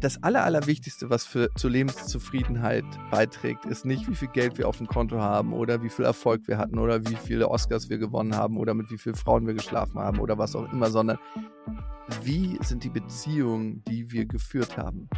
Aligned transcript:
das 0.00 0.22
Aller, 0.22 0.44
Allerwichtigste, 0.44 1.10
was 1.10 1.24
für, 1.24 1.48
zur 1.54 1.70
Lebenszufriedenheit 1.70 2.84
beiträgt, 3.10 3.64
ist 3.66 3.84
nicht, 3.84 4.08
wie 4.08 4.14
viel 4.14 4.28
Geld 4.28 4.58
wir 4.58 4.68
auf 4.68 4.78
dem 4.78 4.86
Konto 4.86 5.20
haben 5.20 5.52
oder 5.52 5.82
wie 5.82 5.88
viel 5.88 6.04
Erfolg 6.04 6.46
wir 6.46 6.58
hatten 6.58 6.78
oder 6.78 7.06
wie 7.06 7.16
viele 7.16 7.48
Oscars 7.48 7.88
wir 7.88 7.98
gewonnen 7.98 8.36
haben 8.36 8.56
oder 8.56 8.74
mit 8.74 8.90
wie 8.90 8.98
vielen 8.98 9.14
Frauen 9.14 9.46
wir 9.46 9.54
geschlafen 9.54 9.98
haben 9.98 10.18
oder 10.18 10.36
was 10.38 10.54
auch 10.54 10.70
immer, 10.72 10.90
sondern 10.90 11.18
wie 12.22 12.58
sind 12.62 12.84
die 12.84 12.90
Beziehungen, 12.90 13.82
die 13.88 14.10
wir 14.10 14.26
geführt 14.26 14.76
haben. 14.76 15.08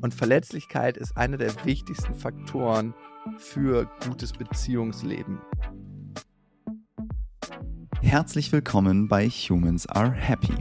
Und 0.00 0.14
Verletzlichkeit 0.14 0.96
ist 0.96 1.16
einer 1.16 1.36
der 1.36 1.52
wichtigsten 1.64 2.14
Faktoren 2.14 2.94
für 3.38 3.90
gutes 4.06 4.32
Beziehungsleben. 4.32 5.40
Herzlich 8.00 8.52
willkommen 8.52 9.08
bei 9.08 9.28
Humans 9.28 9.86
Are 9.88 10.12
Happy. 10.12 10.54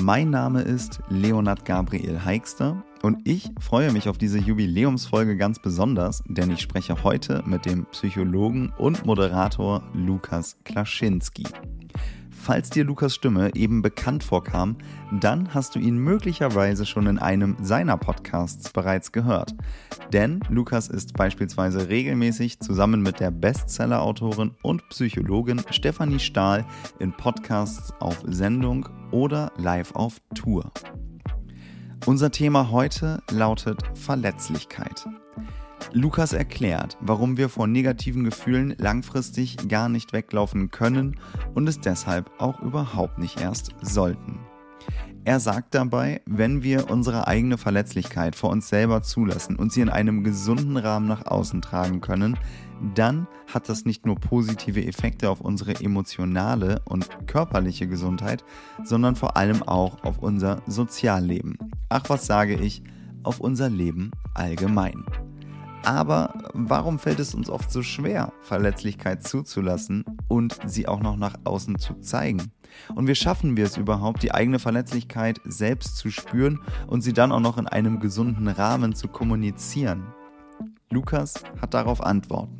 Mein 0.00 0.30
Name 0.30 0.62
ist 0.62 1.00
Leonard 1.08 1.64
Gabriel 1.64 2.24
Heikster 2.24 2.82
und 3.02 3.26
ich 3.26 3.50
freue 3.60 3.92
mich 3.92 4.08
auf 4.08 4.18
diese 4.18 4.38
Jubiläumsfolge 4.38 5.36
ganz 5.36 5.58
besonders, 5.58 6.22
denn 6.26 6.50
ich 6.50 6.60
spreche 6.60 7.02
heute 7.04 7.42
mit 7.46 7.64
dem 7.64 7.86
Psychologen 7.86 8.72
und 8.76 9.06
Moderator 9.06 9.82
Lukas 9.94 10.56
Klaschinski. 10.64 11.44
Falls 12.44 12.68
dir 12.68 12.84
Lukas 12.84 13.14
Stimme 13.14 13.54
eben 13.54 13.80
bekannt 13.80 14.22
vorkam, 14.22 14.76
dann 15.18 15.54
hast 15.54 15.74
du 15.74 15.78
ihn 15.78 15.96
möglicherweise 15.96 16.84
schon 16.84 17.06
in 17.06 17.18
einem 17.18 17.56
seiner 17.62 17.96
Podcasts 17.96 18.70
bereits 18.70 19.12
gehört. 19.12 19.54
Denn 20.12 20.40
Lukas 20.50 20.88
ist 20.88 21.14
beispielsweise 21.14 21.88
regelmäßig 21.88 22.60
zusammen 22.60 23.00
mit 23.00 23.18
der 23.18 23.30
Bestseller-Autorin 23.30 24.50
und 24.60 24.86
Psychologin 24.90 25.62
Stefanie 25.70 26.18
Stahl 26.18 26.66
in 26.98 27.16
Podcasts 27.16 27.94
auf 28.00 28.22
Sendung 28.26 28.90
oder 29.10 29.50
live 29.56 29.94
auf 29.94 30.20
Tour. 30.34 30.70
Unser 32.04 32.30
Thema 32.30 32.70
heute 32.70 33.22
lautet 33.30 33.80
Verletzlichkeit. 33.94 35.06
Lukas 35.92 36.32
erklärt, 36.32 36.96
warum 37.00 37.36
wir 37.36 37.48
vor 37.48 37.66
negativen 37.66 38.24
Gefühlen 38.24 38.74
langfristig 38.78 39.68
gar 39.68 39.88
nicht 39.88 40.12
weglaufen 40.12 40.70
können 40.70 41.20
und 41.54 41.68
es 41.68 41.80
deshalb 41.80 42.30
auch 42.38 42.60
überhaupt 42.60 43.18
nicht 43.18 43.40
erst 43.40 43.74
sollten. 43.80 44.40
Er 45.26 45.40
sagt 45.40 45.74
dabei, 45.74 46.20
wenn 46.26 46.62
wir 46.62 46.90
unsere 46.90 47.26
eigene 47.26 47.56
Verletzlichkeit 47.56 48.36
vor 48.36 48.50
uns 48.50 48.68
selber 48.68 49.02
zulassen 49.02 49.56
und 49.56 49.72
sie 49.72 49.80
in 49.80 49.88
einem 49.88 50.22
gesunden 50.22 50.76
Rahmen 50.76 51.08
nach 51.08 51.24
außen 51.24 51.62
tragen 51.62 52.02
können, 52.02 52.36
dann 52.94 53.26
hat 53.50 53.70
das 53.70 53.86
nicht 53.86 54.04
nur 54.04 54.16
positive 54.16 54.84
Effekte 54.84 55.30
auf 55.30 55.40
unsere 55.40 55.80
emotionale 55.80 56.82
und 56.84 57.08
körperliche 57.26 57.88
Gesundheit, 57.88 58.44
sondern 58.82 59.16
vor 59.16 59.38
allem 59.38 59.62
auch 59.62 60.04
auf 60.04 60.18
unser 60.18 60.60
Sozialleben. 60.66 61.56
Ach, 61.88 62.04
was 62.08 62.26
sage 62.26 62.56
ich, 62.56 62.82
auf 63.22 63.40
unser 63.40 63.70
Leben 63.70 64.10
allgemein. 64.34 65.04
Aber 65.84 66.34
warum 66.54 66.98
fällt 66.98 67.20
es 67.20 67.34
uns 67.34 67.50
oft 67.50 67.70
so 67.70 67.82
schwer, 67.82 68.32
Verletzlichkeit 68.40 69.22
zuzulassen 69.22 70.04
und 70.28 70.58
sie 70.64 70.88
auch 70.88 71.00
noch 71.00 71.16
nach 71.16 71.34
außen 71.44 71.78
zu 71.78 71.94
zeigen? 72.00 72.52
Und 72.94 73.06
wie 73.06 73.14
schaffen 73.14 73.56
wir 73.56 73.66
es 73.66 73.76
überhaupt, 73.76 74.22
die 74.22 74.32
eigene 74.32 74.58
Verletzlichkeit 74.58 75.40
selbst 75.44 75.96
zu 75.96 76.10
spüren 76.10 76.60
und 76.86 77.02
sie 77.02 77.12
dann 77.12 77.32
auch 77.32 77.40
noch 77.40 77.58
in 77.58 77.68
einem 77.68 78.00
gesunden 78.00 78.48
Rahmen 78.48 78.94
zu 78.94 79.08
kommunizieren? 79.08 80.06
Lukas 80.90 81.34
hat 81.60 81.74
darauf 81.74 82.02
Antworten. 82.02 82.58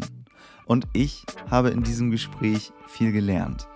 Und 0.66 0.86
ich 0.92 1.24
habe 1.50 1.70
in 1.70 1.82
diesem 1.82 2.10
Gespräch 2.10 2.72
viel 2.86 3.12
gelernt. 3.12 3.68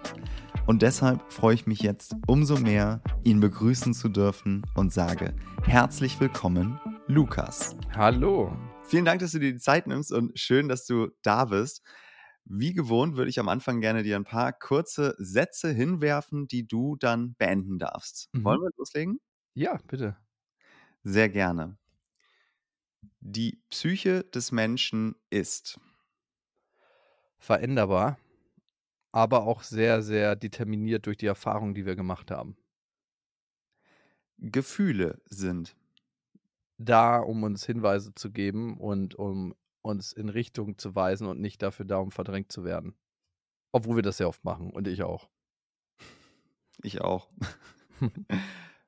Und 0.66 0.82
deshalb 0.82 1.32
freue 1.32 1.54
ich 1.54 1.66
mich 1.66 1.80
jetzt 1.80 2.14
umso 2.26 2.58
mehr, 2.58 3.00
ihn 3.24 3.40
begrüßen 3.40 3.94
zu 3.94 4.10
dürfen 4.10 4.62
und 4.74 4.92
sage 4.92 5.34
herzlich 5.64 6.20
willkommen, 6.20 6.78
Lukas. 7.06 7.76
Hallo. 7.94 8.52
Vielen 8.88 9.04
Dank, 9.04 9.20
dass 9.20 9.32
du 9.32 9.38
dir 9.38 9.52
die 9.52 9.58
Zeit 9.58 9.86
nimmst 9.86 10.12
und 10.12 10.38
schön, 10.38 10.68
dass 10.68 10.86
du 10.86 11.08
da 11.22 11.44
bist. 11.44 11.82
Wie 12.44 12.72
gewohnt 12.72 13.16
würde 13.16 13.28
ich 13.28 13.38
am 13.38 13.48
Anfang 13.48 13.80
gerne 13.80 14.02
dir 14.02 14.16
ein 14.16 14.24
paar 14.24 14.52
kurze 14.52 15.14
Sätze 15.18 15.70
hinwerfen, 15.70 16.48
die 16.48 16.66
du 16.66 16.96
dann 16.96 17.34
beenden 17.34 17.78
darfst. 17.78 18.30
Mhm. 18.32 18.42
Wollen 18.44 18.60
wir 18.62 18.70
loslegen? 18.78 19.20
Ja, 19.54 19.78
bitte. 19.86 20.16
Sehr 21.04 21.28
gerne. 21.30 21.78
Die 23.20 23.62
Psyche 23.70 24.24
des 24.24 24.50
Menschen 24.50 25.14
ist 25.30 25.78
veränderbar, 27.40 28.18
aber 29.12 29.44
auch 29.44 29.62
sehr, 29.64 30.02
sehr 30.02 30.36
determiniert 30.36 31.06
durch 31.06 31.18
die 31.18 31.26
Erfahrungen, 31.26 31.74
die 31.74 31.86
wir 31.86 31.96
gemacht 31.96 32.30
haben. 32.30 32.56
Gefühle 34.40 35.20
sind 35.26 35.76
da, 36.78 37.18
um 37.18 37.42
uns 37.42 37.66
Hinweise 37.66 38.14
zu 38.14 38.30
geben 38.30 38.78
und 38.78 39.14
um 39.14 39.54
uns 39.82 40.12
in 40.12 40.28
Richtung 40.28 40.78
zu 40.78 40.94
weisen 40.94 41.26
und 41.26 41.40
nicht 41.40 41.62
dafür 41.62 41.84
da, 41.84 41.98
um 41.98 42.10
verdrängt 42.10 42.52
zu 42.52 42.64
werden. 42.64 42.94
Obwohl 43.72 43.96
wir 43.96 44.02
das 44.02 44.16
sehr 44.16 44.28
oft 44.28 44.44
machen 44.44 44.70
und 44.70 44.88
ich 44.88 45.02
auch. 45.02 45.28
Ich 46.82 47.00
auch. 47.00 47.28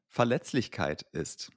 Verletzlichkeit 0.09 1.03
ist 1.13 1.51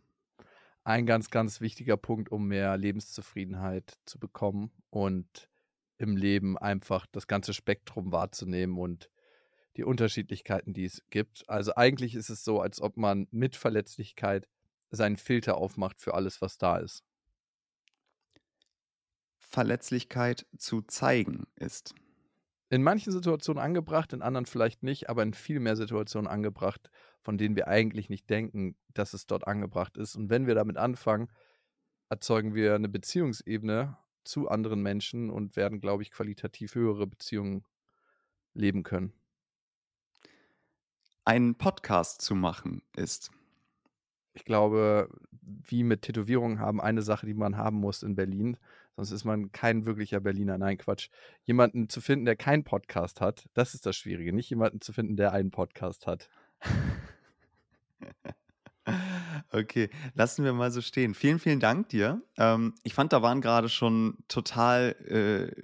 ein 0.83 1.05
ganz, 1.05 1.29
ganz 1.29 1.61
wichtiger 1.61 1.97
Punkt, 1.97 2.31
um 2.31 2.47
mehr 2.47 2.77
Lebenszufriedenheit 2.77 3.97
zu 4.05 4.19
bekommen 4.19 4.71
und 4.89 5.49
im 5.97 6.17
Leben 6.17 6.57
einfach 6.57 7.05
das 7.07 7.27
ganze 7.27 7.53
Spektrum 7.53 8.11
wahrzunehmen 8.11 8.77
und 8.77 9.09
die 9.77 9.83
Unterschiedlichkeiten, 9.83 10.73
die 10.73 10.85
es 10.85 11.01
gibt. 11.09 11.47
Also 11.47 11.75
eigentlich 11.75 12.15
ist 12.15 12.29
es 12.29 12.43
so, 12.43 12.59
als 12.59 12.81
ob 12.81 12.97
man 12.97 13.27
mit 13.31 13.55
Verletzlichkeit 13.55 14.47
seinen 14.95 15.17
Filter 15.17 15.57
aufmacht 15.57 15.99
für 16.01 16.13
alles, 16.13 16.41
was 16.41 16.57
da 16.57 16.77
ist. 16.77 17.03
Verletzlichkeit 19.37 20.45
zu 20.57 20.81
zeigen 20.81 21.45
ist. 21.55 21.95
In 22.69 22.81
manchen 22.81 23.11
Situationen 23.11 23.61
angebracht, 23.61 24.13
in 24.13 24.21
anderen 24.21 24.45
vielleicht 24.45 24.81
nicht, 24.81 25.09
aber 25.09 25.21
in 25.23 25.33
viel 25.33 25.59
mehr 25.59 25.75
Situationen 25.75 26.29
angebracht, 26.29 26.89
von 27.21 27.37
denen 27.37 27.55
wir 27.55 27.67
eigentlich 27.67 28.09
nicht 28.09 28.29
denken, 28.29 28.75
dass 28.93 29.13
es 29.13 29.27
dort 29.27 29.47
angebracht 29.47 29.97
ist. 29.97 30.15
Und 30.15 30.29
wenn 30.29 30.47
wir 30.47 30.55
damit 30.55 30.77
anfangen, 30.77 31.29
erzeugen 32.09 32.55
wir 32.55 32.73
eine 32.75 32.89
Beziehungsebene 32.89 33.97
zu 34.23 34.49
anderen 34.49 34.81
Menschen 34.81 35.29
und 35.29 35.55
werden, 35.55 35.81
glaube 35.81 36.03
ich, 36.03 36.11
qualitativ 36.11 36.75
höhere 36.75 37.05
Beziehungen 37.05 37.63
leben 38.53 38.83
können. 38.83 39.13
Einen 41.25 41.55
Podcast 41.55 42.21
zu 42.21 42.35
machen 42.35 42.81
ist 42.95 43.31
ich 44.33 44.45
glaube, 44.45 45.09
wie 45.41 45.83
mit 45.83 46.03
Tätowierungen 46.03 46.59
haben, 46.59 46.81
eine 46.81 47.01
Sache, 47.01 47.25
die 47.25 47.33
man 47.33 47.57
haben 47.57 47.77
muss 47.77 48.03
in 48.03 48.15
Berlin. 48.15 48.57
Sonst 48.95 49.11
ist 49.11 49.25
man 49.25 49.51
kein 49.51 49.85
wirklicher 49.85 50.19
Berliner. 50.19 50.57
Nein, 50.57 50.77
Quatsch. 50.77 51.09
Jemanden 51.43 51.89
zu 51.89 51.99
finden, 51.99 52.25
der 52.25 52.35
keinen 52.35 52.63
Podcast 52.63 53.21
hat, 53.21 53.49
das 53.53 53.73
ist 53.73 53.85
das 53.85 53.95
Schwierige. 53.95 54.33
Nicht 54.33 54.49
jemanden 54.49 54.81
zu 54.81 54.93
finden, 54.93 55.15
der 55.15 55.31
einen 55.33 55.51
Podcast 55.51 56.07
hat. 56.07 56.29
Okay, 59.51 59.89
lassen 60.13 60.43
wir 60.43 60.53
mal 60.53 60.71
so 60.71 60.81
stehen. 60.81 61.13
Vielen, 61.13 61.39
vielen 61.39 61.59
Dank 61.59 61.89
dir. 61.89 62.21
Ähm, 62.37 62.73
ich 62.83 62.93
fand, 62.93 63.13
da 63.13 63.21
waren 63.21 63.39
gerade 63.39 63.69
schon 63.69 64.17
total 64.27 64.95
äh, 65.07 65.63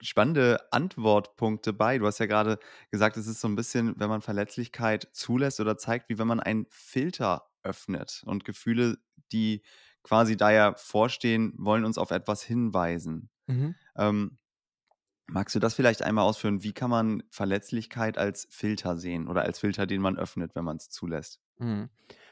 spannende 0.00 0.60
Antwortpunkte 0.72 1.72
bei. 1.72 1.98
Du 1.98 2.06
hast 2.06 2.18
ja 2.18 2.26
gerade 2.26 2.58
gesagt, 2.90 3.16
es 3.16 3.26
ist 3.26 3.40
so 3.40 3.48
ein 3.48 3.56
bisschen, 3.56 3.94
wenn 3.98 4.08
man 4.08 4.22
Verletzlichkeit 4.22 5.08
zulässt 5.12 5.60
oder 5.60 5.76
zeigt, 5.76 6.08
wie 6.08 6.18
wenn 6.18 6.26
man 6.26 6.40
einen 6.40 6.66
Filter 6.70 7.48
öffnet. 7.62 8.22
Und 8.26 8.44
Gefühle, 8.44 8.98
die 9.32 9.62
quasi 10.02 10.36
da 10.36 10.50
ja 10.50 10.74
vorstehen, 10.74 11.54
wollen 11.58 11.84
uns 11.84 11.98
auf 11.98 12.10
etwas 12.10 12.42
hinweisen. 12.42 13.30
Mhm. 13.46 13.74
Ähm, 13.96 14.38
magst 15.26 15.54
du 15.54 15.58
das 15.58 15.74
vielleicht 15.74 16.02
einmal 16.02 16.24
ausführen? 16.24 16.62
Wie 16.62 16.72
kann 16.72 16.90
man 16.90 17.22
Verletzlichkeit 17.30 18.18
als 18.18 18.46
Filter 18.50 18.96
sehen 18.96 19.28
oder 19.28 19.42
als 19.42 19.58
Filter, 19.58 19.86
den 19.86 20.00
man 20.00 20.18
öffnet, 20.18 20.54
wenn 20.54 20.64
man 20.64 20.78
es 20.78 20.90
zulässt? 20.90 21.40
Mhm. 21.58 21.90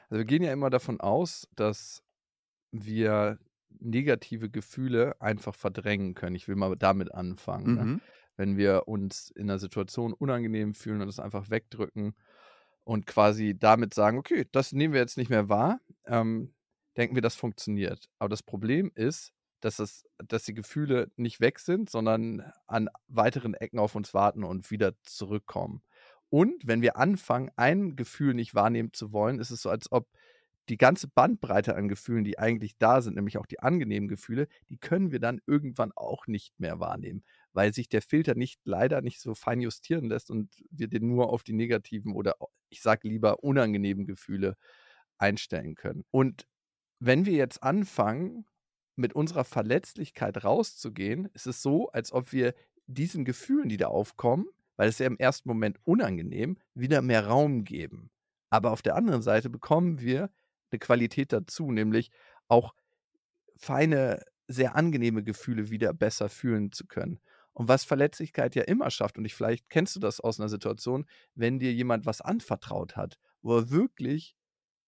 Also 0.09 0.19
wir 0.19 0.25
gehen 0.25 0.43
ja 0.43 0.53
immer 0.53 0.71
davon 0.71 1.01
aus, 1.01 1.49
dass 1.55 2.03
wir 2.71 3.39
negative 3.71 4.51
Gefühle 4.51 5.21
einfach 5.21 5.55
verdrängen 5.55 6.15
können. 6.15 6.37
Ich 6.37 6.49
will 6.49 6.57
mal 6.57 6.75
damit 6.77 7.13
anfangen. 7.15 7.75
Ne? 7.75 7.85
Mhm. 7.85 7.93
Ne? 7.93 8.01
Wenn 8.37 8.57
wir 8.57 8.87
uns 8.87 9.31
in 9.31 9.49
einer 9.49 9.59
Situation 9.59 10.13
unangenehm 10.13 10.75
fühlen 10.75 11.01
und 11.01 11.09
es 11.09 11.21
einfach 11.21 11.49
wegdrücken 11.51 12.15
und 12.85 13.07
quasi 13.07 13.57
damit 13.59 13.95
sagen, 13.95 14.19
okay, 14.19 14.47
das 14.53 14.73
nehmen 14.73 14.93
wir 14.93 15.01
jetzt 15.01 15.17
nicht 15.17 15.31
mehr 15.31 15.49
wahr, 15.49 15.81
ähm, 16.07 16.55
denken 16.97 17.15
wir, 17.15 17.23
das 17.23 17.35
funktioniert. 17.35 18.09
Aber 18.19 18.29
das 18.29 18.43
Problem 18.43 18.91
ist, 18.95 19.33
dass, 19.61 19.79
es, 19.79 20.05
dass 20.19 20.45
die 20.45 20.55
Gefühle 20.55 21.11
nicht 21.17 21.41
weg 21.41 21.59
sind, 21.59 21.91
sondern 21.91 22.53
an 22.67 22.89
weiteren 23.09 23.55
Ecken 23.55 23.79
auf 23.79 23.95
uns 23.95 24.15
warten 24.15 24.45
und 24.45 24.71
wieder 24.71 24.93
zurückkommen. 25.03 25.83
Und 26.29 26.67
wenn 26.67 26.83
wir 26.83 26.97
anfangen, 26.97 27.51
ein 27.57 27.97
Gefühl 27.97 28.35
nicht 28.35 28.55
wahrnehmen 28.55 28.93
zu 28.93 29.13
wollen, 29.13 29.39
ist 29.39 29.51
es 29.51 29.63
so, 29.63 29.71
als 29.71 29.91
ob 29.93 30.09
die 30.69 30.77
ganze 30.77 31.09
Bandbreite 31.09 31.77
an 31.77 31.89
Gefühlen, 31.89 32.25
die 32.25 32.39
eigentlich 32.39 32.77
da 32.79 33.01
sind, 33.01 33.15
nämlich 33.15 33.39
auch 33.39 33.47
die 33.47 33.61
angenehmen 33.61 34.09
Gefühle, 34.09 34.49
die 34.69 34.79
können 34.79 35.13
wir 35.13 35.21
dann 35.21 35.41
irgendwann 35.47 35.93
auch 35.95 36.27
nicht 36.27 36.59
mehr 36.59 36.81
wahrnehmen, 36.81 37.25
weil 37.53 37.73
sich 37.73 37.89
der 37.89 38.03
Filter 38.03 38.35
nicht 38.35 38.61
leider 38.65 39.01
nicht 39.01 39.21
so 39.21 39.35
fein 39.35 39.61
justieren 39.61 40.09
lässt 40.09 40.31
und 40.31 40.65
wir 40.71 40.89
den 40.89 41.07
nur 41.07 41.33
auf 41.33 41.43
die 41.43 41.53
negativen 41.53 42.15
oder 42.15 42.35
ich 42.69 42.83
sage 42.83 43.09
lieber 43.09 43.45
unangenehmen 43.45 44.07
Gefühle 44.07 44.57
einstellen 45.19 45.75
können. 45.77 46.05
Und 46.11 46.47
wenn 46.99 47.27
wir 47.27 47.35
jetzt 47.35 47.63
anfangen, 47.63 48.47
mit 48.97 49.13
unserer 49.13 49.45
Verletzlichkeit 49.45 50.43
rauszugehen, 50.43 51.27
ist 51.35 51.47
es 51.47 51.63
so, 51.63 51.91
als 51.91 52.13
ob 52.13 52.33
wir 52.33 52.55
diesen 52.87 53.25
Gefühlen, 53.25 53.69
die 53.69 53.77
da 53.77 53.89
aufkommen, 53.89 54.47
weil 54.77 54.89
es 54.89 54.99
ja 54.99 55.07
im 55.07 55.19
ersten 55.19 55.49
Moment 55.49 55.79
unangenehm, 55.85 56.59
wieder 56.75 57.03
mehr 57.03 57.27
Raum 57.27 57.65
geben. 57.65 58.11
Aber 58.51 58.71
auf 58.73 58.83
der 58.83 58.97
anderen 58.97 59.23
Seite 59.23 59.51
bekommen 59.51 60.01
wir 60.01 60.31
eine 60.77 60.79
Qualität 60.79 61.33
dazu, 61.33 61.71
nämlich 61.73 62.11
auch 62.49 62.75
feine, 63.57 64.23
sehr 64.49 64.77
angenehme 64.77 65.25
Gefühle 65.25 65.71
wieder 65.71 65.93
besser 65.93 66.29
fühlen 66.29 66.71
zu 66.71 66.87
können. 66.87 67.21
Und 67.53 67.69
was 67.69 67.85
Verletzlichkeit 67.85 68.55
ja 68.55 68.63
immer 68.63 68.91
schafft, 68.91 69.19
und 69.19 69.25
ich, 69.25 69.35
vielleicht 69.35 69.71
kennst 69.71 69.97
du 69.97 70.01
das 70.01 70.21
aus 70.21 70.39
einer 70.39 70.49
Situation, 70.49 71.07
wenn 71.35 71.59
dir 71.59 71.73
jemand 71.73 72.07
was 72.07 72.21
anvertraut 72.21 72.97
hat, 72.97 73.19
wo 73.41 73.57
er 73.57 73.71
wirklich 73.71 74.37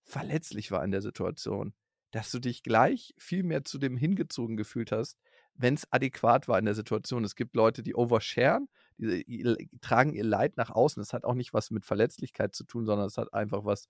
verletzlich 0.05 0.71
war 0.71 0.85
in 0.85 0.91
der 0.91 1.03
Situation, 1.03 1.75
dass 2.11 2.31
du 2.31 2.39
dich 2.39 2.63
gleich 2.63 3.15
viel 3.19 3.43
mehr 3.43 3.65
zu 3.65 3.79
dem 3.79 3.97
hingezogen 3.97 4.57
gefühlt 4.57 4.93
hast, 4.93 5.19
wenn 5.55 5.75
es 5.75 5.91
adäquat 5.91 6.47
war 6.47 6.59
in 6.59 6.67
der 6.67 6.75
Situation. 6.75 7.25
Es 7.25 7.37
gibt 7.37 7.57
Leute, 7.57 7.83
die 7.83 7.95
oversharen, 7.95 8.69
die, 8.97 9.25
die, 9.25 9.71
tragen 9.81 10.15
ihr 10.15 10.25
Leid 10.25 10.57
nach 10.57 10.71
außen. 10.71 11.01
Das 11.01 11.13
hat 11.13 11.25
auch 11.25 11.35
nicht 11.35 11.53
was 11.53 11.71
mit 11.71 11.85
Verletzlichkeit 11.85 12.55
zu 12.55 12.65
tun, 12.65 12.87
sondern 12.87 13.07
es 13.07 13.19
hat 13.19 13.33
einfach 13.35 13.65
was 13.65 13.89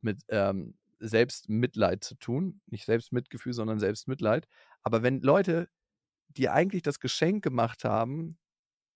mit 0.00 0.22
ähm, 0.28 0.74
Selbstmitleid 0.98 2.04
zu 2.04 2.14
tun. 2.16 2.60
Nicht 2.66 2.86
Selbstmitgefühl, 2.86 3.52
sondern 3.52 3.78
Selbstmitleid. 3.78 4.48
Aber 4.82 5.02
wenn 5.02 5.20
Leute, 5.20 5.68
die 6.28 6.48
eigentlich 6.48 6.82
das 6.82 7.00
Geschenk 7.00 7.42
gemacht 7.42 7.84
haben, 7.84 8.38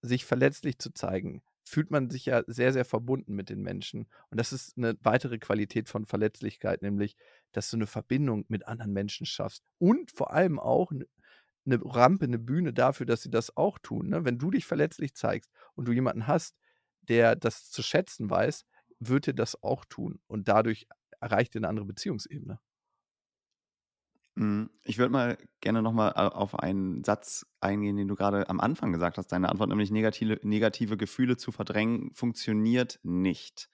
sich 0.03 0.25
verletzlich 0.25 0.79
zu 0.79 0.93
zeigen, 0.93 1.43
fühlt 1.65 1.91
man 1.91 2.11
sich 2.11 2.27
ja 2.27 2.43
sehr, 2.47 2.73
sehr 2.73 2.85
verbunden 2.85 3.35
mit 3.35 3.49
den 3.49 3.63
Menschen. 3.63 4.09
Und 4.31 4.41
das 4.41 4.53
ist 4.53 4.77
eine 4.77 4.97
weitere 5.03 5.39
Qualität 5.39 5.89
von 5.89 6.07
Verletzlichkeit, 6.07 6.83
nämlich, 6.83 7.17
dass 7.53 7.71
du 7.71 7.77
eine 7.77 7.87
Verbindung 7.87 8.45
mit 8.49 8.67
anderen 8.67 8.93
Menschen 8.93 9.27
schaffst. 9.27 9.63
Und 9.79 10.11
vor 10.11 10.33
allem 10.33 10.59
auch 10.59 10.91
eine 10.91 11.81
Rampe, 11.85 12.25
eine 12.25 12.39
Bühne 12.39 12.73
dafür, 12.73 13.07
dass 13.07 13.23
sie 13.23 13.31
das 13.31 13.57
auch 13.57 13.79
tun. 13.79 14.09
Ne? 14.09 14.25
Wenn 14.25 14.39
du 14.39 14.51
dich 14.51 14.67
verletzlich 14.67 15.15
zeigst 15.15 15.51
und 15.75 15.87
du 15.87 15.93
jemanden 15.93 16.27
hast, 16.27 16.57
der 17.03 17.37
das 17.37 17.71
zu 17.71 17.83
schätzen 17.83 18.31
weiß, 18.31 18.65
wird 18.99 19.29
er 19.29 19.35
das 19.35 19.63
auch 19.63 19.85
tun. 19.85 20.21
Und 20.27 20.49
dadurch 20.49 20.87
erreicht 21.21 21.55
er 21.55 21.61
eine 21.61 21.69
andere 21.69 21.87
Beziehungsebene. 21.87 22.59
Hm, 24.37 24.71
ich 24.85 24.99
würde 24.99 25.13
mal 25.13 25.39
gerne 25.61 25.83
nochmal 25.83 26.13
auf 26.13 26.59
einen 26.59 27.05
Satz 27.05 27.47
eingehen, 27.61 27.97
den 27.97 28.09
du 28.09 28.15
gerade 28.15 28.49
am 28.49 28.61
Anfang 28.61 28.93
gesagt 28.93 29.19
hast. 29.19 29.29
Deine 29.29 29.49
Antwort, 29.49 29.69
nämlich 29.69 29.91
negative, 29.91 30.39
negative 30.43 30.97
Gefühle 30.97 31.37
zu 31.37 31.53
verdrängen, 31.53 32.13
funktioniert 32.15 33.01
nicht. 33.03 33.69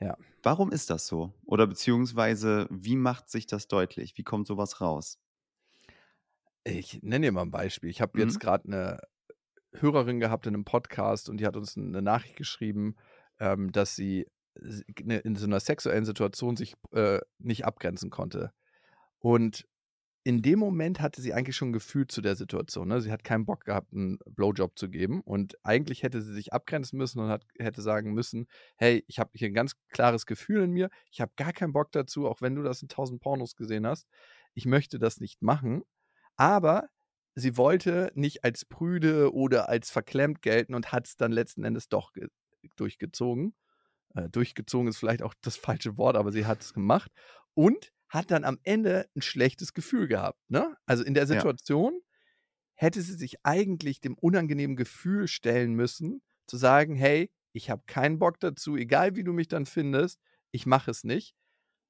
Ja. 0.00 0.16
Warum 0.42 0.72
ist 0.72 0.90
das 0.90 1.06
so? 1.06 1.32
Oder 1.44 1.66
beziehungsweise, 1.66 2.66
wie 2.70 2.96
macht 2.96 3.30
sich 3.30 3.46
das 3.46 3.68
deutlich? 3.68 4.18
Wie 4.18 4.24
kommt 4.24 4.46
sowas 4.46 4.80
raus? 4.80 5.18
Ich 6.64 7.02
nenne 7.02 7.26
dir 7.26 7.32
mal 7.32 7.42
ein 7.42 7.50
Beispiel. 7.50 7.90
Ich 7.90 8.00
habe 8.00 8.18
jetzt 8.18 8.34
mhm. 8.34 8.38
gerade 8.40 8.64
eine 8.66 9.00
Hörerin 9.72 10.20
gehabt 10.20 10.46
in 10.46 10.54
einem 10.54 10.64
Podcast 10.64 11.28
und 11.28 11.38
die 11.38 11.46
hat 11.46 11.56
uns 11.56 11.76
eine 11.76 12.02
Nachricht 12.02 12.36
geschrieben, 12.36 12.96
ähm, 13.38 13.72
dass 13.72 13.96
sie 13.96 14.26
in 14.54 15.36
so 15.36 15.46
einer 15.46 15.60
sexuellen 15.60 16.04
Situation 16.04 16.56
sich 16.56 16.74
äh, 16.92 17.20
nicht 17.38 17.64
abgrenzen 17.64 18.10
konnte. 18.10 18.52
Und 19.18 19.66
in 20.26 20.40
dem 20.40 20.58
Moment 20.58 21.00
hatte 21.00 21.20
sie 21.20 21.34
eigentlich 21.34 21.54
schon 21.54 21.68
ein 21.68 21.74
Gefühl 21.74 22.06
zu 22.06 22.22
der 22.22 22.34
Situation. 22.34 22.88
Ne? 22.88 23.02
Sie 23.02 23.12
hat 23.12 23.24
keinen 23.24 23.44
Bock 23.44 23.64
gehabt, 23.66 23.92
einen 23.92 24.18
Blowjob 24.24 24.78
zu 24.78 24.88
geben. 24.88 25.20
Und 25.20 25.58
eigentlich 25.62 26.02
hätte 26.02 26.22
sie 26.22 26.32
sich 26.32 26.54
abgrenzen 26.54 26.96
müssen 26.96 27.20
und 27.20 27.28
hat, 27.28 27.44
hätte 27.58 27.82
sagen 27.82 28.14
müssen: 28.14 28.46
Hey, 28.76 29.04
ich 29.06 29.18
habe 29.18 29.30
hier 29.34 29.48
ein 29.48 29.54
ganz 29.54 29.74
klares 29.90 30.24
Gefühl 30.24 30.62
in 30.62 30.70
mir. 30.70 30.88
Ich 31.10 31.20
habe 31.20 31.32
gar 31.36 31.52
keinen 31.52 31.74
Bock 31.74 31.92
dazu, 31.92 32.26
auch 32.26 32.40
wenn 32.40 32.54
du 32.54 32.62
das 32.62 32.80
in 32.80 32.88
tausend 32.88 33.20
Pornos 33.20 33.54
gesehen 33.54 33.86
hast. 33.86 34.08
Ich 34.54 34.64
möchte 34.64 34.98
das 34.98 35.20
nicht 35.20 35.42
machen. 35.42 35.82
Aber 36.36 36.88
sie 37.34 37.58
wollte 37.58 38.10
nicht 38.14 38.44
als 38.44 38.64
prüde 38.64 39.32
oder 39.34 39.68
als 39.68 39.90
verklemmt 39.90 40.40
gelten 40.40 40.74
und 40.74 40.90
hat 40.90 41.06
es 41.06 41.16
dann 41.16 41.32
letzten 41.32 41.64
Endes 41.64 41.88
doch 41.88 42.12
durchgezogen. 42.76 43.54
Äh, 44.14 44.28
durchgezogen 44.28 44.88
ist 44.88 44.98
vielleicht 44.98 45.22
auch 45.22 45.34
das 45.42 45.56
falsche 45.56 45.96
Wort, 45.96 46.16
aber 46.16 46.32
sie 46.32 46.46
hat 46.46 46.62
es 46.62 46.74
gemacht 46.74 47.10
und 47.54 47.92
hat 48.08 48.30
dann 48.30 48.44
am 48.44 48.58
Ende 48.62 49.08
ein 49.16 49.22
schlechtes 49.22 49.74
Gefühl 49.74 50.08
gehabt. 50.08 50.38
Ne? 50.48 50.76
Also 50.86 51.04
in 51.04 51.14
der 51.14 51.26
Situation 51.26 51.94
ja. 51.94 52.00
hätte 52.74 53.02
sie 53.02 53.14
sich 53.14 53.44
eigentlich 53.44 54.00
dem 54.00 54.14
unangenehmen 54.14 54.76
Gefühl 54.76 55.26
stellen 55.26 55.74
müssen, 55.74 56.22
zu 56.46 56.56
sagen, 56.56 56.94
hey, 56.94 57.30
ich 57.52 57.70
habe 57.70 57.82
keinen 57.86 58.18
Bock 58.18 58.40
dazu, 58.40 58.76
egal 58.76 59.16
wie 59.16 59.24
du 59.24 59.32
mich 59.32 59.48
dann 59.48 59.66
findest, 59.66 60.20
ich 60.50 60.66
mache 60.66 60.90
es 60.90 61.04
nicht 61.04 61.34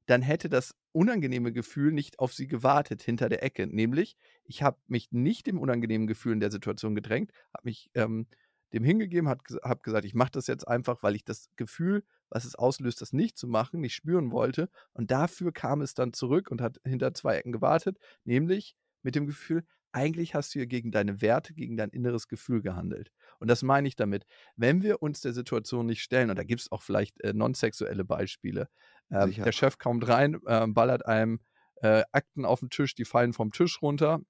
dann 0.06 0.22
hätte 0.22 0.48
das 0.48 0.74
unangenehme 0.92 1.52
Gefühl 1.52 1.92
nicht 1.92 2.18
auf 2.18 2.34
sie 2.34 2.46
gewartet 2.46 3.02
hinter 3.02 3.28
der 3.28 3.42
Ecke. 3.42 3.66
Nämlich, 3.66 4.16
ich 4.44 4.62
habe 4.62 4.78
mich 4.86 5.10
nicht 5.12 5.46
dem 5.46 5.58
unangenehmen 5.58 6.06
Gefühl 6.06 6.34
in 6.34 6.40
der 6.40 6.50
Situation 6.50 6.94
gedrängt, 6.94 7.32
habe 7.52 7.64
mich 7.64 7.90
ähm, 7.94 8.26
dem 8.74 8.84
hingegeben, 8.84 9.28
habe 9.28 9.80
gesagt, 9.82 10.04
ich 10.04 10.14
mache 10.14 10.32
das 10.32 10.48
jetzt 10.48 10.66
einfach, 10.66 11.02
weil 11.02 11.14
ich 11.14 11.24
das 11.24 11.48
Gefühl, 11.56 12.04
was 12.28 12.44
es 12.44 12.56
auslöst, 12.56 13.00
das 13.00 13.12
nicht 13.12 13.38
zu 13.38 13.46
machen, 13.46 13.80
nicht 13.80 13.94
spüren 13.94 14.32
wollte. 14.32 14.68
Und 14.92 15.12
dafür 15.12 15.52
kam 15.52 15.80
es 15.80 15.94
dann 15.94 16.12
zurück 16.12 16.50
und 16.50 16.60
hat 16.60 16.80
hinter 16.84 17.14
zwei 17.14 17.36
Ecken 17.36 17.52
gewartet, 17.52 17.98
nämlich 18.24 18.74
mit 19.02 19.14
dem 19.14 19.26
Gefühl, 19.26 19.64
eigentlich 19.92 20.34
hast 20.34 20.52
du 20.52 20.58
hier 20.58 20.66
gegen 20.66 20.90
deine 20.90 21.22
Werte, 21.22 21.54
gegen 21.54 21.76
dein 21.76 21.90
inneres 21.90 22.26
Gefühl 22.26 22.62
gehandelt. 22.62 23.12
Und 23.38 23.48
das 23.48 23.62
meine 23.62 23.86
ich 23.86 23.94
damit. 23.94 24.26
Wenn 24.56 24.82
wir 24.82 25.02
uns 25.02 25.20
der 25.20 25.32
Situation 25.32 25.86
nicht 25.86 26.02
stellen, 26.02 26.30
und 26.30 26.36
da 26.36 26.42
gibt 26.42 26.62
es 26.62 26.72
auch 26.72 26.82
vielleicht 26.82 27.20
äh, 27.20 27.32
non-sexuelle 27.32 28.04
Beispiele, 28.04 28.68
äh, 29.10 29.30
der 29.30 29.52
Chef 29.52 29.78
kommt 29.78 30.08
rein, 30.08 30.40
äh, 30.46 30.66
ballert 30.66 31.06
einem 31.06 31.38
äh, 31.76 32.02
Akten 32.10 32.44
auf 32.44 32.58
den 32.58 32.70
Tisch, 32.70 32.96
die 32.96 33.04
fallen 33.04 33.32
vom 33.32 33.52
Tisch 33.52 33.80
runter 33.82 34.20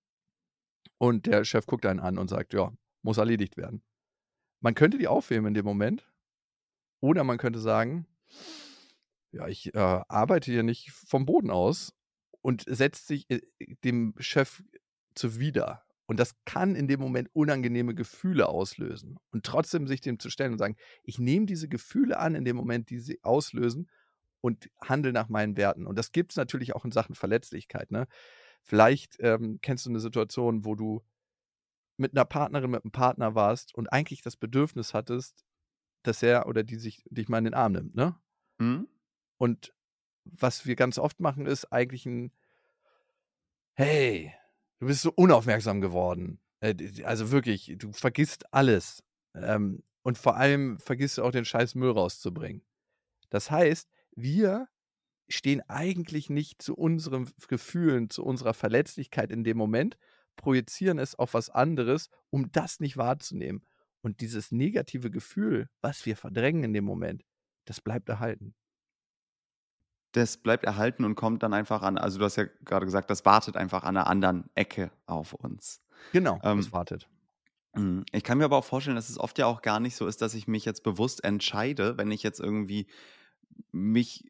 und 0.99 1.25
der 1.25 1.44
Chef 1.44 1.64
guckt 1.64 1.87
einen 1.87 2.00
an 2.00 2.19
und 2.19 2.29
sagt, 2.29 2.52
ja, 2.52 2.70
muss 3.00 3.17
erledigt 3.17 3.56
werden. 3.56 3.82
Man 4.64 4.75
könnte 4.75 4.96
die 4.96 5.08
aufheben 5.08 5.44
in 5.44 5.52
dem 5.52 5.66
Moment 5.66 6.11
oder 7.00 7.22
man 7.22 7.37
könnte 7.37 7.58
sagen, 7.58 8.06
ja, 9.31 9.46
ich 9.46 9.75
äh, 9.75 9.78
arbeite 9.78 10.50
hier 10.50 10.62
nicht 10.62 10.90
vom 10.90 11.26
Boden 11.26 11.50
aus 11.50 11.93
und 12.40 12.64
setzt 12.66 13.06
sich 13.06 13.28
äh, 13.28 13.43
dem 13.84 14.14
Chef 14.20 14.62
zuwider. 15.14 15.84
Und 16.06 16.19
das 16.19 16.34
kann 16.46 16.76
in 16.76 16.88
dem 16.88 16.99
Moment 16.99 17.28
unangenehme 17.34 17.94
Gefühle 17.94 18.49
auslösen. 18.49 19.19
Und 19.32 19.44
trotzdem 19.44 19.87
sich 19.87 20.00
dem 20.00 20.19
zu 20.19 20.31
stellen 20.31 20.52
und 20.52 20.58
sagen, 20.58 20.76
ich 21.02 21.19
nehme 21.19 21.44
diese 21.44 21.69
Gefühle 21.69 22.19
an 22.19 22.34
in 22.34 22.46
dem 22.46 22.56
Moment, 22.56 22.88
die 22.88 23.00
sie 23.00 23.22
auslösen 23.22 23.90
und 24.40 24.70
handle 24.81 25.12
nach 25.12 25.28
meinen 25.28 25.58
Werten. 25.58 25.87
Und 25.87 25.99
das 25.99 26.11
gibt 26.11 26.32
es 26.32 26.38
natürlich 26.38 26.75
auch 26.75 26.87
in 26.87 26.90
Sachen 26.90 27.14
Verletzlichkeit. 27.14 27.90
Ne? 27.90 28.06
Vielleicht 28.62 29.18
ähm, 29.21 29.59
kennst 29.61 29.85
du 29.85 29.90
eine 29.90 30.00
Situation, 30.00 30.64
wo 30.64 30.75
du 30.75 31.02
mit 31.97 32.13
einer 32.13 32.25
Partnerin, 32.25 32.71
mit 32.71 32.85
einem 32.85 32.93
Partner 32.93 33.35
warst 33.35 33.75
und 33.75 33.93
eigentlich 33.93 34.23
das 34.23 34.37
Bedürfnis 34.37 34.95
hattest, 34.95 35.45
dass 36.03 36.23
er 36.23 36.47
oder 36.47 36.63
die 36.63 36.77
sich 36.77 37.05
dich 37.11 37.29
mal 37.29 37.39
in 37.39 37.45
den 37.45 37.55
Arm 37.55 37.73
nimmt, 37.73 37.95
ne? 37.95 38.17
Mhm. 38.59 38.89
Und 39.39 39.73
was 40.25 40.67
wir 40.67 40.77
ganz 40.77 40.99
oft 40.99 41.21
machen, 41.21 41.47
ist 41.47 41.73
eigentlich 41.73 42.07
ein 42.07 42.33
Hey, 43.77 44.33
du 44.79 44.87
bist 44.87 45.03
so 45.03 45.13
unaufmerksam 45.13 45.81
geworden. 45.81 46.41
Äh, 46.61 46.75
also 47.05 47.33
wirklich, 47.33 47.75
du 47.77 47.93
vergisst 47.93 48.53
alles. 48.53 49.03
Ähm, 49.35 49.83
und 50.03 50.17
vor 50.17 50.37
allem 50.37 50.79
vergisst 50.79 51.19
du 51.19 51.25
auch 51.25 51.33
den 51.33 51.45
scheiß 51.45 51.75
Müll 51.75 51.91
rauszubringen. 51.91 52.63
Das 53.31 53.51
heißt, 53.51 53.91
wir 54.15 54.69
stehen 55.29 55.63
eigentlich 55.69 56.31
nicht 56.31 56.63
zu 56.63 56.77
unseren 56.77 57.29
Gefühlen, 57.49 58.11
zu 58.11 58.25
unserer 58.25 58.55
Verletzlichkeit 58.55 59.33
in 59.33 59.43
dem 59.43 59.57
Moment, 59.57 59.97
projizieren 60.37 60.99
es 60.99 61.14
auf 61.14 61.35
was 61.35 61.50
anderes, 61.50 62.11
um 62.31 62.50
das 62.53 62.81
nicht 62.81 62.97
wahrzunehmen. 62.97 63.64
Und 64.03 64.21
dieses 64.21 64.53
negative 64.53 65.11
Gefühl, 65.11 65.69
was 65.81 66.05
wir 66.05 66.17
verdrängen 66.17 66.64
in 66.64 66.73
dem 66.75 66.85
Moment, 66.85 67.25
das 67.64 67.81
bleibt 67.81 68.09
erhalten 68.09 68.55
das 70.14 70.37
bleibt 70.37 70.64
erhalten 70.64 71.05
und 71.05 71.17
kommt 71.17 71.43
dann 71.43 71.53
einfach 71.53 71.83
an. 71.83 71.99
Also 71.99 72.19
du 72.19 72.25
hast 72.25 72.37
ja 72.37 72.45
gerade 72.64 72.87
gesagt, 72.87 73.11
das 73.11 73.25
wartet 73.25 73.57
einfach 73.57 73.83
an 73.83 73.97
einer 73.97 74.07
anderen 74.07 74.49
Ecke 74.55 74.91
auf 75.07 75.33
uns. 75.33 75.83
Genau, 76.12 76.38
ähm, 76.45 76.59
das 76.59 76.73
wartet. 76.73 77.09
Hm, 77.75 78.05
ich 78.12 78.23
kann 78.23 78.38
mir 78.38 78.45
aber 78.45 78.57
auch 78.57 78.64
vorstellen, 78.64 78.97
dass 78.97 79.09
es 79.09 79.19
oft 79.19 79.38
ja 79.38 79.47
auch 79.47 79.61
gar 79.61 79.81
nicht 79.81 79.97
so 79.97 80.07
ist, 80.07 80.23
dass 80.23 80.35
ich 80.35 80.47
mich 80.47 80.64
jetzt 80.64 80.85
bewusst 80.85 81.25
entscheide, 81.25 81.99
wenn 81.99 82.12
ich 82.12 82.23
jetzt 82.23 82.38
irgendwie 82.38 82.87
mich, 83.73 84.25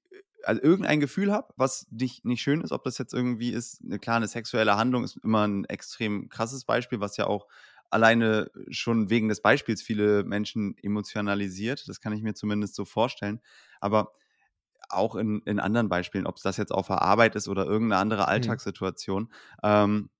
also 0.46 0.62
irgendein 0.62 1.00
Gefühl 1.00 1.32
habe, 1.32 1.52
was 1.56 1.86
nicht, 1.90 2.24
nicht 2.24 2.42
schön 2.42 2.60
ist, 2.60 2.72
ob 2.72 2.84
das 2.84 2.98
jetzt 2.98 3.14
irgendwie 3.14 3.50
ist, 3.50 3.82
eine 3.84 3.98
kleine 3.98 4.28
sexuelle 4.28 4.76
Handlung 4.76 5.04
ist 5.04 5.16
immer 5.22 5.46
ein 5.46 5.64
extrem 5.64 6.28
krasses 6.28 6.64
Beispiel, 6.64 7.00
was 7.00 7.16
ja 7.16 7.26
auch 7.26 7.46
alleine 7.90 8.50
schon 8.70 9.10
wegen 9.10 9.28
des 9.28 9.40
Beispiels 9.40 9.82
viele 9.82 10.24
Menschen 10.24 10.76
emotionalisiert. 10.82 11.88
Das 11.88 12.00
kann 12.00 12.12
ich 12.12 12.22
mir 12.22 12.34
zumindest 12.34 12.74
so 12.74 12.84
vorstellen. 12.84 13.40
Aber 13.80 14.12
auch 14.88 15.14
in, 15.14 15.40
in 15.44 15.60
anderen 15.60 15.88
Beispielen, 15.88 16.26
ob 16.26 16.36
es 16.36 16.42
das 16.42 16.56
jetzt 16.56 16.72
auf 16.72 16.88
der 16.88 17.02
Arbeit 17.02 17.36
ist 17.36 17.48
oder 17.48 17.64
irgendeine 17.64 18.00
andere 18.00 18.22
mhm. 18.22 18.28
Alltagssituation, 18.28 19.24
mhm. 19.24 19.30
ähm, 19.62 20.10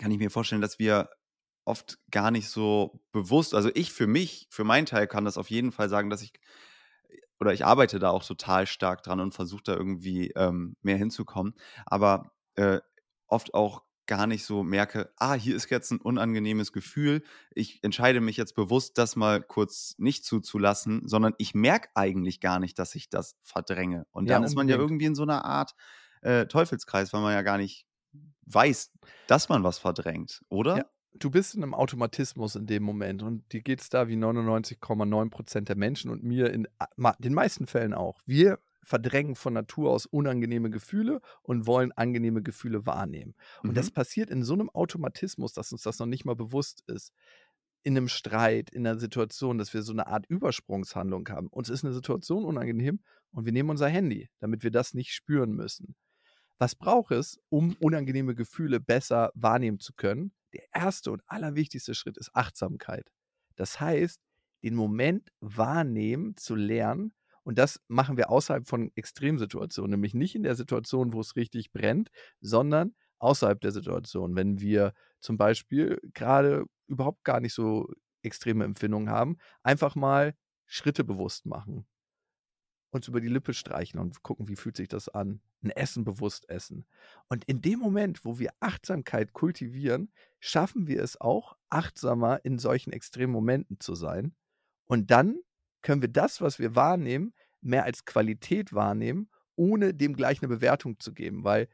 kann 0.00 0.10
ich 0.10 0.18
mir 0.18 0.30
vorstellen, 0.30 0.62
dass 0.62 0.78
wir 0.78 1.10
oft 1.64 1.98
gar 2.10 2.30
nicht 2.30 2.48
so 2.48 3.00
bewusst, 3.12 3.54
also 3.54 3.70
ich 3.74 3.92
für 3.92 4.06
mich, 4.06 4.48
für 4.50 4.64
meinen 4.64 4.86
Teil 4.86 5.06
kann 5.06 5.24
das 5.24 5.38
auf 5.38 5.50
jeden 5.50 5.70
Fall 5.70 5.88
sagen, 5.88 6.10
dass 6.10 6.22
ich, 6.22 6.32
oder 7.42 7.52
ich 7.52 7.66
arbeite 7.66 7.98
da 7.98 8.10
auch 8.10 8.24
total 8.24 8.68
stark 8.68 9.02
dran 9.02 9.18
und 9.18 9.34
versuche 9.34 9.64
da 9.64 9.74
irgendwie 9.74 10.30
ähm, 10.36 10.76
mehr 10.80 10.96
hinzukommen. 10.96 11.54
Aber 11.84 12.30
äh, 12.54 12.78
oft 13.26 13.52
auch 13.52 13.82
gar 14.06 14.28
nicht 14.28 14.44
so 14.44 14.62
merke, 14.62 15.12
ah, 15.16 15.34
hier 15.34 15.56
ist 15.56 15.68
jetzt 15.68 15.90
ein 15.90 16.00
unangenehmes 16.00 16.72
Gefühl. 16.72 17.24
Ich 17.52 17.82
entscheide 17.82 18.20
mich 18.20 18.36
jetzt 18.36 18.54
bewusst, 18.54 18.96
das 18.96 19.16
mal 19.16 19.42
kurz 19.42 19.96
nicht 19.98 20.24
zuzulassen, 20.24 21.08
sondern 21.08 21.34
ich 21.38 21.52
merke 21.52 21.88
eigentlich 21.96 22.38
gar 22.38 22.60
nicht, 22.60 22.78
dass 22.78 22.94
ich 22.94 23.08
das 23.08 23.36
verdränge. 23.42 24.06
Und 24.12 24.30
dann 24.30 24.42
ja, 24.42 24.46
ist 24.46 24.54
man 24.54 24.68
ja 24.68 24.76
irgendwie 24.76 25.06
in 25.06 25.16
so 25.16 25.24
einer 25.24 25.44
Art 25.44 25.74
äh, 26.20 26.46
Teufelskreis, 26.46 27.12
weil 27.12 27.22
man 27.22 27.32
ja 27.32 27.42
gar 27.42 27.58
nicht 27.58 27.86
weiß, 28.46 28.92
dass 29.26 29.48
man 29.48 29.64
was 29.64 29.78
verdrängt, 29.78 30.44
oder? 30.48 30.76
Ja. 30.76 30.84
Du 31.14 31.30
bist 31.30 31.54
in 31.54 31.62
einem 31.62 31.74
Automatismus 31.74 32.56
in 32.56 32.66
dem 32.66 32.82
Moment 32.82 33.22
und 33.22 33.52
dir 33.52 33.60
geht 33.60 33.80
es 33.80 33.88
da 33.88 34.08
wie 34.08 34.16
99,9 34.16 35.30
Prozent 35.30 35.68
der 35.68 35.76
Menschen 35.76 36.10
und 36.10 36.22
mir 36.22 36.52
in 36.52 36.66
den 37.18 37.34
meisten 37.34 37.66
Fällen 37.66 37.94
auch. 37.94 38.18
Wir 38.24 38.58
verdrängen 38.82 39.36
von 39.36 39.52
Natur 39.52 39.90
aus 39.90 40.06
unangenehme 40.06 40.70
Gefühle 40.70 41.20
und 41.42 41.66
wollen 41.66 41.92
angenehme 41.92 42.42
Gefühle 42.42 42.86
wahrnehmen. 42.86 43.34
Und 43.62 43.70
mhm. 43.70 43.74
das 43.74 43.90
passiert 43.90 44.30
in 44.30 44.42
so 44.42 44.54
einem 44.54 44.70
Automatismus, 44.70 45.52
dass 45.52 45.72
uns 45.72 45.82
das 45.82 45.98
noch 45.98 46.06
nicht 46.06 46.24
mal 46.24 46.34
bewusst 46.34 46.82
ist. 46.88 47.12
In 47.84 47.96
einem 47.96 48.08
Streit, 48.08 48.70
in 48.70 48.86
einer 48.86 48.98
Situation, 48.98 49.58
dass 49.58 49.74
wir 49.74 49.82
so 49.82 49.92
eine 49.92 50.06
Art 50.06 50.26
Übersprungshandlung 50.26 51.28
haben. 51.28 51.48
Uns 51.48 51.68
ist 51.68 51.84
eine 51.84 51.94
Situation 51.94 52.44
unangenehm 52.44 53.00
und 53.32 53.44
wir 53.44 53.52
nehmen 53.52 53.70
unser 53.70 53.88
Handy, 53.88 54.28
damit 54.40 54.62
wir 54.62 54.70
das 54.70 54.94
nicht 54.94 55.12
spüren 55.12 55.52
müssen. 55.52 55.94
Was 56.58 56.74
braucht 56.74 57.12
es, 57.12 57.40
um 57.48 57.76
unangenehme 57.80 58.34
Gefühle 58.34 58.78
besser 58.78 59.32
wahrnehmen 59.34 59.80
zu 59.80 59.94
können? 59.94 60.32
Der 60.54 60.64
erste 60.72 61.12
und 61.12 61.22
allerwichtigste 61.26 61.94
Schritt 61.94 62.16
ist 62.18 62.30
Achtsamkeit. 62.34 63.10
Das 63.56 63.80
heißt, 63.80 64.20
den 64.62 64.74
Moment 64.74 65.30
wahrnehmen 65.40 66.36
zu 66.36 66.54
lernen, 66.54 67.12
und 67.44 67.58
das 67.58 67.80
machen 67.88 68.16
wir 68.16 68.30
außerhalb 68.30 68.68
von 68.68 68.92
Extremsituationen, 68.94 69.90
nämlich 69.92 70.14
nicht 70.14 70.36
in 70.36 70.44
der 70.44 70.54
Situation, 70.54 71.12
wo 71.12 71.20
es 71.20 71.34
richtig 71.34 71.72
brennt, 71.72 72.08
sondern 72.40 72.94
außerhalb 73.18 73.60
der 73.60 73.72
Situation. 73.72 74.36
Wenn 74.36 74.60
wir 74.60 74.92
zum 75.20 75.36
Beispiel 75.38 76.00
gerade 76.14 76.64
überhaupt 76.86 77.24
gar 77.24 77.40
nicht 77.40 77.54
so 77.54 77.88
extreme 78.22 78.64
Empfindungen 78.64 79.10
haben, 79.10 79.38
einfach 79.62 79.96
mal 79.96 80.34
Schritte 80.66 81.02
bewusst 81.04 81.44
machen. 81.46 81.86
Uns 82.92 83.08
über 83.08 83.20
die 83.20 83.28
Lippe 83.28 83.54
streichen 83.54 83.98
und 83.98 84.22
gucken, 84.22 84.48
wie 84.48 84.56
fühlt 84.56 84.76
sich 84.76 84.88
das 84.88 85.08
an. 85.08 85.40
Ein 85.64 85.70
Essen 85.70 86.04
bewusst 86.04 86.48
essen. 86.50 86.86
Und 87.28 87.44
in 87.44 87.62
dem 87.62 87.78
Moment, 87.78 88.24
wo 88.24 88.38
wir 88.38 88.52
Achtsamkeit 88.60 89.32
kultivieren, 89.32 90.12
schaffen 90.40 90.86
wir 90.86 91.02
es 91.02 91.20
auch, 91.20 91.56
achtsamer 91.70 92.44
in 92.44 92.58
solchen 92.58 92.92
extremen 92.92 93.32
Momenten 93.32 93.80
zu 93.80 93.94
sein. 93.94 94.34
Und 94.86 95.10
dann 95.10 95.38
können 95.80 96.02
wir 96.02 96.10
das, 96.10 96.42
was 96.42 96.58
wir 96.58 96.76
wahrnehmen, 96.76 97.32
mehr 97.62 97.84
als 97.84 98.04
Qualität 98.04 98.74
wahrnehmen, 98.74 99.30
ohne 99.56 99.94
dem 99.94 100.14
gleich 100.14 100.42
eine 100.42 100.48
Bewertung 100.48 101.00
zu 101.00 101.14
geben. 101.14 101.44
Weil 101.44 101.68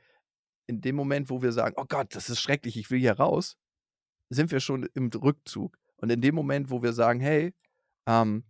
in 0.69 0.81
dem 0.81 0.95
Moment, 0.95 1.31
wo 1.31 1.43
wir 1.43 1.51
sagen, 1.51 1.75
oh 1.79 1.87
Gott, 1.89 2.15
das 2.15 2.31
ist 2.31 2.41
schrecklich, 2.41 2.77
ich 2.77 2.91
will 2.91 3.01
hier 3.01 3.19
raus, 3.19 3.57
sind 4.31 4.53
wir 4.53 4.61
schon 4.61 4.89
im 4.95 5.09
Rückzug. 5.09 5.79
Und 5.97 6.11
in 6.11 6.21
dem 6.21 6.37
Moment, 6.37 6.71
wo 6.71 6.83
wir 6.83 6.93
sagen, 6.93 7.19
hey, 7.19 7.55
ähm, 8.07 8.45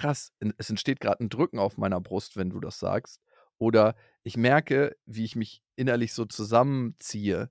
krass, 0.00 0.32
es 0.56 0.70
entsteht 0.70 1.00
gerade 1.00 1.22
ein 1.22 1.28
Drücken 1.28 1.58
auf 1.58 1.76
meiner 1.76 2.00
Brust, 2.00 2.36
wenn 2.36 2.50
du 2.50 2.58
das 2.60 2.78
sagst, 2.78 3.20
oder 3.58 3.94
ich 4.22 4.36
merke, 4.38 4.96
wie 5.04 5.24
ich 5.24 5.36
mich 5.36 5.62
innerlich 5.76 6.14
so 6.14 6.24
zusammenziehe, 6.24 7.50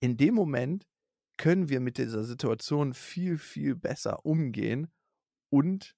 in 0.00 0.16
dem 0.16 0.34
Moment 0.34 0.86
können 1.36 1.68
wir 1.68 1.80
mit 1.80 1.98
dieser 1.98 2.24
Situation 2.24 2.94
viel, 2.94 3.36
viel 3.36 3.74
besser 3.74 4.24
umgehen 4.24 4.90
und 5.50 5.94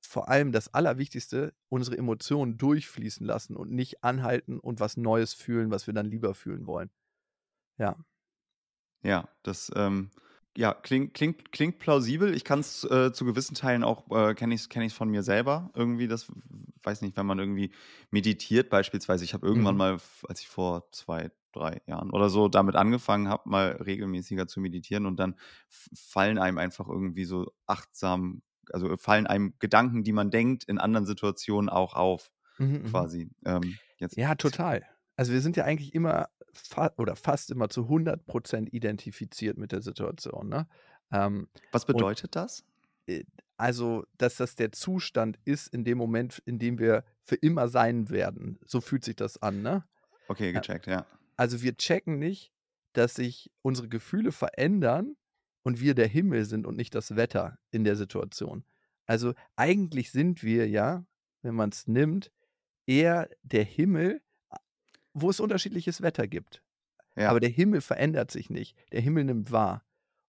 vor 0.00 0.28
allem 0.28 0.52
das 0.52 0.72
Allerwichtigste, 0.72 1.54
unsere 1.68 1.98
Emotionen 1.98 2.56
durchfließen 2.56 3.26
lassen 3.26 3.56
und 3.56 3.72
nicht 3.72 4.04
anhalten 4.04 4.60
und 4.60 4.78
was 4.78 4.96
Neues 4.96 5.34
fühlen, 5.34 5.70
was 5.70 5.86
wir 5.86 5.94
dann 5.94 6.06
lieber 6.06 6.34
fühlen 6.34 6.66
wollen. 6.66 6.90
Ja. 7.78 7.96
Ja, 9.02 9.28
das 9.42 9.72
ähm, 9.74 10.10
ja, 10.60 10.74
klingt, 10.74 11.14
klingt, 11.14 11.52
klingt 11.52 11.78
plausibel. 11.78 12.34
Ich 12.34 12.44
kann 12.44 12.60
es 12.60 12.84
äh, 12.84 13.12
zu 13.12 13.24
gewissen 13.24 13.54
Teilen 13.54 13.82
auch, 13.82 14.10
äh, 14.10 14.34
kenne 14.34 14.54
ich 14.54 14.60
es 14.60 14.68
kenn 14.68 14.90
von 14.90 15.08
mir 15.08 15.22
selber 15.22 15.70
irgendwie. 15.72 16.06
Das 16.06 16.30
weiß 16.82 17.00
nicht, 17.00 17.16
wenn 17.16 17.24
man 17.24 17.38
irgendwie 17.38 17.72
meditiert, 18.10 18.68
beispielsweise. 18.68 19.24
Ich 19.24 19.32
habe 19.32 19.46
irgendwann 19.46 19.74
mhm. 19.76 19.78
mal, 19.78 19.98
als 20.28 20.42
ich 20.42 20.48
vor 20.48 20.90
zwei, 20.92 21.30
drei 21.52 21.80
Jahren 21.86 22.10
oder 22.10 22.28
so 22.28 22.48
damit 22.48 22.76
angefangen 22.76 23.28
habe, 23.28 23.48
mal 23.48 23.70
regelmäßiger 23.70 24.46
zu 24.48 24.60
meditieren 24.60 25.06
und 25.06 25.16
dann 25.16 25.34
fallen 25.68 26.36
einem 26.36 26.58
einfach 26.58 26.88
irgendwie 26.88 27.24
so 27.24 27.50
achtsam 27.66 28.42
also 28.72 28.96
fallen 28.98 29.26
einem 29.26 29.54
Gedanken, 29.58 30.04
die 30.04 30.12
man 30.12 30.30
denkt, 30.30 30.62
in 30.64 30.78
anderen 30.78 31.04
Situationen 31.04 31.68
auch 31.68 31.94
auf, 31.94 32.30
mhm, 32.58 32.66
mhm. 32.66 32.84
quasi. 32.84 33.30
Ähm, 33.44 33.78
jetzt. 33.96 34.16
Ja, 34.16 34.36
total. 34.36 34.86
Also 35.16 35.32
wir 35.32 35.40
sind 35.40 35.56
ja 35.56 35.64
eigentlich 35.64 35.92
immer 35.92 36.28
fa 36.52 36.92
oder 36.96 37.16
fast 37.16 37.50
immer 37.50 37.68
zu 37.68 37.82
100 37.84 38.26
Prozent 38.26 38.72
identifiziert 38.72 39.58
mit 39.58 39.72
der 39.72 39.82
Situation. 39.82 40.48
Ne? 40.48 40.66
Ähm, 41.12 41.48
Was 41.72 41.84
bedeutet 41.84 42.36
das? 42.36 42.64
Äh, 43.06 43.24
also, 43.56 44.04
dass 44.16 44.36
das 44.36 44.54
der 44.54 44.72
Zustand 44.72 45.38
ist 45.44 45.68
in 45.68 45.84
dem 45.84 45.98
Moment, 45.98 46.42
in 46.46 46.58
dem 46.58 46.78
wir 46.78 47.04
für 47.22 47.36
immer 47.36 47.68
sein 47.68 48.08
werden. 48.08 48.58
So 48.64 48.80
fühlt 48.80 49.04
sich 49.04 49.16
das 49.16 49.42
an, 49.42 49.60
ne? 49.60 49.84
Okay, 50.28 50.52
gecheckt, 50.52 50.86
ja. 50.86 51.04
Also 51.36 51.60
wir 51.60 51.76
checken 51.76 52.18
nicht, 52.18 52.52
dass 52.94 53.14
sich 53.14 53.50
unsere 53.62 53.88
Gefühle 53.88 54.32
verändern, 54.32 55.16
und 55.62 55.80
wir 55.80 55.94
der 55.94 56.06
Himmel 56.06 56.44
sind 56.44 56.66
und 56.66 56.76
nicht 56.76 56.94
das 56.94 57.16
Wetter 57.16 57.58
in 57.70 57.84
der 57.84 57.96
Situation. 57.96 58.64
Also 59.06 59.34
eigentlich 59.56 60.10
sind 60.10 60.42
wir 60.42 60.68
ja, 60.68 61.04
wenn 61.42 61.54
man 61.54 61.70
es 61.70 61.86
nimmt, 61.86 62.30
eher 62.86 63.28
der 63.42 63.64
Himmel, 63.64 64.22
wo 65.12 65.30
es 65.30 65.40
unterschiedliches 65.40 66.02
Wetter 66.02 66.26
gibt. 66.26 66.62
Ja. 67.16 67.30
Aber 67.30 67.40
der 67.40 67.50
Himmel 67.50 67.80
verändert 67.80 68.30
sich 68.30 68.50
nicht. 68.50 68.76
Der 68.92 69.00
Himmel 69.00 69.24
nimmt 69.24 69.50
wahr. 69.50 69.84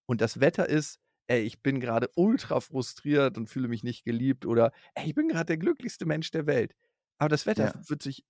Und 0.06 0.22
das 0.22 0.40
Wetter 0.40 0.68
ist, 0.68 1.00
ey, 1.28 1.42
ich 1.42 1.62
bin 1.62 1.80
gerade 1.80 2.10
ultra 2.16 2.60
frustriert 2.60 3.38
und 3.38 3.48
fühle 3.48 3.68
mich 3.68 3.84
nicht 3.84 4.04
geliebt 4.04 4.46
oder 4.46 4.72
ey, 4.96 5.08
ich 5.08 5.16
bin 5.16 5.28
gerade 5.28 5.46
der 5.46 5.58
glücklichste 5.58 6.06
Mensch 6.06 6.32
der 6.32 6.48
Welt. 6.48 6.76
Aber 7.18 7.30
das 7.30 7.46
Wetter 7.46 7.74
ja. 7.76 7.90
wird 7.90 8.02
sich 8.02 8.26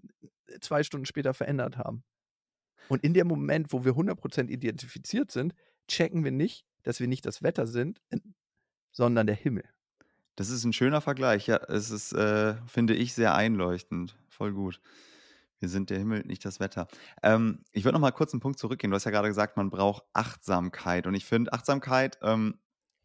zwei 0.59 0.83
Stunden 0.83 1.05
später 1.05 1.33
verändert 1.33 1.77
haben. 1.77 2.03
Und 2.89 3.03
in 3.03 3.13
dem 3.13 3.27
Moment, 3.27 3.71
wo 3.71 3.85
wir 3.85 3.93
100% 3.93 4.49
identifiziert 4.49 5.31
sind, 5.31 5.55
checken 5.87 6.23
wir 6.23 6.31
nicht, 6.31 6.65
dass 6.83 6.99
wir 6.99 7.07
nicht 7.07 7.25
das 7.25 7.41
Wetter 7.41 7.67
sind, 7.67 8.01
sondern 8.91 9.27
der 9.27 9.35
Himmel. 9.35 9.63
Das 10.35 10.49
ist 10.49 10.63
ein 10.63 10.73
schöner 10.73 11.01
Vergleich. 11.01 11.47
Ja, 11.47 11.57
es 11.67 11.89
ist, 11.89 12.13
äh, 12.13 12.55
finde 12.67 12.95
ich, 12.95 13.13
sehr 13.13 13.35
einleuchtend. 13.35 14.17
Voll 14.29 14.53
gut. 14.53 14.81
Wir 15.61 15.69
sind 15.69 15.89
der 15.91 15.99
Himmel, 15.99 16.23
nicht 16.25 16.43
das 16.43 16.59
Wetter. 16.59 16.87
Ähm, 17.21 17.63
ich 17.71 17.85
würde 17.85 17.93
noch 17.93 18.01
mal 18.01 18.11
kurz 18.11 18.33
einen 18.33 18.41
Punkt 18.41 18.59
zurückgehen. 18.59 18.89
Du 18.89 18.95
hast 18.95 19.05
ja 19.05 19.11
gerade 19.11 19.27
gesagt, 19.27 19.57
man 19.57 19.69
braucht 19.69 20.03
Achtsamkeit. 20.13 21.05
Und 21.05 21.13
ich 21.13 21.25
finde 21.25 21.53
Achtsamkeit 21.53 22.17
ähm, 22.23 22.59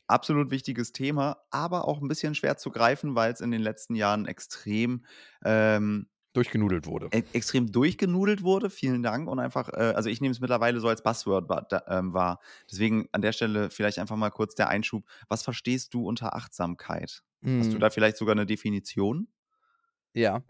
absolut 0.07 0.51
wichtiges 0.51 0.93
Thema, 0.93 1.37
aber 1.51 1.87
auch 1.87 2.01
ein 2.01 2.09
bisschen 2.09 2.35
schwer 2.35 2.57
zu 2.57 2.71
greifen, 2.71 3.15
weil 3.15 3.33
es 3.33 3.41
in 3.41 3.51
den 3.51 3.61
letzten 3.61 3.95
Jahren 3.95 4.27
extrem 4.27 5.05
ähm, 5.45 6.09
durchgenudelt 6.33 6.87
wurde. 6.87 7.09
E 7.13 7.25
extrem 7.35 7.71
durchgenudelt 7.71 8.43
wurde, 8.43 8.71
vielen 8.71 9.03
Dank. 9.03 9.29
Und 9.29 9.39
einfach, 9.39 9.69
äh, 9.69 9.93
also 9.95 10.09
ich 10.09 10.21
nehme 10.21 10.33
es 10.33 10.41
mittlerweile 10.41 10.81
so 10.81 10.89
als 10.89 11.03
Buzzword 11.03 11.49
war, 11.49 11.67
da, 11.69 11.83
ähm, 11.89 12.15
wahr. 12.15 12.41
Deswegen 12.71 13.09
an 13.13 13.23
der 13.23 13.33
Stelle 13.33 13.71
vielleicht 13.71 13.99
einfach 13.99 14.17
mal 14.17 14.31
kurz 14.31 14.55
der 14.55 14.69
Einschub. 14.69 15.05
Was 15.29 15.43
verstehst 15.43 15.95
du 15.95 16.07
unter 16.07 16.35
Achtsamkeit? 16.35 17.23
Hm. 17.43 17.61
Hast 17.61 17.69
du 17.69 17.75
hm. 17.75 17.81
da 17.81 17.91
vielleicht 17.91 18.17
sogar 18.17 18.33
eine 18.33 18.47
Definition? 18.47 19.29
Ja. 20.15 20.43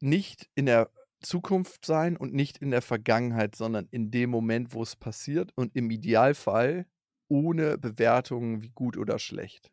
Nicht 0.00 0.48
in 0.54 0.66
der 0.66 0.90
Zukunft 1.20 1.84
sein 1.84 2.16
und 2.16 2.32
nicht 2.32 2.58
in 2.58 2.70
der 2.70 2.82
Vergangenheit, 2.82 3.54
sondern 3.54 3.86
in 3.90 4.10
dem 4.10 4.30
Moment, 4.30 4.72
wo 4.72 4.82
es 4.82 4.96
passiert 4.96 5.52
und 5.54 5.76
im 5.76 5.90
Idealfall 5.90 6.86
ohne 7.28 7.78
Bewertungen 7.78 8.62
wie 8.62 8.70
gut 8.70 8.96
oder 8.96 9.18
schlecht. 9.18 9.70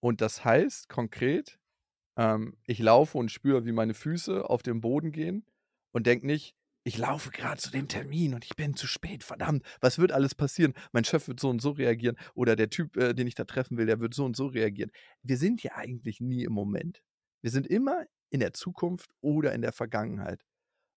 Und 0.00 0.20
das 0.20 0.44
heißt 0.44 0.88
konkret, 0.88 1.58
ähm, 2.16 2.56
ich 2.66 2.78
laufe 2.78 3.18
und 3.18 3.30
spüre, 3.30 3.66
wie 3.66 3.72
meine 3.72 3.94
Füße 3.94 4.48
auf 4.48 4.62
den 4.62 4.80
Boden 4.80 5.12
gehen 5.12 5.44
und 5.92 6.06
denke 6.06 6.26
nicht, 6.26 6.56
ich 6.84 6.98
laufe 6.98 7.30
gerade 7.30 7.60
zu 7.60 7.70
dem 7.70 7.86
Termin 7.86 8.34
und 8.34 8.44
ich 8.44 8.56
bin 8.56 8.74
zu 8.74 8.88
spät, 8.88 9.22
verdammt, 9.22 9.64
was 9.80 9.98
wird 9.98 10.10
alles 10.10 10.34
passieren? 10.34 10.74
Mein 10.92 11.04
Chef 11.04 11.28
wird 11.28 11.38
so 11.38 11.48
und 11.48 11.62
so 11.62 11.70
reagieren 11.70 12.16
oder 12.34 12.56
der 12.56 12.70
Typ, 12.70 12.96
äh, 12.96 13.14
den 13.14 13.28
ich 13.28 13.36
da 13.36 13.44
treffen 13.44 13.76
will, 13.78 13.86
der 13.86 14.00
wird 14.00 14.14
so 14.14 14.24
und 14.24 14.36
so 14.36 14.46
reagieren. 14.46 14.90
Wir 15.22 15.36
sind 15.36 15.62
ja 15.62 15.76
eigentlich 15.76 16.20
nie 16.20 16.42
im 16.44 16.52
Moment. 16.52 17.02
Wir 17.42 17.50
sind 17.50 17.66
immer 17.66 18.06
in 18.30 18.40
der 18.40 18.54
Zukunft 18.54 19.10
oder 19.20 19.52
in 19.52 19.60
der 19.60 19.72
Vergangenheit. 19.72 20.44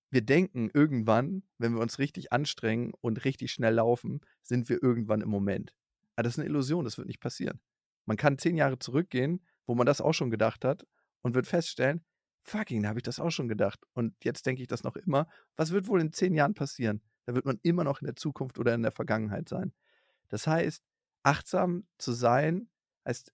Wir 0.10 0.22
denken 0.22 0.70
irgendwann, 0.74 1.44
wenn 1.58 1.74
wir 1.74 1.82
uns 1.82 2.00
richtig 2.00 2.32
anstrengen 2.32 2.94
und 3.02 3.25
richtig 3.25 3.52
schnell 3.52 3.74
laufen, 3.74 4.22
sind 4.42 4.70
wir 4.70 4.82
irgendwann 4.82 5.22
im 5.22 5.30
Moment. 5.30 5.74
Aber 6.16 6.24
das 6.24 6.36
ist 6.36 6.40
eine 6.40 6.48
Illusion, 6.48 6.86
das 6.86 6.98
wird 6.98 7.08
nicht 7.08 7.20
passieren. 7.20 7.60
Man 8.06 8.16
kann 8.16 8.38
zehn 8.38 8.56
Jahre 8.56 8.80
zurückgehen, 8.80 9.46
wo 9.66 9.75
man 9.75 9.86
das 9.86 10.00
auch 10.00 10.14
schon 10.14 10.30
gedacht 10.30 10.64
hat 10.64 10.86
und 11.22 11.36
wird 11.36 11.48
feststellen, 11.48 12.06
fucking, 12.44 12.84
da 12.84 12.90
habe 12.90 13.00
ich 13.00 13.04
das 13.04 13.20
auch 13.20 13.32
schon 13.32 13.48
gedacht. 13.48 13.80
Und 13.94 14.14
jetzt 14.24 14.46
denke 14.46 14.62
ich 14.62 14.68
das 14.68 14.84
noch 14.84 14.96
immer. 14.96 15.28
Was 15.56 15.72
wird 15.72 15.88
wohl 15.88 16.00
in 16.00 16.14
zehn 16.14 16.34
Jahren 16.36 16.54
passieren? 16.54 17.02
Da 17.25 17.34
wird 17.34 17.46
man 17.46 17.60
immer 17.64 17.84
noch 17.84 18.02
in 18.02 18.06
der 18.06 18.16
Zukunft 18.16 18.60
oder 18.60 18.75
in 18.75 18.84
der 18.84 18.92
Vergangenheit 18.92 19.50
sein. 19.50 19.74
Das 20.30 20.46
heißt, 20.46 20.84
achtsam 21.24 21.88
zu 21.98 22.14
sein, 22.14 22.70
heißt 23.06 23.34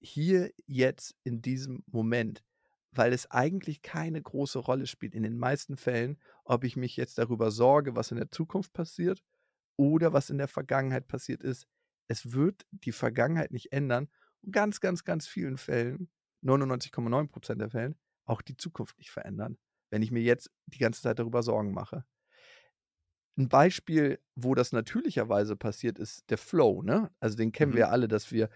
hier 0.00 0.50
jetzt 0.66 1.14
in 1.24 1.42
diesem 1.42 1.82
Moment. 1.86 2.42
weil 2.92 3.12
es 3.12 3.30
eigentlich 3.30 3.82
keine 3.82 4.22
große 4.22 4.58
Rolle 4.58 4.86
spielt 4.86 5.14
in 5.14 5.22
den 5.22 5.36
meisten 5.36 5.76
Fällen, 5.76 6.18
ob 6.44 6.64
ich 6.64 6.76
mich 6.76 6.96
jetzt 6.96 7.18
darüber 7.18 7.50
sorge, 7.50 7.94
was 7.94 8.10
in 8.10 8.16
der 8.16 8.30
Zukunft 8.30 8.72
passiert 8.72 9.22
oder 9.76 10.14
was 10.14 10.30
in 10.30 10.38
der 10.38 10.48
Vergangenheit 10.48 11.06
passiert 11.06 11.42
ist. 11.42 11.66
Es 12.08 12.32
wird 12.32 12.64
die 12.70 12.92
Vergangenheit 12.92 13.50
nicht 13.52 13.72
ändern 13.72 14.08
und 14.42 14.52
ganz, 14.52 14.80
ganz, 14.80 15.04
ganz 15.04 15.26
vielen 15.26 15.58
Fällen, 15.58 16.08
99,9 16.42 17.28
Prozent 17.28 17.60
der 17.60 17.68
Fällen, 17.70 17.96
auch 18.24 18.40
die 18.40 18.56
Zukunft 18.56 18.96
nicht 18.98 19.10
verändern, 19.10 19.58
wenn 19.90 20.00
ich 20.02 20.10
mir 20.10 20.22
jetzt 20.22 20.50
die 20.66 20.78
ganze 20.78 21.02
Zeit 21.02 21.18
darüber 21.18 21.42
Sorgen 21.42 21.74
mache. 21.74 22.06
Ein 23.38 23.48
Beispiel, 23.48 24.18
wo 24.34 24.54
das 24.54 24.72
natürlicherweise 24.72 25.56
passiert, 25.56 25.98
ist 25.98 26.30
der 26.30 26.38
Flow. 26.38 26.82
Ne? 26.82 27.10
Also 27.20 27.36
den 27.36 27.52
kennen 27.52 27.72
Mhm. 27.72 27.76
wir 27.76 27.80
ja 27.80 27.88
alle, 27.90 28.08
dass 28.08 28.32
wir 28.32 28.48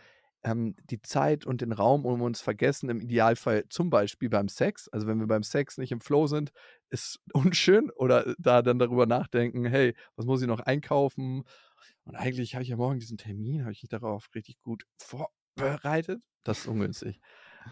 ähm, 0.42 0.74
die 0.90 1.02
Zeit 1.02 1.44
und 1.44 1.60
den 1.60 1.72
Raum 1.72 2.06
um 2.06 2.22
uns 2.22 2.40
vergessen, 2.40 2.88
im 2.88 3.00
Idealfall 3.00 3.64
zum 3.68 3.90
Beispiel 3.90 4.30
beim 4.30 4.48
Sex. 4.48 4.88
Also 4.88 5.06
wenn 5.06 5.18
wir 5.18 5.26
beim 5.26 5.42
Sex 5.42 5.78
nicht 5.78 5.92
im 5.92 6.00
Flow 6.00 6.26
sind, 6.26 6.50
ist 6.88 7.20
unschön 7.32 7.90
oder 7.90 8.34
da 8.38 8.62
dann 8.62 8.78
darüber 8.78 9.06
nachdenken, 9.06 9.64
hey, 9.66 9.94
was 10.16 10.26
muss 10.26 10.40
ich 10.40 10.48
noch 10.48 10.60
einkaufen? 10.60 11.44
Und 12.04 12.16
eigentlich 12.16 12.54
habe 12.54 12.62
ich 12.62 12.70
ja 12.70 12.76
morgen 12.76 12.98
diesen 12.98 13.18
Termin, 13.18 13.62
habe 13.62 13.72
ich 13.72 13.82
mich 13.82 13.90
darauf 13.90 14.28
richtig 14.34 14.60
gut 14.62 14.84
vorbereitet. 14.98 16.22
Das 16.44 16.60
ist 16.60 16.66
ungünstig. 16.66 17.20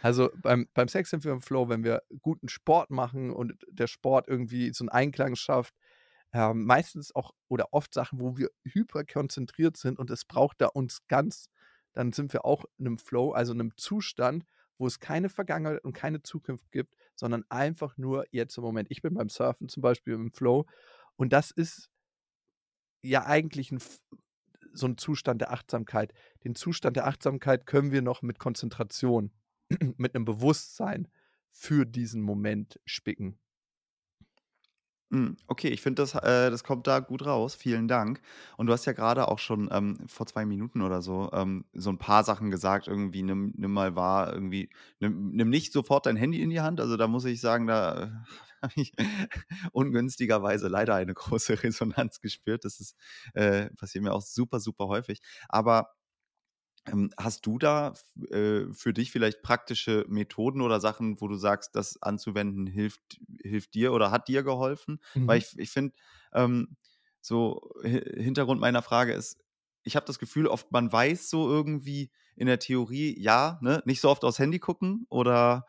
Also 0.03 0.31
beim, 0.43 0.69
beim 0.75 0.89
Sex 0.89 1.11
sind 1.11 1.25
wir 1.25 1.33
im 1.33 1.41
Flow, 1.41 1.69
wenn 1.69 1.83
wir 1.83 2.03
guten 2.21 2.49
Sport 2.49 2.91
machen 2.91 3.33
und 3.33 3.55
der 3.71 3.87
Sport 3.87 4.29
irgendwie 4.29 4.73
so 4.73 4.85
einen 4.85 4.91
Einklang 4.91 5.35
schafft. 5.35 5.75
Ähm, 6.35 6.67
meistens 6.67 7.15
auch 7.15 7.33
oder 7.49 7.73
oft 7.73 7.95
Sachen, 7.95 8.21
wo 8.21 8.37
wir 8.37 8.51
hyperkonzentriert 8.65 9.79
sind 9.79 9.99
und 9.99 10.11
es 10.11 10.27
braucht 10.27 10.61
da 10.61 10.67
uns 10.67 11.07
ganz, 11.09 11.49
dann 11.99 12.13
sind 12.13 12.33
wir 12.33 12.45
auch 12.45 12.65
in 12.79 12.87
einem 12.87 12.97
Flow, 12.97 13.33
also 13.33 13.53
in 13.53 13.61
einem 13.61 13.77
Zustand, 13.77 14.47
wo 14.79 14.87
es 14.87 15.01
keine 15.01 15.29
Vergangenheit 15.29 15.83
und 15.83 15.95
keine 15.95 16.23
Zukunft 16.23 16.71
gibt, 16.71 16.95
sondern 17.17 17.45
einfach 17.49 17.97
nur 17.99 18.25
jetzt 18.31 18.57
im 18.57 18.63
Moment. 18.63 18.89
Ich 18.93 19.03
bin 19.03 19.15
beim 19.15 19.29
Surfen 19.29 19.69
zum 19.69 19.81
Beispiel 19.81 20.15
im 20.15 20.31
Flow 20.31 20.67
und 21.17 21.33
das 21.33 21.51
ist 21.51 21.91
ja 23.03 23.27
eigentlich 23.27 23.73
ein, 23.73 23.81
so 24.73 24.87
ein 24.87 24.97
Zustand 24.97 25.41
der 25.41 25.51
Achtsamkeit. 25.51 26.15
Den 26.45 26.55
Zustand 26.55 26.97
der 26.97 27.09
Achtsamkeit 27.09 27.67
können 27.67 27.91
wir 27.91 28.01
noch 28.01 28.23
mit 28.23 28.39
Konzentration, 28.39 29.33
mit 29.97 30.15
einem 30.15 30.25
Bewusstsein 30.25 31.09
für 31.51 31.85
diesen 31.85 32.23
Moment 32.23 32.79
spicken. 32.85 33.41
Hm, 35.11 35.37
okay, 35.47 35.69
ich 35.69 35.81
finde, 35.81 36.03
das, 36.03 36.15
äh, 36.15 36.51
das 36.51 36.65
kommt 36.65 36.87
da 36.87 36.99
gut 37.01 37.25
raus. 37.25 37.55
Vielen 37.55 37.89
Dank. 37.89 38.21
Und 38.59 38.67
du 38.67 38.73
hast 38.75 38.85
ja 38.85 38.93
gerade 38.93 39.29
auch 39.29 39.39
schon 39.39 39.69
ähm, 39.73 39.97
vor 40.07 40.27
zwei 40.27 40.45
Minuten 40.45 40.83
oder 40.83 41.01
so 41.01 41.31
ähm, 41.33 41.65
so 41.73 41.89
ein 41.91 41.97
paar 41.99 42.25
Sachen 42.25 42.51
gesagt. 42.51 42.89
Irgendwie 42.89 43.23
nimm, 43.23 43.55
nimm 43.57 43.73
mal 43.73 43.97
wahr, 43.97 44.33
irgendwie 44.35 44.69
nimm, 45.01 45.31
nimm 45.31 45.49
nicht 45.49 45.73
sofort 45.73 46.05
dein 46.05 46.17
Handy 46.17 46.43
in 46.43 46.51
die 46.51 46.61
Hand. 46.61 46.79
Also 46.81 46.99
da 46.99 47.07
muss 47.09 47.25
ich 47.25 47.41
sagen, 47.41 47.67
da 47.67 48.03
äh, 48.05 48.09
habe 48.63 48.73
ich 48.77 48.93
ungünstigerweise 49.73 50.69
leider 50.69 50.95
eine 50.95 51.15
große 51.15 51.63
Resonanz 51.63 52.21
gespürt. 52.21 52.65
Das 52.67 52.79
ist 52.79 52.95
äh, 53.33 53.71
passiert 53.77 54.05
mir 54.05 54.13
auch 54.13 54.21
super, 54.23 54.61
super 54.61 54.89
häufig. 54.89 55.21
Aber 55.49 55.89
hast 57.19 57.47
du 57.47 57.59
da 57.59 57.95
äh, 58.31 58.65
für 58.73 58.93
dich 58.93 59.11
vielleicht 59.13 59.43
praktische 59.43 60.05
Methoden 60.09 60.61
oder 60.63 60.81
Sachen, 60.81 61.21
wo 61.21 61.29
du 61.29 61.37
sagst, 61.37 61.75
das 61.77 62.01
anzuwenden 62.03 62.67
hilft, 62.67 63.21
hilft 63.43 63.75
dir 63.75 63.93
oder 63.93 64.11
hat 64.11 64.29
dir 64.29 64.43
geholfen? 64.43 65.01
Weil 65.27 65.39
Mhm. 65.39 65.41
ich, 65.41 65.59
ich 65.59 65.71
finde, 65.71 65.95
ähm, 66.33 66.77
so 67.21 67.71
Hi- 67.83 68.23
Hintergrund 68.23 68.61
meiner 68.61 68.83
Frage 68.83 69.13
ist, 69.13 69.39
ich 69.83 69.97
habe 69.97 70.07
das 70.07 70.19
Gefühl, 70.19 70.47
oft 70.47 70.73
man 70.73 70.93
weiß 70.93 71.31
so 71.31 71.49
irgendwie 71.49 72.11
in 72.37 72.47
der 72.47 72.59
Theorie, 72.59 73.19
ja, 73.21 73.59
ne, 73.63 73.83
nicht 73.87 74.01
so 74.01 74.11
oft 74.11 74.25
aufs 74.25 74.39
Handy 74.39 74.59
gucken 74.59 75.07
oder 75.09 75.67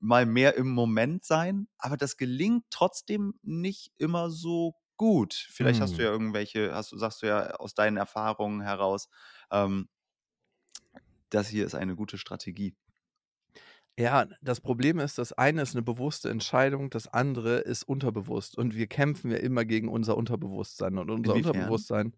mal 0.00 0.26
mehr 0.26 0.56
im 0.56 0.68
Moment 0.70 1.24
sein, 1.24 1.68
aber 1.78 1.96
das 1.96 2.16
gelingt 2.16 2.64
trotzdem 2.70 3.34
nicht 3.42 3.92
immer 3.98 4.30
so 4.30 4.74
gut. 4.96 5.34
Vielleicht 5.34 5.80
hast 5.80 5.98
du 5.98 6.02
Hm. 6.02 6.04
ja 6.04 6.10
irgendwelche, 6.10 6.74
hast 6.74 6.92
du, 6.92 6.98
sagst 6.98 7.22
du 7.22 7.26
ja 7.26 7.50
aus 7.56 7.74
deinen 7.74 7.96
Erfahrungen 7.96 8.60
heraus, 8.62 9.08
ähm, 9.50 9.88
das 11.30 11.48
hier 11.48 11.66
ist 11.66 11.74
eine 11.74 11.96
gute 11.96 12.18
Strategie. 12.18 12.74
Ja, 13.98 14.26
das 14.40 14.60
Problem 14.60 14.98
ist, 14.98 15.18
das 15.18 15.32
eine 15.32 15.62
ist 15.62 15.74
eine 15.74 15.82
bewusste 15.82 16.30
Entscheidung, 16.30 16.90
das 16.90 17.06
andere 17.08 17.58
ist 17.58 17.82
unterbewusst. 17.82 18.56
Und 18.56 18.74
wir 18.74 18.86
kämpfen 18.86 19.30
ja 19.30 19.36
immer 19.38 19.64
gegen 19.64 19.88
unser 19.88 20.16
Unterbewusstsein. 20.16 20.96
Und 20.98 21.10
unser 21.10 21.34
Inwiefern? 21.34 21.36
Unterbewusstsein, 21.36 22.14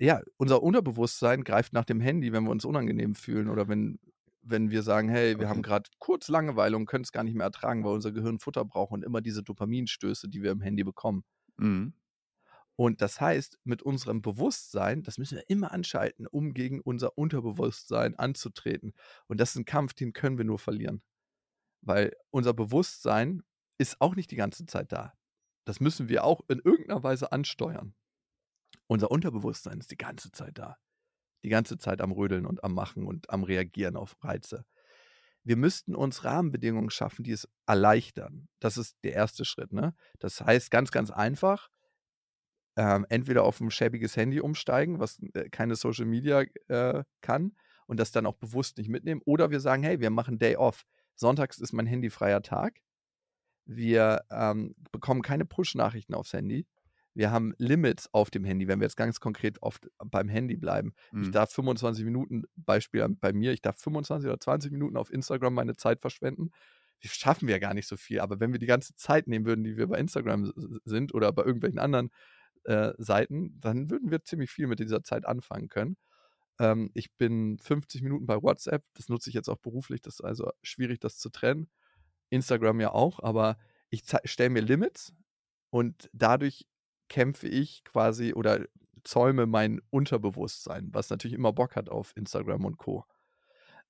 ja, 0.00 0.22
unser 0.38 0.62
Unterbewusstsein 0.62 1.44
greift 1.44 1.72
nach 1.74 1.84
dem 1.86 2.00
Handy, 2.00 2.32
wenn 2.32 2.44
wir 2.44 2.50
uns 2.52 2.64
unangenehm 2.64 3.14
fühlen 3.16 3.48
oder 3.48 3.68
wenn, 3.68 4.00
wenn 4.42 4.70
wir 4.70 4.82
sagen, 4.82 5.08
hey, 5.10 5.40
wir 5.40 5.48
haben 5.48 5.62
Okay. 5.62 5.62
gerade 5.62 5.90
kurz 5.98 6.28
Langeweile 6.28 6.76
und 6.76 6.86
können 6.86 7.04
es 7.04 7.12
gar 7.12 7.24
nicht 7.24 7.36
mehr 7.36 7.46
ertragen, 7.46 7.84
weil 7.84 7.94
unser 7.94 8.12
Gehirn 8.12 8.40
Futter 8.40 8.64
braucht 8.64 8.92
und 8.92 9.04
immer 9.04 9.22
diese 9.22 9.42
Dopaminstöße, 9.44 10.28
die 10.28 10.42
wir 10.42 10.52
im 10.52 10.62
Handy 10.62 10.84
bekommen. 10.84 11.24
Mhm. 11.58 11.92
Und 12.76 13.02
das 13.02 13.20
heißt, 13.20 13.58
mit 13.64 13.82
unserem 13.82 14.22
Bewusstsein, 14.22 15.02
das 15.02 15.18
müssen 15.18 15.36
wir 15.36 15.48
immer 15.48 15.72
anschalten, 15.72 16.26
um 16.26 16.54
gegen 16.54 16.80
unser 16.80 17.18
Unterbewusstsein 17.18 18.14
anzutreten. 18.18 18.94
Und 19.26 19.40
das 19.40 19.50
ist 19.50 19.56
ein 19.56 19.64
Kampf, 19.64 19.94
den 19.94 20.12
können 20.12 20.38
wir 20.38 20.44
nur 20.44 20.58
verlieren. 20.58 21.02
Weil 21.82 22.16
unser 22.30 22.54
Bewusstsein 22.54 23.42
ist 23.78 24.00
auch 24.00 24.14
nicht 24.14 24.30
die 24.30 24.36
ganze 24.36 24.66
Zeit 24.66 24.92
da. 24.92 25.12
Das 25.64 25.80
müssen 25.80 26.08
wir 26.08 26.24
auch 26.24 26.40
in 26.48 26.60
irgendeiner 26.60 27.02
Weise 27.02 27.30
ansteuern. 27.32 27.94
Unser 28.86 29.10
Unterbewusstsein 29.10 29.78
ist 29.78 29.90
die 29.90 29.96
ganze 29.96 30.32
Zeit 30.32 30.58
da. 30.58 30.76
Die 31.44 31.48
ganze 31.48 31.78
Zeit 31.78 32.00
am 32.00 32.12
Rödeln 32.12 32.46
und 32.46 32.64
am 32.64 32.74
Machen 32.74 33.06
und 33.06 33.30
am 33.30 33.42
Reagieren 33.44 33.96
auf 33.96 34.16
Reize. 34.22 34.64
Wir 35.44 35.56
müssten 35.56 35.94
uns 35.94 36.24
Rahmenbedingungen 36.24 36.90
schaffen, 36.90 37.24
die 37.24 37.32
es 37.32 37.48
erleichtern. 37.66 38.48
Das 38.60 38.76
ist 38.76 38.96
der 39.02 39.14
erste 39.14 39.44
Schritt. 39.44 39.72
Ne? 39.72 39.94
Das 40.20 40.40
heißt 40.40 40.70
ganz, 40.70 40.92
ganz 40.92 41.10
einfach, 41.10 41.68
ähm, 42.76 43.06
entweder 43.08 43.44
auf 43.44 43.60
ein 43.60 43.70
schäbiges 43.70 44.16
Handy 44.16 44.40
umsteigen, 44.40 44.98
was 45.00 45.18
äh, 45.34 45.48
keine 45.50 45.76
Social 45.76 46.06
Media 46.06 46.44
äh, 46.68 47.04
kann 47.20 47.56
und 47.86 48.00
das 48.00 48.12
dann 48.12 48.26
auch 48.26 48.34
bewusst 48.36 48.78
nicht 48.78 48.88
mitnehmen. 48.88 49.20
Oder 49.24 49.50
wir 49.50 49.60
sagen, 49.60 49.82
hey, 49.82 50.00
wir 50.00 50.10
machen 50.10 50.38
Day 50.38 50.56
Off. 50.56 50.84
Sonntags 51.14 51.58
ist 51.58 51.72
mein 51.72 51.86
handyfreier 51.86 52.42
Tag. 52.42 52.80
Wir 53.64 54.22
ähm, 54.30 54.74
bekommen 54.90 55.22
keine 55.22 55.44
Push-Nachrichten 55.44 56.14
aufs 56.14 56.32
Handy. 56.32 56.66
Wir 57.14 57.30
haben 57.30 57.54
Limits 57.58 58.08
auf 58.12 58.30
dem 58.30 58.44
Handy, 58.44 58.68
wenn 58.68 58.80
wir 58.80 58.86
jetzt 58.86 58.96
ganz 58.96 59.20
konkret 59.20 59.60
oft 59.62 59.86
beim 59.98 60.28
Handy 60.28 60.56
bleiben. 60.56 60.94
Ich 61.20 61.28
Mhm. 61.28 61.32
darf 61.32 61.52
25 61.52 62.04
Minuten, 62.04 62.44
Beispiel 62.56 63.06
bei 63.20 63.32
mir, 63.34 63.52
ich 63.52 63.60
darf 63.60 63.78
25 63.78 64.28
oder 64.28 64.40
20 64.40 64.72
Minuten 64.72 64.96
auf 64.96 65.12
Instagram 65.12 65.54
meine 65.54 65.76
Zeit 65.76 66.00
verschwenden. 66.00 66.50
Das 67.02 67.12
schaffen 67.12 67.48
wir 67.48 67.56
ja 67.56 67.58
gar 67.58 67.74
nicht 67.74 67.86
so 67.86 67.96
viel. 67.96 68.20
Aber 68.20 68.40
wenn 68.40 68.52
wir 68.52 68.58
die 68.58 68.66
ganze 68.66 68.94
Zeit 68.96 69.26
nehmen 69.28 69.44
würden, 69.44 69.62
die 69.64 69.76
wir 69.76 69.88
bei 69.88 69.98
Instagram 69.98 70.52
sind 70.84 71.12
oder 71.14 71.32
bei 71.32 71.42
irgendwelchen 71.44 71.78
anderen 71.78 72.10
äh, 72.64 72.92
Seiten, 72.98 73.60
dann 73.60 73.90
würden 73.90 74.10
wir 74.10 74.24
ziemlich 74.24 74.50
viel 74.50 74.66
mit 74.66 74.80
dieser 74.80 75.02
Zeit 75.02 75.26
anfangen 75.26 75.68
können. 75.68 75.96
Ähm, 76.58 76.90
ich 76.94 77.12
bin 77.16 77.58
50 77.58 78.02
Minuten 78.02 78.26
bei 78.26 78.42
WhatsApp, 78.42 78.84
das 78.94 79.08
nutze 79.08 79.30
ich 79.30 79.34
jetzt 79.34 79.48
auch 79.48 79.58
beruflich, 79.58 80.02
das 80.02 80.14
ist 80.14 80.24
also 80.24 80.50
schwierig, 80.62 81.00
das 81.00 81.18
zu 81.18 81.30
trennen. 81.30 81.70
Instagram 82.30 82.80
ja 82.80 82.92
auch, 82.92 83.20
aber 83.22 83.58
ich 83.90 84.04
stelle 84.24 84.50
mir 84.50 84.62
Limits 84.62 85.12
und 85.70 86.08
dadurch 86.12 86.66
kämpfe 87.08 87.48
ich 87.48 87.84
quasi 87.84 88.32
oder 88.32 88.64
zäume 89.04 89.46
mein 89.46 89.80
Unterbewusstsein, 89.90 90.88
was 90.92 91.10
natürlich 91.10 91.34
immer 91.34 91.52
Bock 91.52 91.76
hat 91.76 91.90
auf 91.90 92.12
Instagram 92.16 92.64
und 92.64 92.78
Co. 92.78 93.04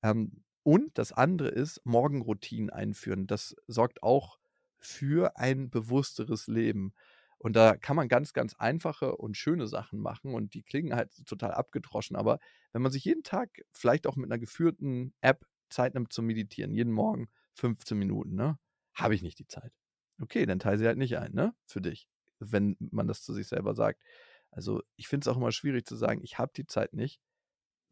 Ähm, 0.02 0.42
und 0.64 0.96
das 0.98 1.12
andere 1.12 1.48
ist 1.48 1.80
Morgenroutinen 1.84 2.70
einführen. 2.70 3.26
Das 3.26 3.54
sorgt 3.66 4.02
auch 4.02 4.38
für 4.78 5.36
ein 5.36 5.70
bewussteres 5.70 6.46
Leben. 6.46 6.94
Und 7.42 7.56
da 7.56 7.76
kann 7.76 7.96
man 7.96 8.08
ganz, 8.08 8.32
ganz 8.32 8.54
einfache 8.54 9.16
und 9.16 9.36
schöne 9.36 9.66
Sachen 9.66 9.98
machen 10.00 10.32
und 10.34 10.54
die 10.54 10.62
klingen 10.62 10.94
halt 10.94 11.12
total 11.26 11.52
abgedroschen. 11.52 12.16
Aber 12.16 12.38
wenn 12.72 12.82
man 12.82 12.92
sich 12.92 13.04
jeden 13.04 13.24
Tag 13.24 13.50
vielleicht 13.72 14.06
auch 14.06 14.16
mit 14.16 14.30
einer 14.30 14.38
geführten 14.38 15.12
App 15.20 15.44
Zeit 15.68 15.94
nimmt 15.94 16.12
zum 16.12 16.26
Meditieren, 16.26 16.72
jeden 16.72 16.92
Morgen 16.92 17.28
15 17.54 17.98
Minuten, 17.98 18.34
ne? 18.34 18.58
Habe 18.94 19.14
ich 19.14 19.22
nicht 19.22 19.38
die 19.38 19.46
Zeit. 19.46 19.72
Okay, 20.20 20.46
dann 20.46 20.58
teile 20.60 20.78
sie 20.78 20.86
halt 20.86 20.98
nicht 20.98 21.18
ein, 21.18 21.32
ne? 21.32 21.54
Für 21.66 21.80
dich, 21.80 22.08
wenn 22.38 22.76
man 22.78 23.08
das 23.08 23.22
zu 23.22 23.32
sich 23.34 23.48
selber 23.48 23.74
sagt. 23.74 24.02
Also 24.50 24.82
ich 24.96 25.08
finde 25.08 25.24
es 25.24 25.28
auch 25.28 25.38
immer 25.38 25.50
schwierig 25.52 25.86
zu 25.86 25.96
sagen, 25.96 26.20
ich 26.22 26.38
habe 26.38 26.52
die 26.54 26.66
Zeit 26.66 26.92
nicht. 26.92 27.20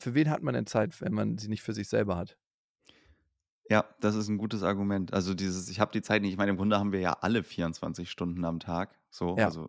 Für 0.01 0.15
wen 0.15 0.31
hat 0.31 0.43
man 0.43 0.55
denn 0.55 0.67
Zeit, 0.67 1.01
wenn 1.01 1.13
man 1.15 1.39
sie 1.39 1.49
nicht 1.49 1.63
für 1.63 1.75
sich 1.75 1.89
selber 1.89 2.17
hat? 2.17 2.39
Ja, 3.71 3.85
das 4.01 4.17
ist 4.17 4.29
ein 4.29 4.37
gutes 4.39 4.63
Argument. 4.63 5.13
Also 5.15 5.33
dieses, 5.35 5.69
ich 5.69 5.81
habe 5.81 5.93
die 5.93 6.03
Zeit 6.03 6.23
nicht. 6.23 6.33
Ich 6.33 6.37
meine, 6.37 6.51
im 6.51 6.57
Grunde 6.57 6.79
haben 6.79 6.93
wir 6.93 7.01
ja 7.01 7.13
alle 7.21 7.43
24 7.45 8.11
Stunden 8.11 8.45
am 8.45 8.59
Tag. 8.61 8.99
So, 9.11 9.37
Ja. 9.37 9.47
also 9.47 9.69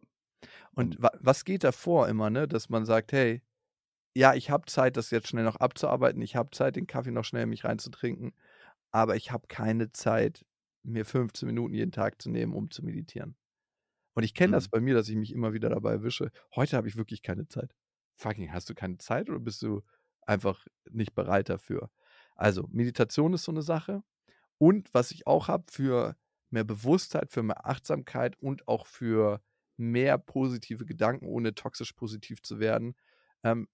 Und 0.75 0.97
und 0.97 1.01
wa 1.01 1.11
was 1.19 1.45
geht 1.45 1.63
davor 1.63 2.07
immer, 2.09 2.29
ne? 2.29 2.47
Dass 2.47 2.69
man 2.69 2.85
sagt, 2.85 3.11
hey, 3.13 3.41
ja, 4.15 4.33
ich 4.35 4.49
habe 4.51 4.65
Zeit, 4.67 4.97
das 4.97 5.11
jetzt 5.11 5.29
schnell 5.29 5.45
noch 5.45 5.57
abzuarbeiten. 5.57 6.21
Ich 6.21 6.35
habe 6.35 6.51
Zeit, 6.51 6.75
den 6.75 6.87
Kaffee 6.87 7.11
noch 7.11 7.25
schnell 7.25 7.43
in 7.43 7.49
mich 7.49 7.65
reinzutrinken. 7.65 8.33
Aber 8.91 9.15
ich 9.15 9.31
habe 9.31 9.47
keine 9.47 9.91
Zeit, 9.93 10.45
mir 10.83 11.05
15 11.05 11.47
Minuten 11.47 11.73
jeden 11.75 11.91
Tag 11.93 12.21
zu 12.21 12.29
nehmen, 12.31 12.53
um 12.53 12.71
zu 12.71 12.83
meditieren. 12.85 13.37
Und 14.13 14.23
ich 14.23 14.33
kenne 14.33 14.53
das 14.53 14.67
mhm. 14.67 14.71
bei 14.71 14.81
mir, 14.81 14.95
dass 14.95 15.09
ich 15.09 15.15
mich 15.15 15.31
immer 15.33 15.53
wieder 15.53 15.69
dabei 15.69 15.91
erwische. 15.93 16.31
Heute 16.55 16.77
habe 16.77 16.87
ich 16.87 16.97
wirklich 16.97 17.21
keine 17.23 17.47
Zeit. 17.47 17.73
Fucking, 18.17 18.51
hast 18.53 18.69
du 18.69 18.75
keine 18.75 18.97
Zeit 18.97 19.29
oder 19.29 19.39
bist 19.39 19.61
du 19.63 19.81
einfach 20.23 20.65
nicht 20.89 21.15
bereit 21.15 21.49
dafür? 21.49 21.91
Also, 22.35 22.67
Meditation 22.71 23.33
ist 23.33 23.43
so 23.43 23.51
eine 23.51 23.61
Sache. 23.61 24.03
Und 24.57 24.93
was 24.93 25.11
ich 25.11 25.27
auch 25.27 25.47
habe, 25.47 25.65
für 25.71 26.15
mehr 26.51 26.63
Bewusstheit, 26.63 27.31
für 27.31 27.43
mehr 27.43 27.65
Achtsamkeit 27.65 28.37
und 28.39 28.67
auch 28.67 28.85
für 28.87 29.41
mehr 29.77 30.17
positive 30.17 30.85
Gedanken, 30.85 31.25
ohne 31.25 31.55
toxisch 31.55 31.93
positiv 31.93 32.41
zu 32.41 32.59
werden. 32.59 32.95
Ähm, 33.43 33.67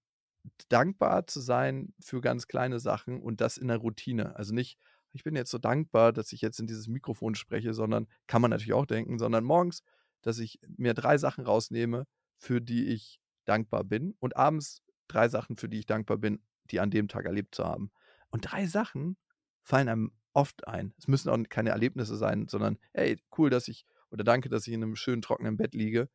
dankbar 0.70 1.28
zu 1.28 1.42
sein 1.42 1.94
für 2.00 2.22
ganz 2.22 2.48
kleine 2.48 2.80
Sachen 2.80 3.22
und 3.22 3.42
das 3.42 3.58
in 3.58 3.68
der 3.68 3.78
Routine. 3.78 4.36
Also 4.36 4.54
nicht, 4.54 4.78
ich 5.12 5.24
bin 5.24 5.36
jetzt 5.36 5.52
so 5.52 5.58
dankbar, 5.58 6.14
dass 6.14 6.32
ich 6.32 6.42
jetzt 6.42 6.60
in 6.60 6.68
dieses 6.68 6.88
Mikrofon 6.88 7.36
spreche, 7.36 7.74
sondern 7.74 8.08
kann 8.28 8.42
man 8.42 8.52
natürlich 8.52 8.74
auch 8.74 8.86
denken, 8.86 9.20
sondern 9.20 9.44
morgens, 9.44 9.84
dass 10.22 10.40
ich 10.40 10.60
mir 10.78 10.94
drei 10.94 11.18
Sachen 11.18 11.46
rausnehme, 11.46 12.06
für 12.38 12.62
die 12.62 12.88
ich 12.88 13.20
dankbar 13.46 13.84
bin 13.84 14.16
und 14.20 14.38
abends 14.38 14.82
drei 15.08 15.30
Sachen, 15.30 15.58
für 15.58 15.70
die 15.70 15.80
ich 15.80 15.86
dankbar 15.86 16.18
bin, 16.18 16.42
die 16.72 16.80
an 16.80 16.92
dem 16.92 17.08
Tag 17.08 17.26
erlebt 17.26 17.56
zu 17.56 17.66
haben. 17.66 17.92
Und 18.30 18.52
drei 18.52 18.68
Sachen 18.68 19.18
fallen 19.64 19.90
einem 19.90 20.12
oft 20.38 20.68
ein. 20.68 20.94
Es 21.00 21.08
müssen 21.08 21.30
auch 21.30 21.50
keine 21.50 21.72
Erlebnisse 21.72 22.16
sein, 22.16 22.48
sondern 22.48 22.78
hey, 22.94 23.20
cool, 23.38 23.50
dass 23.50 23.68
ich 23.68 23.86
oder 24.12 24.24
danke, 24.24 24.50
dass 24.50 24.68
ich 24.68 24.74
in 24.74 24.84
einem 24.84 24.96
schönen 24.96 25.24
trockenen 25.24 25.58
Bett 25.58 25.74
liege 25.74 26.10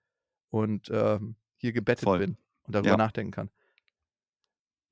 und 0.49 0.89
ähm, 0.91 1.35
hier 1.57 1.73
gebettet 1.73 2.05
Voll. 2.05 2.21
bin 2.21 2.37
und 2.63 2.75
darüber 2.75 2.91
ja. 2.91 2.97
nachdenken 2.97 3.33
kann. 3.33 3.51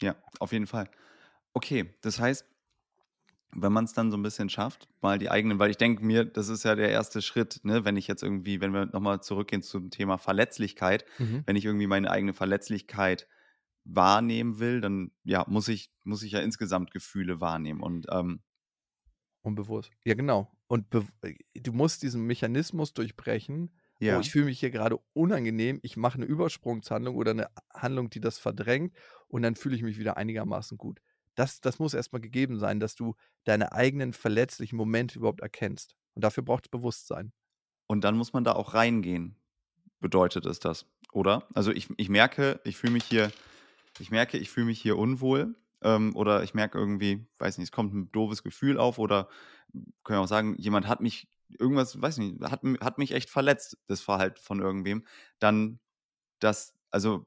Ja, 0.02 0.16
auf 0.40 0.52
jeden 0.52 0.66
Fall. 0.66 0.90
Okay, 1.52 1.94
das 2.00 2.18
heißt, 2.18 2.44
wenn 3.52 3.72
man 3.72 3.84
es 3.84 3.92
dann 3.92 4.10
so 4.10 4.16
ein 4.16 4.22
bisschen 4.22 4.48
schafft, 4.48 4.88
mal 5.00 5.18
die 5.18 5.30
eigenen, 5.30 5.58
weil 5.60 5.70
ich 5.70 5.76
denke 5.76 6.04
mir, 6.04 6.24
das 6.24 6.48
ist 6.48 6.64
ja 6.64 6.74
der 6.74 6.90
erste 6.90 7.22
Schritt, 7.22 7.60
ne, 7.62 7.84
wenn 7.84 7.96
ich 7.96 8.08
jetzt 8.08 8.22
irgendwie, 8.22 8.60
wenn 8.60 8.72
wir 8.72 8.86
nochmal 8.86 9.22
zurückgehen 9.22 9.62
zum 9.62 9.90
Thema 9.90 10.18
Verletzlichkeit, 10.18 11.04
mhm. 11.18 11.44
wenn 11.46 11.56
ich 11.56 11.64
irgendwie 11.64 11.86
meine 11.86 12.10
eigene 12.10 12.32
Verletzlichkeit 12.32 13.28
wahrnehmen 13.84 14.58
will, 14.58 14.80
dann 14.80 15.12
ja, 15.24 15.44
muss 15.48 15.68
ich, 15.68 15.92
muss 16.04 16.22
ich 16.22 16.32
ja 16.32 16.40
insgesamt 16.40 16.90
Gefühle 16.90 17.40
wahrnehmen. 17.40 17.80
Und 17.80 18.06
ähm, 18.10 18.40
Unbewusst. 19.42 19.90
Ja, 20.04 20.14
genau. 20.14 20.50
Und 20.66 20.86
äh, 20.94 21.34
du 21.54 21.72
musst 21.72 22.02
diesen 22.02 22.26
Mechanismus 22.26 22.92
durchbrechen. 22.92 23.70
Oh, 23.72 24.04
ja. 24.04 24.16
Oh, 24.16 24.20
ich 24.20 24.30
fühle 24.30 24.46
mich 24.46 24.60
hier 24.60 24.70
gerade 24.70 24.98
unangenehm. 25.12 25.80
Ich 25.82 25.96
mache 25.96 26.16
eine 26.16 26.26
Übersprungshandlung 26.26 27.16
oder 27.16 27.32
eine 27.32 27.48
Handlung, 27.72 28.10
die 28.10 28.20
das 28.20 28.38
verdrängt. 28.38 28.94
Und 29.28 29.42
dann 29.42 29.56
fühle 29.56 29.76
ich 29.76 29.82
mich 29.82 29.98
wieder 29.98 30.16
einigermaßen 30.16 30.78
gut. 30.78 31.00
Das, 31.34 31.60
das 31.60 31.78
muss 31.78 31.94
erstmal 31.94 32.20
gegeben 32.20 32.58
sein, 32.58 32.80
dass 32.80 32.94
du 32.94 33.14
deine 33.44 33.72
eigenen 33.72 34.12
verletzlichen 34.12 34.76
Momente 34.76 35.18
überhaupt 35.18 35.40
erkennst. 35.40 35.96
Und 36.14 36.22
dafür 36.22 36.42
braucht 36.42 36.66
es 36.66 36.70
Bewusstsein. 36.70 37.32
Und 37.86 38.04
dann 38.04 38.16
muss 38.16 38.32
man 38.32 38.44
da 38.44 38.52
auch 38.52 38.74
reingehen, 38.74 39.36
bedeutet 40.00 40.46
es 40.46 40.60
das, 40.60 40.86
oder? 41.12 41.48
Also 41.54 41.72
ich, 41.72 41.88
ich 41.96 42.08
merke, 42.08 42.60
ich 42.64 42.76
fühle 42.76 42.92
mich 42.92 43.04
hier, 43.04 43.32
ich 43.98 44.10
merke, 44.10 44.38
ich 44.38 44.50
fühle 44.50 44.66
mich 44.66 44.80
hier 44.80 44.96
unwohl 44.98 45.54
ähm, 45.82 46.14
oder 46.16 46.42
ich 46.42 46.54
merke 46.54 46.78
irgendwie, 46.78 47.26
weiß 47.38 47.58
nicht, 47.58 47.68
es 47.68 47.72
kommt 47.72 47.94
ein 47.94 48.12
doofes 48.12 48.42
Gefühl 48.42 48.78
auf 48.78 48.98
oder 48.98 49.28
können 50.04 50.18
wir 50.18 50.22
auch 50.22 50.28
sagen, 50.28 50.56
jemand 50.58 50.88
hat 50.88 51.00
mich 51.00 51.28
irgendwas, 51.58 52.00
weiß 52.00 52.18
nicht, 52.18 52.40
hat, 52.42 52.62
hat 52.80 52.98
mich 52.98 53.12
echt 53.12 53.30
verletzt, 53.30 53.78
das 53.86 54.00
Verhalten 54.00 54.40
von 54.40 54.60
irgendwem, 54.60 55.04
dann 55.38 55.80
das, 56.38 56.74
also 56.90 57.26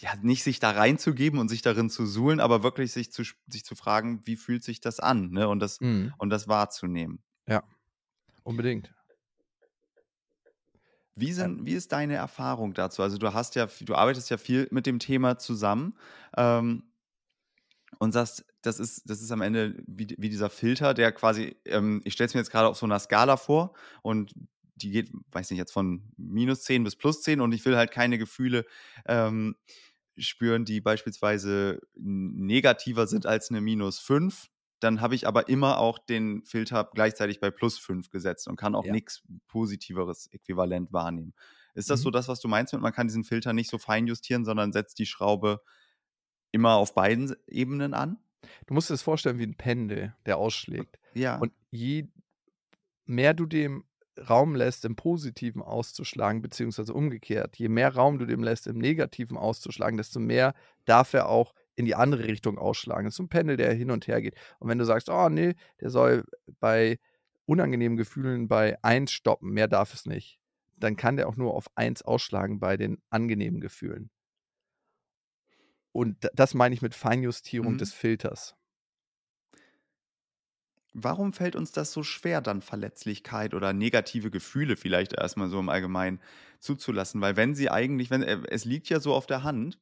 ja, 0.00 0.10
nicht 0.20 0.42
sich 0.42 0.60
da 0.60 0.72
reinzugeben 0.72 1.38
und 1.40 1.48
sich 1.48 1.62
darin 1.62 1.88
zu 1.88 2.04
suhlen, 2.06 2.40
aber 2.40 2.62
wirklich 2.62 2.92
sich 2.92 3.12
zu, 3.12 3.22
sich 3.46 3.64
zu 3.64 3.74
fragen, 3.74 4.20
wie 4.24 4.36
fühlt 4.36 4.62
sich 4.62 4.80
das 4.80 5.00
an, 5.00 5.30
ne? 5.30 5.48
Und 5.48 5.60
das, 5.60 5.80
mhm. 5.80 6.12
und 6.18 6.30
das 6.30 6.48
wahrzunehmen. 6.48 7.22
Ja, 7.46 7.62
unbedingt. 8.42 8.92
Wie, 11.14 11.32
sind, 11.32 11.64
wie 11.64 11.72
ist 11.72 11.92
deine 11.92 12.14
Erfahrung 12.14 12.74
dazu? 12.74 13.02
Also 13.02 13.16
du 13.16 13.32
hast 13.32 13.54
ja, 13.54 13.68
du 13.80 13.94
arbeitest 13.94 14.28
ja 14.28 14.36
viel 14.36 14.68
mit 14.70 14.84
dem 14.84 14.98
Thema 14.98 15.38
zusammen. 15.38 15.94
Ähm, 16.36 16.82
und 17.98 18.12
sagst, 18.12 18.44
das 18.62 18.78
ist, 18.78 19.08
das 19.08 19.22
ist 19.22 19.30
am 19.30 19.42
Ende 19.42 19.82
wie, 19.86 20.14
wie 20.18 20.28
dieser 20.28 20.50
Filter, 20.50 20.94
der 20.94 21.12
quasi, 21.12 21.56
ähm, 21.64 22.00
ich 22.04 22.12
stelle 22.12 22.26
es 22.26 22.34
mir 22.34 22.40
jetzt 22.40 22.50
gerade 22.50 22.68
auf 22.68 22.76
so 22.76 22.86
einer 22.86 22.98
Skala 22.98 23.36
vor 23.36 23.74
und 24.02 24.34
die 24.74 24.90
geht, 24.90 25.10
weiß 25.32 25.50
nicht, 25.50 25.58
jetzt 25.58 25.72
von 25.72 26.02
minus 26.16 26.62
10 26.62 26.84
bis 26.84 26.96
plus 26.96 27.22
10 27.22 27.40
und 27.40 27.52
ich 27.52 27.64
will 27.64 27.76
halt 27.76 27.90
keine 27.90 28.18
Gefühle 28.18 28.66
ähm, 29.06 29.56
spüren, 30.18 30.64
die 30.64 30.80
beispielsweise 30.80 31.80
negativer 31.94 33.06
sind 33.06 33.26
als 33.26 33.50
eine 33.50 33.60
minus 33.60 33.98
5. 33.98 34.48
Dann 34.80 35.00
habe 35.00 35.14
ich 35.14 35.26
aber 35.26 35.48
immer 35.48 35.78
auch 35.78 35.98
den 35.98 36.44
Filter 36.44 36.90
gleichzeitig 36.92 37.40
bei 37.40 37.50
plus 37.50 37.78
5 37.78 38.10
gesetzt 38.10 38.46
und 38.48 38.56
kann 38.56 38.74
auch 38.74 38.84
ja. 38.84 38.92
nichts 38.92 39.22
Positiveres 39.48 40.28
äquivalent 40.32 40.92
wahrnehmen. 40.92 41.32
Ist 41.74 41.90
das 41.90 42.00
mhm. 42.00 42.04
so 42.04 42.10
das, 42.10 42.28
was 42.28 42.40
du 42.40 42.48
meinst? 42.48 42.74
Und 42.74 42.82
man 42.82 42.92
kann 42.92 43.06
diesen 43.06 43.24
Filter 43.24 43.52
nicht 43.52 43.70
so 43.70 43.78
fein 43.78 44.06
justieren, 44.06 44.44
sondern 44.44 44.72
setzt 44.72 44.98
die 44.98 45.06
Schraube 45.06 45.62
immer 46.52 46.76
auf 46.76 46.94
beiden 46.94 47.34
Ebenen 47.46 47.94
an? 47.94 48.18
Du 48.66 48.74
musst 48.74 48.90
dir 48.90 48.94
das 48.94 49.02
vorstellen 49.02 49.38
wie 49.38 49.46
ein 49.46 49.56
Pendel, 49.56 50.14
der 50.24 50.38
ausschlägt. 50.38 50.98
Ja. 51.14 51.36
Und 51.38 51.52
je 51.70 52.08
mehr 53.04 53.34
du 53.34 53.46
dem 53.46 53.84
Raum 54.28 54.54
lässt, 54.54 54.84
im 54.84 54.96
Positiven 54.96 55.62
auszuschlagen, 55.62 56.40
beziehungsweise 56.40 56.94
umgekehrt, 56.94 57.56
je 57.56 57.68
mehr 57.68 57.94
Raum 57.94 58.18
du 58.18 58.24
dem 58.26 58.42
lässt, 58.42 58.66
im 58.66 58.78
Negativen 58.78 59.36
auszuschlagen, 59.36 59.98
desto 59.98 60.20
mehr 60.20 60.54
darf 60.86 61.12
er 61.12 61.28
auch 61.28 61.54
in 61.74 61.84
die 61.84 61.94
andere 61.94 62.24
Richtung 62.24 62.58
ausschlagen. 62.58 63.04
Das 63.04 63.12
ist 63.12 63.18
so 63.18 63.24
ein 63.24 63.28
Pendel, 63.28 63.58
der 63.58 63.74
hin 63.74 63.90
und 63.90 64.06
her 64.06 64.22
geht. 64.22 64.34
Und 64.58 64.68
wenn 64.68 64.78
du 64.78 64.84
sagst, 64.84 65.10
oh 65.10 65.28
nee, 65.28 65.54
der 65.80 65.90
soll 65.90 66.24
bei 66.60 66.98
unangenehmen 67.44 67.98
Gefühlen 67.98 68.48
bei 68.48 68.82
1 68.82 69.12
stoppen, 69.12 69.50
mehr 69.50 69.68
darf 69.68 69.92
es 69.92 70.06
nicht, 70.06 70.40
dann 70.78 70.96
kann 70.96 71.16
der 71.16 71.28
auch 71.28 71.36
nur 71.36 71.54
auf 71.54 71.66
1 71.74 72.02
ausschlagen 72.02 72.58
bei 72.58 72.78
den 72.78 72.98
angenehmen 73.10 73.60
Gefühlen. 73.60 74.10
Und 75.96 76.28
das 76.34 76.54
meine 76.54 76.74
ich 76.74 76.82
mit 76.82 76.94
Feinjustierung 76.94 77.74
mhm. 77.74 77.78
des 77.78 77.92
Filters. 77.92 78.54
Warum 80.92 81.32
fällt 81.32 81.56
uns 81.56 81.72
das 81.72 81.92
so 81.92 82.02
schwer, 82.02 82.40
dann 82.40 82.62
Verletzlichkeit 82.62 83.52
oder 83.52 83.72
negative 83.72 84.30
Gefühle 84.30 84.76
vielleicht 84.76 85.12
erstmal 85.12 85.48
so 85.48 85.58
im 85.58 85.68
Allgemeinen 85.68 86.20
zuzulassen? 86.58 87.20
Weil 87.20 87.36
wenn 87.36 87.54
sie 87.54 87.70
eigentlich, 87.70 88.10
wenn 88.10 88.22
äh, 88.22 88.40
es 88.48 88.64
liegt 88.64 88.88
ja 88.88 89.00
so 89.00 89.14
auf 89.14 89.26
der 89.26 89.42
Hand, 89.42 89.78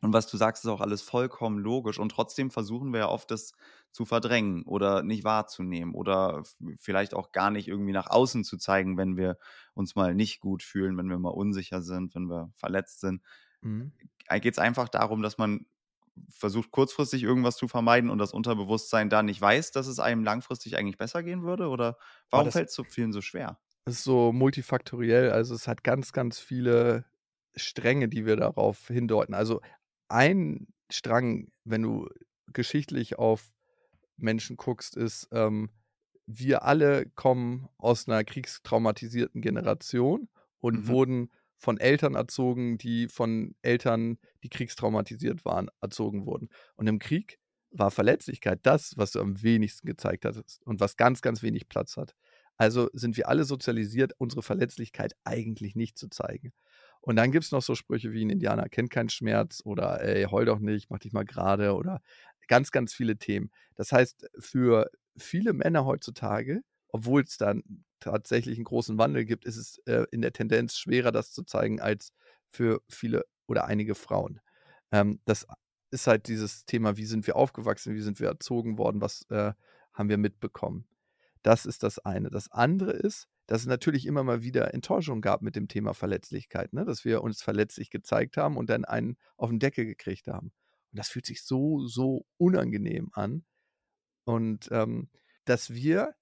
und 0.00 0.12
was 0.12 0.26
du 0.26 0.36
sagst, 0.36 0.64
ist 0.64 0.70
auch 0.70 0.80
alles 0.80 1.00
vollkommen 1.00 1.58
logisch. 1.58 2.00
Und 2.00 2.10
trotzdem 2.10 2.50
versuchen 2.50 2.92
wir 2.92 3.00
ja 3.00 3.08
oft, 3.08 3.30
das 3.30 3.52
zu 3.92 4.04
verdrängen 4.04 4.64
oder 4.64 5.04
nicht 5.04 5.22
wahrzunehmen 5.22 5.94
oder 5.94 6.42
vielleicht 6.80 7.14
auch 7.14 7.30
gar 7.30 7.52
nicht 7.52 7.68
irgendwie 7.68 7.92
nach 7.92 8.10
außen 8.10 8.42
zu 8.42 8.56
zeigen, 8.56 8.96
wenn 8.96 9.16
wir 9.16 9.38
uns 9.74 9.94
mal 9.94 10.12
nicht 10.12 10.40
gut 10.40 10.64
fühlen, 10.64 10.98
wenn 10.98 11.08
wir 11.08 11.18
mal 11.18 11.28
unsicher 11.28 11.82
sind, 11.82 12.16
wenn 12.16 12.26
wir 12.26 12.50
verletzt 12.56 12.98
sind. 12.98 13.22
Mhm. 13.62 13.92
Geht 14.40 14.54
es 14.54 14.58
einfach 14.58 14.88
darum, 14.88 15.22
dass 15.22 15.38
man 15.38 15.66
versucht, 16.28 16.70
kurzfristig 16.70 17.22
irgendwas 17.22 17.56
zu 17.56 17.68
vermeiden 17.68 18.10
und 18.10 18.18
das 18.18 18.32
Unterbewusstsein 18.32 19.08
da 19.08 19.22
nicht 19.22 19.40
weiß, 19.40 19.72
dass 19.72 19.86
es 19.86 19.98
einem 19.98 20.24
langfristig 20.24 20.76
eigentlich 20.76 20.98
besser 20.98 21.22
gehen 21.22 21.42
würde? 21.42 21.68
Oder 21.68 21.96
warum 22.30 22.50
fällt 22.50 22.68
es 22.68 22.74
so 22.74 22.84
vielen 22.84 23.12
so 23.12 23.20
schwer? 23.20 23.58
Es 23.84 23.94
ist 23.94 24.04
so 24.04 24.32
multifaktoriell, 24.32 25.30
also 25.30 25.54
es 25.54 25.66
hat 25.66 25.82
ganz, 25.82 26.12
ganz 26.12 26.38
viele 26.38 27.04
Stränge, 27.56 28.08
die 28.08 28.26
wir 28.26 28.36
darauf 28.36 28.86
hindeuten. 28.88 29.34
Also 29.34 29.60
ein 30.08 30.68
Strang, 30.90 31.48
wenn 31.64 31.82
du 31.82 32.08
geschichtlich 32.52 33.18
auf 33.18 33.50
Menschen 34.16 34.56
guckst, 34.56 34.96
ist, 34.96 35.28
ähm, 35.32 35.70
wir 36.26 36.62
alle 36.62 37.06
kommen 37.06 37.68
aus 37.78 38.08
einer 38.08 38.22
kriegstraumatisierten 38.24 39.40
Generation 39.40 40.28
und 40.60 40.84
mhm. 40.84 40.88
wurden 40.88 41.30
von 41.62 41.78
Eltern 41.78 42.16
erzogen, 42.16 42.76
die 42.76 43.06
von 43.06 43.54
Eltern, 43.62 44.18
die 44.42 44.48
kriegstraumatisiert 44.48 45.44
waren, 45.44 45.68
erzogen 45.80 46.26
wurden. 46.26 46.48
Und 46.74 46.88
im 46.88 46.98
Krieg 46.98 47.38
war 47.70 47.92
Verletzlichkeit 47.92 48.58
das, 48.64 48.94
was 48.96 49.12
du 49.12 49.20
am 49.20 49.40
wenigsten 49.42 49.86
gezeigt 49.86 50.24
hattest 50.24 50.60
und 50.66 50.80
was 50.80 50.96
ganz, 50.96 51.22
ganz 51.22 51.40
wenig 51.40 51.68
Platz 51.68 51.96
hat. 51.96 52.16
Also 52.56 52.90
sind 52.92 53.16
wir 53.16 53.28
alle 53.28 53.44
sozialisiert, 53.44 54.12
unsere 54.18 54.42
Verletzlichkeit 54.42 55.14
eigentlich 55.22 55.76
nicht 55.76 55.96
zu 55.96 56.08
zeigen. 56.08 56.52
Und 57.00 57.14
dann 57.14 57.30
gibt 57.30 57.44
es 57.44 57.52
noch 57.52 57.62
so 57.62 57.76
Sprüche 57.76 58.12
wie 58.12 58.24
ein 58.24 58.30
Indianer 58.30 58.68
kennt 58.68 58.90
keinen 58.90 59.08
Schmerz 59.08 59.62
oder 59.64 60.02
ey, 60.02 60.24
heul 60.24 60.44
doch 60.44 60.58
nicht, 60.58 60.90
mach 60.90 60.98
dich 60.98 61.12
mal 61.12 61.24
gerade 61.24 61.74
oder 61.74 62.02
ganz, 62.48 62.72
ganz 62.72 62.92
viele 62.92 63.16
Themen. 63.18 63.50
Das 63.76 63.92
heißt, 63.92 64.28
für 64.36 64.90
viele 65.16 65.52
Männer 65.52 65.84
heutzutage, 65.84 66.62
obwohl 66.88 67.22
es 67.22 67.36
dann 67.36 67.62
tatsächlich 68.02 68.56
einen 68.58 68.64
großen 68.64 68.98
Wandel 68.98 69.24
gibt, 69.24 69.44
ist 69.44 69.56
es 69.56 69.78
äh, 69.86 70.06
in 70.10 70.22
der 70.22 70.32
Tendenz 70.32 70.76
schwerer, 70.76 71.12
das 71.12 71.32
zu 71.32 71.42
zeigen, 71.44 71.80
als 71.80 72.12
für 72.50 72.82
viele 72.88 73.24
oder 73.46 73.66
einige 73.66 73.94
Frauen. 73.94 74.40
Ähm, 74.90 75.20
das 75.24 75.46
ist 75.90 76.06
halt 76.06 76.28
dieses 76.28 76.64
Thema, 76.64 76.96
wie 76.96 77.06
sind 77.06 77.26
wir 77.26 77.36
aufgewachsen, 77.36 77.94
wie 77.94 78.00
sind 78.00 78.20
wir 78.20 78.28
erzogen 78.28 78.78
worden, 78.78 79.00
was 79.00 79.26
äh, 79.30 79.52
haben 79.92 80.08
wir 80.08 80.18
mitbekommen. 80.18 80.86
Das 81.42 81.66
ist 81.66 81.82
das 81.82 81.98
eine. 81.98 82.30
Das 82.30 82.50
andere 82.50 82.92
ist, 82.92 83.28
dass 83.46 83.62
es 83.62 83.66
natürlich 83.66 84.06
immer 84.06 84.22
mal 84.22 84.42
wieder 84.42 84.72
Enttäuschung 84.72 85.20
gab 85.20 85.42
mit 85.42 85.56
dem 85.56 85.68
Thema 85.68 85.94
Verletzlichkeit, 85.94 86.72
ne? 86.72 86.84
dass 86.84 87.04
wir 87.04 87.22
uns 87.22 87.42
verletzlich 87.42 87.90
gezeigt 87.90 88.36
haben 88.36 88.56
und 88.56 88.70
dann 88.70 88.84
einen 88.84 89.16
auf 89.36 89.50
den 89.50 89.58
Deckel 89.58 89.84
gekriegt 89.84 90.28
haben. 90.28 90.52
Und 90.92 90.98
das 90.98 91.08
fühlt 91.08 91.26
sich 91.26 91.42
so, 91.42 91.86
so 91.86 92.24
unangenehm 92.38 93.10
an. 93.12 93.44
Und 94.24 94.68
ähm, 94.70 95.10
dass 95.44 95.74
wir 95.74 96.14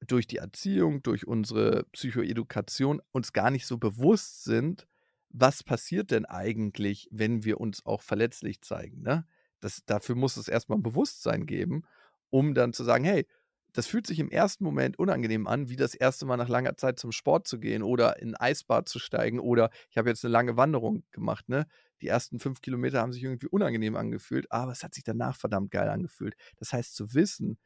durch 0.00 0.26
die 0.26 0.36
Erziehung, 0.36 1.02
durch 1.02 1.26
unsere 1.26 1.84
Psychoedukation 1.92 3.00
uns 3.12 3.32
gar 3.32 3.50
nicht 3.50 3.66
so 3.66 3.78
bewusst 3.78 4.44
sind, 4.44 4.86
was 5.30 5.62
passiert 5.62 6.10
denn 6.10 6.24
eigentlich, 6.24 7.08
wenn 7.10 7.44
wir 7.44 7.60
uns 7.60 7.84
auch 7.84 8.02
verletzlich 8.02 8.62
zeigen. 8.62 9.02
Ne? 9.02 9.26
Das, 9.60 9.82
dafür 9.86 10.14
muss 10.14 10.36
es 10.36 10.48
erstmal 10.48 10.78
ein 10.78 10.82
Bewusstsein 10.82 11.46
geben, 11.46 11.82
um 12.30 12.54
dann 12.54 12.72
zu 12.72 12.84
sagen, 12.84 13.04
hey, 13.04 13.26
das 13.72 13.86
fühlt 13.86 14.06
sich 14.06 14.18
im 14.18 14.30
ersten 14.30 14.64
Moment 14.64 14.98
unangenehm 14.98 15.46
an, 15.46 15.68
wie 15.68 15.76
das 15.76 15.94
erste 15.94 16.24
Mal 16.24 16.38
nach 16.38 16.48
langer 16.48 16.76
Zeit 16.76 16.98
zum 16.98 17.12
Sport 17.12 17.46
zu 17.46 17.58
gehen 17.58 17.82
oder 17.82 18.20
in 18.22 18.30
ein 18.34 18.36
Eisbad 18.36 18.88
zu 18.88 18.98
steigen 18.98 19.38
oder 19.38 19.70
ich 19.90 19.98
habe 19.98 20.08
jetzt 20.08 20.24
eine 20.24 20.32
lange 20.32 20.56
Wanderung 20.56 21.04
gemacht, 21.12 21.48
ne? 21.48 21.66
Die 22.00 22.08
ersten 22.08 22.38
fünf 22.38 22.60
Kilometer 22.60 23.00
haben 23.00 23.12
sich 23.12 23.22
irgendwie 23.22 23.48
unangenehm 23.48 23.96
angefühlt, 23.96 24.50
aber 24.50 24.72
es 24.72 24.82
hat 24.82 24.94
sich 24.94 25.04
danach 25.04 25.36
verdammt 25.36 25.70
geil 25.70 25.88
angefühlt. 25.88 26.34
Das 26.56 26.72
heißt, 26.72 26.94
zu 26.94 27.14
wissen, 27.14 27.58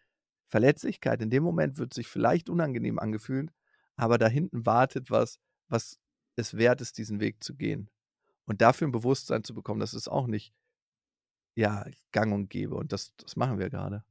Verletzlichkeit 0.51 1.23
in 1.23 1.31
dem 1.31 1.43
Moment 1.43 1.79
wird 1.79 1.95
sich 1.95 2.09
vielleicht 2.09 2.51
unangenehm 2.51 2.99
angefühlt, 2.99 3.51
aber 3.97 4.19
da 4.19 4.27
hinten 4.27 4.67
wartet 4.67 5.11
was, 5.11 5.39
was 5.69 5.99
es 6.37 6.57
wert 6.57 6.81
ist, 6.81 6.99
diesen 6.99 7.21
Weg 7.21 7.43
zu 7.43 7.55
gehen. 7.55 7.89
Und 8.47 8.61
dafür 8.61 8.89
ein 8.89 8.93
Bewusstsein 8.93 9.45
zu 9.45 9.55
bekommen, 9.55 9.81
das 9.81 9.95
ist 9.95 10.09
auch 10.09 10.27
nicht, 10.27 10.53
ja, 11.55 11.85
gang 12.11 12.33
und 12.33 12.51
gäbe. 12.51 12.75
Und 12.75 12.93
das, 12.93 13.15
das 13.17 13.37
machen 13.37 13.59
wir 13.59 13.71
gerade. 13.71 14.05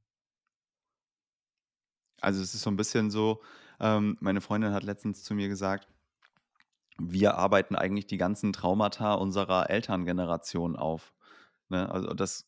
Also 2.22 2.42
es 2.42 2.54
ist 2.54 2.62
so 2.62 2.70
ein 2.70 2.76
bisschen 2.76 3.10
so, 3.10 3.42
ähm, 3.80 4.16
meine 4.20 4.40
Freundin 4.40 4.72
hat 4.72 4.82
letztens 4.82 5.22
zu 5.24 5.34
mir 5.34 5.48
gesagt, 5.48 5.88
wir 6.98 7.36
arbeiten 7.36 7.76
eigentlich 7.76 8.06
die 8.06 8.18
ganzen 8.18 8.52
Traumata 8.52 9.14
unserer 9.14 9.70
Elterngeneration 9.70 10.76
auf. 10.76 11.14
Ne? 11.68 11.90
Also 11.90 12.12
das 12.14 12.46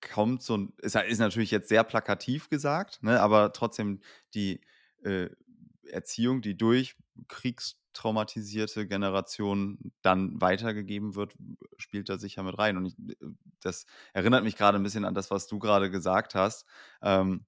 kommt 0.00 0.42
so, 0.42 0.68
ist, 0.78 0.96
ist 0.96 1.18
natürlich 1.18 1.50
jetzt 1.50 1.68
sehr 1.68 1.84
plakativ 1.84 2.48
gesagt, 2.48 3.02
ne? 3.02 3.20
aber 3.20 3.52
trotzdem 3.52 4.00
die 4.34 4.60
äh, 5.02 5.28
Erziehung, 5.88 6.42
die 6.42 6.56
durch 6.56 6.96
kriegstraumatisierte 7.28 8.86
Generationen 8.86 9.92
dann 10.02 10.40
weitergegeben 10.40 11.14
wird, 11.14 11.34
spielt 11.78 12.08
da 12.08 12.18
sicher 12.18 12.42
mit 12.42 12.58
rein. 12.58 12.76
Und 12.76 12.86
ich, 12.86 12.98
äh, 12.98 13.26
das 13.60 13.86
erinnert 14.12 14.44
mich 14.44 14.56
gerade 14.56 14.78
ein 14.78 14.82
bisschen 14.82 15.04
an 15.04 15.14
das, 15.14 15.30
was 15.30 15.46
du 15.46 15.58
gerade 15.58 15.90
gesagt 15.90 16.34
hast. 16.34 16.66
Ähm, 17.02 17.46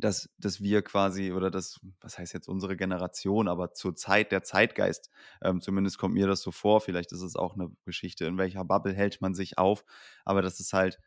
dass, 0.00 0.28
dass 0.38 0.60
wir 0.60 0.82
quasi, 0.82 1.32
oder 1.32 1.50
das, 1.50 1.80
was 2.00 2.18
heißt 2.18 2.34
jetzt 2.34 2.48
unsere 2.48 2.76
Generation, 2.76 3.48
aber 3.48 3.72
zur 3.72 3.94
Zeit 3.94 4.32
der 4.32 4.42
Zeitgeist, 4.42 5.10
ähm, 5.42 5.60
zumindest 5.60 5.98
kommt 5.98 6.14
mir 6.14 6.26
das 6.26 6.42
so 6.42 6.50
vor, 6.50 6.80
vielleicht 6.80 7.12
ist 7.12 7.22
es 7.22 7.36
auch 7.36 7.54
eine 7.54 7.70
Geschichte, 7.84 8.26
in 8.26 8.38
welcher 8.38 8.64
Bubble 8.64 8.92
hält 8.92 9.20
man 9.20 9.34
sich 9.34 9.58
auf, 9.58 9.84
aber 10.24 10.42
dass 10.42 10.60
es 10.60 10.72
halt, 10.72 11.00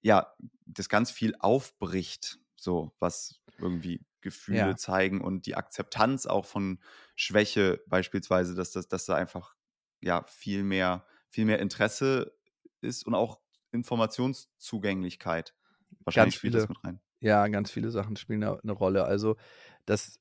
ja, 0.00 0.32
das 0.66 0.88
ganz 0.88 1.10
viel 1.10 1.34
aufbricht, 1.38 2.38
so, 2.56 2.92
was 2.98 3.40
irgendwie 3.58 4.04
Gefühle 4.20 4.58
ja. 4.58 4.76
zeigen 4.76 5.20
und 5.20 5.46
die 5.46 5.54
Akzeptanz 5.54 6.26
auch 6.26 6.44
von 6.44 6.80
Schwäche 7.14 7.82
beispielsweise, 7.86 8.54
dass, 8.54 8.72
das, 8.72 8.88
dass 8.88 9.04
da 9.04 9.14
einfach, 9.14 9.54
ja, 10.00 10.24
viel 10.26 10.64
mehr, 10.64 11.06
viel 11.28 11.44
mehr 11.44 11.60
Interesse 11.60 12.36
ist 12.80 13.06
und 13.06 13.14
auch 13.14 13.40
Informationszugänglichkeit. 13.72 15.54
Wahrscheinlich 16.04 16.36
spielt 16.36 16.54
das 16.54 16.68
mit 16.68 16.82
rein. 16.84 17.00
Ja, 17.20 17.46
ganz 17.48 17.70
viele 17.70 17.90
Sachen 17.90 18.16
spielen 18.16 18.40
da 18.40 18.58
eine 18.62 18.72
Rolle. 18.72 19.04
Also, 19.04 19.36
das 19.86 20.20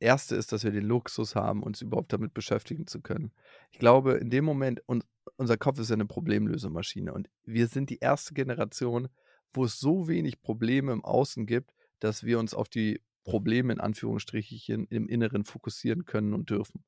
Erste 0.00 0.36
ist, 0.36 0.52
dass 0.52 0.64
wir 0.64 0.70
den 0.70 0.84
Luxus 0.84 1.34
haben, 1.34 1.62
uns 1.62 1.80
überhaupt 1.80 2.12
damit 2.12 2.34
beschäftigen 2.34 2.86
zu 2.86 3.00
können. 3.00 3.32
Ich 3.70 3.78
glaube, 3.78 4.14
in 4.14 4.30
dem 4.30 4.44
Moment 4.44 4.80
und 4.86 5.04
unser 5.38 5.56
Kopf 5.56 5.78
ist 5.78 5.88
ja 5.88 5.94
eine 5.94 6.06
Problemlösemaschine 6.06 7.12
und 7.12 7.30
wir 7.44 7.68
sind 7.68 7.90
die 7.90 7.98
erste 7.98 8.34
Generation, 8.34 9.08
wo 9.52 9.64
es 9.64 9.78
so 9.78 10.08
wenig 10.08 10.42
Probleme 10.42 10.92
im 10.92 11.04
Außen 11.04 11.46
gibt, 11.46 11.72
dass 12.00 12.24
wir 12.24 12.38
uns 12.38 12.54
auf 12.54 12.68
die 12.68 13.00
Probleme 13.24 13.72
in 13.72 13.80
Anführungsstrichen 13.80 14.86
im 14.88 15.08
Inneren 15.08 15.44
fokussieren 15.44 16.04
können 16.04 16.34
und 16.34 16.50
dürfen. 16.50 16.84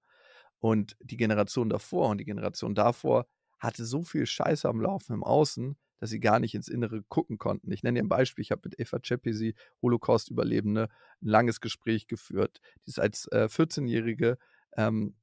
Und 0.59 0.97
die 1.01 1.17
Generation 1.17 1.69
davor 1.69 2.09
und 2.11 2.19
die 2.19 2.25
Generation 2.25 2.75
davor 2.75 3.27
hatte 3.59 3.85
so 3.85 4.03
viel 4.03 4.27
Scheiße 4.27 4.69
am 4.69 4.81
Laufen 4.81 5.15
im 5.15 5.25
Außen, 5.25 5.77
dass 5.99 6.11
sie 6.11 6.21
gar 6.21 6.41
nicht 6.41 6.55
ins 6.55 6.69
Innere 6.69 7.03
gucken 7.05 7.39
konnten. 7.39 7.71
Ich 7.71 7.83
nenne 7.83 8.01
dir 8.01 8.05
ein 8.05 8.09
Beispiel. 8.09 8.43
Ich 8.43 8.51
habe 8.51 8.63
mit 8.65 8.81
Eva 8.81 8.99
Czepesi, 8.99 9.55
Holocaust-Überlebende, 9.83 10.89
ein 11.23 11.29
langes 11.29 11.61
Gespräch 11.61 12.09
geführt. 12.09 12.61
Die 12.85 12.91
ist 12.91 12.99
als 12.99 13.27
äh, 13.33 13.49
14-Jährige 13.51 14.39
ähm, 14.77 15.15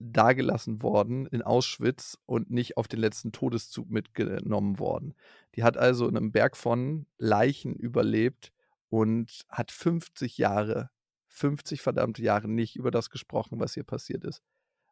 dagelassen 0.00 0.82
worden 0.82 1.26
in 1.26 1.42
Auschwitz 1.42 2.18
und 2.26 2.50
nicht 2.50 2.76
auf 2.76 2.86
den 2.86 3.00
letzten 3.00 3.32
Todeszug 3.32 3.90
mitgenommen 3.90 4.78
worden. 4.78 5.14
Die 5.56 5.64
hat 5.64 5.76
also 5.76 6.08
in 6.08 6.16
einem 6.16 6.30
Berg 6.32 6.56
von 6.56 7.06
Leichen 7.18 7.74
überlebt 7.74 8.52
und 8.90 9.44
hat 9.48 9.72
50 9.72 10.38
Jahre, 10.38 10.90
50 11.28 11.82
verdammte 11.82 12.22
Jahre 12.22 12.48
nicht 12.48 12.76
über 12.76 12.90
das 12.90 13.10
gesprochen, 13.10 13.58
was 13.58 13.76
ihr 13.76 13.84
passiert 13.84 14.24
ist, 14.24 14.42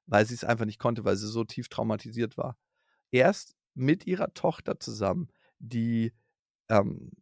weil 0.07 0.27
sie 0.27 0.35
es 0.35 0.45
einfach 0.45 0.67
nicht 0.67 0.81
konnte, 0.81 1.05
weil 1.05 1.17
sie 1.17 1.29
so 1.29 1.45
tief 1.45 1.69
traumatisiert 1.69 2.37
war. 2.37 2.57
Erst 3.11 3.55
mit 3.75 4.07
ihrer 4.07 4.35
Tochter 4.35 4.81
zusammen, 4.81 5.29
die 5.61 6.13
ähm, 6.69 7.13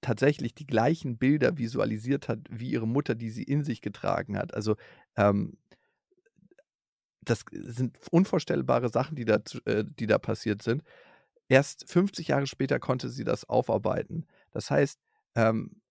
tatsächlich 0.00 0.54
die 0.54 0.66
gleichen 0.66 1.16
Bilder 1.16 1.58
visualisiert 1.58 2.28
hat 2.28 2.40
wie 2.50 2.70
ihre 2.70 2.86
Mutter, 2.86 3.14
die 3.14 3.30
sie 3.30 3.42
in 3.44 3.64
sich 3.64 3.80
getragen 3.80 4.36
hat. 4.36 4.54
Also 4.54 4.76
ähm, 5.16 5.56
das 7.24 7.44
sind 7.52 7.98
unvorstellbare 8.10 8.88
Sachen, 8.88 9.16
die 9.16 9.24
da, 9.24 9.38
äh, 9.64 9.84
die 9.86 10.06
da 10.06 10.18
passiert 10.18 10.62
sind. 10.62 10.82
Erst 11.48 11.90
50 11.90 12.28
Jahre 12.28 12.46
später 12.46 12.78
konnte 12.78 13.08
sie 13.08 13.24
das 13.24 13.48
aufarbeiten. 13.48 14.26
Das 14.52 14.70
heißt, 14.70 14.98
ähm, 15.34 15.82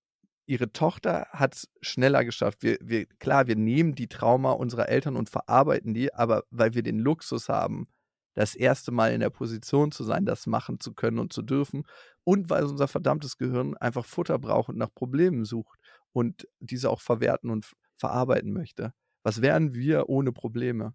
ihre 0.46 0.72
Tochter 0.72 1.28
hat 1.32 1.56
es 1.56 1.70
schneller 1.82 2.26
geschafft. 2.26 2.64
Wir, 2.64 2.78
wir, 2.82 3.06
klar, 3.06 3.48
wir 3.48 3.56
nehmen 3.56 3.96
die 3.96 4.08
Trauma 4.08 4.52
unserer 4.52 4.90
Eltern 4.90 5.16
und 5.16 5.30
verarbeiten 5.30 5.94
die, 5.94 6.14
aber 6.14 6.44
weil 6.50 6.74
wir 6.74 6.84
den 6.84 7.00
Luxus 7.00 7.48
haben, 7.48 7.88
das 8.34 8.56
erste 8.56 8.92
Mal 8.92 9.14
in 9.14 9.20
der 9.20 9.30
Position 9.30 9.92
zu 9.92 10.04
sein, 10.04 10.26
das 10.26 10.48
machen 10.48 10.80
zu 10.80 10.94
können 10.94 11.20
und 11.20 11.34
zu 11.34 11.42
dürfen. 11.42 11.84
Und 12.24 12.50
weil 12.50 12.64
unser 12.64 12.88
verdammtes 12.88 13.38
Gehirn 13.38 13.76
einfach 13.78 14.06
Futter 14.06 14.40
braucht 14.40 14.70
und 14.70 14.78
nach 14.78 14.94
Problemen 14.94 15.46
sucht 15.46 15.80
und 16.14 16.48
diese 16.60 16.90
auch 16.90 17.02
verwerten 17.02 17.50
und 17.50 17.72
verarbeiten 17.98 18.54
möchte. 18.54 18.94
Was 19.24 19.42
wären 19.42 19.74
wir 19.74 20.10
ohne 20.10 20.32
Probleme? 20.32 20.94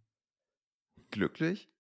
Glücklich? 1.17 1.71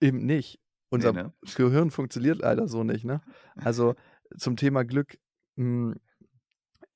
Eben 0.00 0.24
nicht. 0.24 0.58
Unser 0.88 1.12
nee, 1.12 1.22
ne? 1.22 1.32
Gehirn 1.54 1.90
funktioniert 1.90 2.38
leider 2.38 2.68
so 2.68 2.84
nicht. 2.84 3.04
Ne? 3.04 3.20
Also 3.56 3.94
zum 4.36 4.56
Thema 4.56 4.84
Glück, 4.84 5.18
hm, 5.56 5.94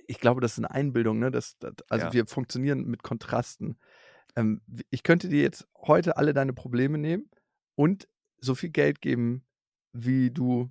ich 0.06 0.20
glaube, 0.20 0.40
das 0.40 0.52
ist 0.52 0.58
eine 0.58 0.70
Einbildung. 0.70 1.18
Ne? 1.18 1.30
Das, 1.30 1.58
das 1.58 1.74
also 1.88 2.06
ja. 2.06 2.12
wir 2.12 2.26
funktionieren 2.26 2.86
mit 2.86 3.02
Kontrasten. 3.02 3.78
Ähm, 4.34 4.60
ich 4.90 5.02
könnte 5.02 5.28
dir 5.28 5.42
jetzt 5.42 5.66
heute 5.76 6.16
alle 6.16 6.34
deine 6.34 6.52
Probleme 6.52 6.98
nehmen 6.98 7.30
und 7.74 8.08
so 8.38 8.54
viel 8.54 8.70
Geld 8.70 9.00
geben, 9.00 9.44
wie 9.92 10.30
du 10.30 10.70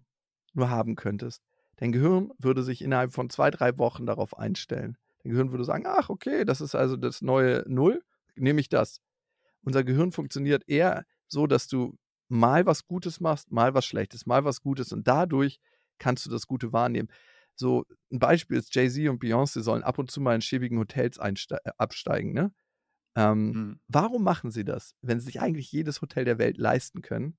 nur 0.54 0.70
haben 0.70 0.96
könntest. 0.96 1.44
Dein 1.78 1.92
Gehirn 1.92 2.32
würde 2.38 2.64
sich 2.64 2.82
innerhalb 2.82 3.12
von 3.12 3.30
zwei, 3.30 3.52
drei 3.52 3.78
Wochen 3.78 4.06
darauf 4.06 4.38
einstellen. 4.38 4.98
Dein 5.24 5.32
Gehirn 5.32 5.52
würde 5.52 5.66
sagen, 5.66 5.86
ach, 5.88 6.10
okay, 6.10 6.46
das 6.46 6.62
ist 6.62 6.76
also 6.76 6.96
das 6.96 7.22
neue 7.22 7.64
Null, 7.68 8.04
nehme 8.36 8.62
ich 8.62 8.70
das. 8.70 9.02
Unser 9.66 9.84
Gehirn 9.84 10.12
funktioniert 10.12 10.64
eher 10.68 11.06
so, 11.28 11.48
dass 11.48 11.68
du 11.68 11.98
mal 12.30 12.66
was 12.66 12.86
Gutes 12.86 13.20
machst, 13.20 13.52
mal 13.52 13.74
was 13.74 13.86
Schlechtes, 13.86 14.26
mal 14.26 14.46
was 14.46 14.62
Gutes 14.62 14.92
und 14.92 15.08
dadurch 15.08 15.60
kannst 16.00 16.26
du 16.26 16.30
das 16.30 16.48
Gute 16.48 16.72
wahrnehmen. 16.72 17.10
So 17.56 17.86
ein 18.12 18.20
Beispiel 18.20 18.58
ist 18.58 18.74
Jay-Z 18.76 19.10
und 19.10 19.22
Beyoncé 19.22 19.62
sollen 19.62 19.84
ab 19.84 19.98
und 19.98 20.12
zu 20.12 20.22
mal 20.22 20.36
in 20.36 20.42
schäbigen 20.42 20.78
Hotels 20.80 21.20
absteigen, 21.20 22.34
ne? 22.34 22.54
Ähm, 23.18 23.52
mhm. 23.52 23.80
Warum 23.88 24.24
machen 24.24 24.52
sie 24.52 24.66
das, 24.66 24.94
wenn 25.02 25.20
sie 25.20 25.28
sich 25.28 25.42
eigentlich 25.42 25.72
jedes 25.72 26.02
Hotel 26.02 26.26
der 26.26 26.38
Welt 26.38 26.58
leisten 26.58 27.02
können? 27.02 27.38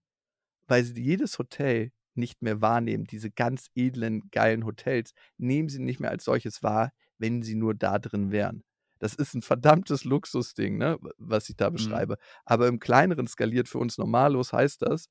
Weil 0.67 0.85
sie 0.85 1.03
jedes 1.03 1.39
Hotel 1.39 1.93
nicht 2.15 2.43
mehr 2.43 2.63
wahrnehmen. 2.63 3.05
Diese 3.05 3.31
ganz 3.31 3.69
edlen, 3.75 4.31
geilen 4.31 4.65
Hotels 4.65 5.13
nehmen 5.37 5.69
sie 5.69 5.81
nicht 5.81 6.01
mehr 6.01 6.11
als 6.11 6.25
solches 6.25 6.63
wahr, 6.63 6.93
wenn 7.19 7.43
sie 7.43 7.55
nur 7.55 7.75
da 7.75 7.99
drin 7.99 8.31
wären. 8.33 8.65
Das 8.99 9.15
ist 9.15 9.35
ein 9.35 9.43
verdammtes 9.43 10.05
Luxusding, 10.05 10.79
ne, 10.79 10.99
was 11.19 11.49
ich 11.49 11.57
da 11.57 11.71
mhm. 11.71 11.75
beschreibe. 11.75 12.15
Mhm. 12.15 12.43
Aber 12.45 12.69
im 12.69 12.79
kleineren 12.79 13.27
skaliert 13.27 13.69
für 13.69 13.79
uns 13.79 13.99
normallos 13.99 14.53
heißt 14.53 14.83
das, 14.83 15.09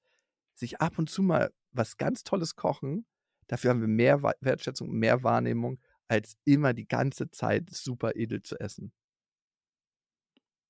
sich 0.56 0.82
ab 0.82 0.98
und 0.98 1.10
zu 1.10 1.22
mal 1.22 1.52
was 1.72 1.98
ganz 1.98 2.24
Tolles 2.24 2.56
kochen. 2.56 3.06
Dafür 3.48 3.72
haben 3.72 3.82
wir 3.82 3.88
mehr 3.88 4.22
Wertschätzung, 4.40 4.90
mehr 4.92 5.24
Wahrnehmung, 5.24 5.80
als 6.08 6.38
immer 6.46 6.74
die 6.74 6.88
ganze 6.88 7.30
Zeit 7.32 7.70
super 7.70 8.16
edel 8.16 8.42
zu 8.42 8.60
essen. 8.60 8.92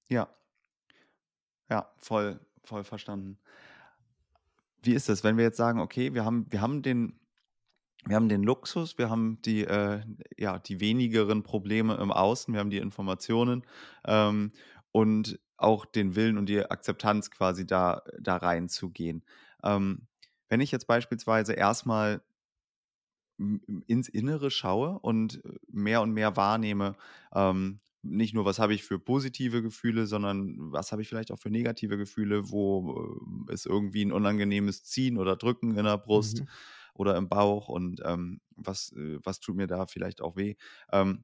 Ja. 0.10 0.30
Ja, 1.70 1.92
voll, 1.98 2.40
voll 2.64 2.84
verstanden. 2.84 3.40
Wie 4.82 4.94
ist 4.94 5.10
das, 5.10 5.24
wenn 5.24 5.38
wir 5.38 5.46
jetzt 5.46 5.58
sagen, 5.58 5.80
okay, 5.80 6.14
wir 6.14 6.26
haben, 6.26 6.46
wir 6.52 6.62
haben 6.62 6.84
den, 6.84 7.20
wir 8.08 8.16
haben 8.16 8.30
den 8.30 8.44
Luxus, 8.44 8.98
wir 8.98 9.10
haben 9.10 9.42
die, 9.44 9.64
äh, 9.64 10.02
ja, 10.38 10.60
die 10.60 10.80
wenigeren 10.80 11.44
Probleme 11.44 11.96
im 11.96 12.12
Außen, 12.12 12.54
wir 12.54 12.60
haben 12.60 12.70
die 12.70 12.78
Informationen 12.78 13.66
ähm, 14.06 14.52
und 14.92 15.40
auch 15.58 15.86
den 15.86 16.16
Willen 16.16 16.38
und 16.38 16.48
die 16.48 16.64
Akzeptanz 16.64 17.32
quasi 17.32 17.66
da, 17.66 18.04
da 18.20 18.38
reinzugehen. 18.38 19.24
Ähm, 19.64 20.08
wenn 20.50 20.62
ich 20.62 20.72
jetzt 20.72 20.88
beispielsweise 20.88 21.54
erstmal 21.54 22.22
ins 23.88 24.08
Innere 24.08 24.52
schaue 24.52 25.00
und 25.00 25.42
mehr 25.68 26.02
und 26.02 26.12
mehr 26.12 26.38
wahrnehme, 26.38 26.96
ähm, 27.34 27.80
nicht 28.02 28.36
nur, 28.36 28.46
was 28.46 28.60
habe 28.60 28.74
ich 28.76 28.84
für 28.84 29.00
positive 29.00 29.64
Gefühle, 29.64 30.06
sondern 30.06 30.72
was 30.72 30.92
habe 30.92 31.02
ich 31.02 31.10
vielleicht 31.10 31.32
auch 31.32 31.40
für 31.40 31.50
negative 31.50 31.98
Gefühle, 31.98 32.52
wo 32.52 33.18
äh, 33.50 33.54
ist 33.54 33.66
irgendwie 33.66 34.06
ein 34.06 34.12
unangenehmes 34.12 34.84
Ziehen 34.84 35.18
oder 35.18 35.36
Drücken 35.36 35.76
in 35.76 35.86
der 35.86 35.98
Brust 35.98 36.42
mhm. 36.42 36.48
Oder 36.96 37.16
im 37.18 37.30
Bauch 37.30 37.68
und 37.70 38.02
ähm, 38.04 38.42
was, 38.56 38.92
äh, 38.94 39.20
was 39.24 39.40
tut 39.40 39.56
mir 39.56 39.68
da 39.68 39.86
vielleicht 39.86 40.22
auch 40.22 40.36
weh. 40.36 40.56
Ähm, 40.92 41.24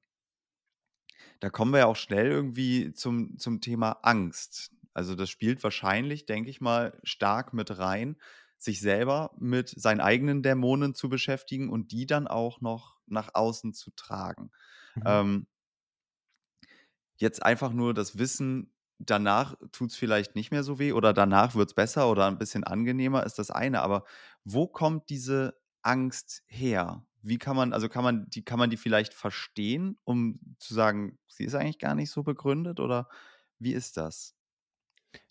da 1.40 1.50
kommen 1.50 1.72
wir 1.72 1.80
ja 1.80 1.86
auch 1.88 1.96
schnell 1.96 2.28
irgendwie 2.28 2.94
zum, 2.94 3.38
zum 3.38 3.62
Thema 3.62 3.94
Angst. 4.04 4.72
Also 4.94 5.16
das 5.16 5.30
spielt 5.30 5.64
wahrscheinlich, 5.64 6.26
denke 6.26 6.50
ich 6.50 6.62
mal, 6.62 7.00
stark 7.04 7.54
mit 7.54 7.78
rein, 7.78 8.18
sich 8.58 8.80
selber 8.80 9.32
mit 9.40 9.70
seinen 9.70 10.02
eigenen 10.02 10.44
Dämonen 10.44 10.94
zu 10.94 11.10
beschäftigen 11.10 11.70
und 11.70 11.92
die 11.92 12.06
dann 12.06 12.28
auch 12.28 12.62
noch 12.62 12.98
nach 13.08 13.34
außen 13.34 13.74
zu 13.74 13.92
tragen. 13.96 14.52
Mhm. 14.96 15.04
Ähm, 15.06 15.48
jetzt 17.16 17.44
einfach 17.44 17.72
nur 17.72 17.94
das 17.94 18.18
Wissen, 18.18 18.74
danach 19.00 19.56
tut 19.72 19.92
es 19.92 19.96
vielleicht 19.96 20.36
nicht 20.36 20.52
mehr 20.52 20.64
so 20.64 20.78
weh 20.80 20.92
oder 20.92 21.14
danach 21.14 21.56
wird 21.56 21.70
es 21.70 21.74
besser 21.74 22.10
oder 22.10 22.28
ein 22.28 22.38
bisschen 22.38 22.64
angenehmer, 22.64 23.26
ist 23.26 23.40
das 23.40 23.50
eine. 23.52 23.82
Aber 23.82 24.04
wo 24.44 24.68
kommt 24.68 25.10
diese 25.10 25.61
Angst 25.84 26.44
her? 26.48 27.06
Wie 27.22 27.38
kann 27.38 27.56
man, 27.56 27.74
also 27.74 27.90
kann 27.90 28.04
man 28.04 28.30
die, 28.30 28.44
kann 28.44 28.60
man 28.60 28.70
die 28.70 28.78
vielleicht 28.78 29.14
verstehen, 29.14 30.00
um 30.04 30.40
zu 30.60 30.74
sagen, 30.74 31.20
sie 31.28 31.46
ist 31.46 31.56
eigentlich 31.56 31.80
gar 31.80 31.96
nicht 31.96 32.12
so 32.12 32.24
begründet 32.24 32.80
oder 32.80 33.08
wie 33.60 33.74
ist 33.74 33.98
das? 33.98 34.36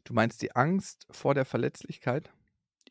Du 0.04 0.12
meinst 0.12 0.42
die 0.42 0.54
Angst 0.54 1.06
vor 1.10 1.32
der 1.34 1.46
Verletzlichkeit? 1.46 2.30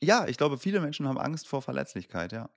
Ja, 0.01 0.27
ich 0.27 0.37
glaube, 0.37 0.57
viele 0.57 0.79
Menschen 0.81 1.07
haben 1.07 1.17
Angst 1.17 1.47
vor 1.47 1.61
Verletzlichkeit, 1.61 2.31
ja. 2.31 2.49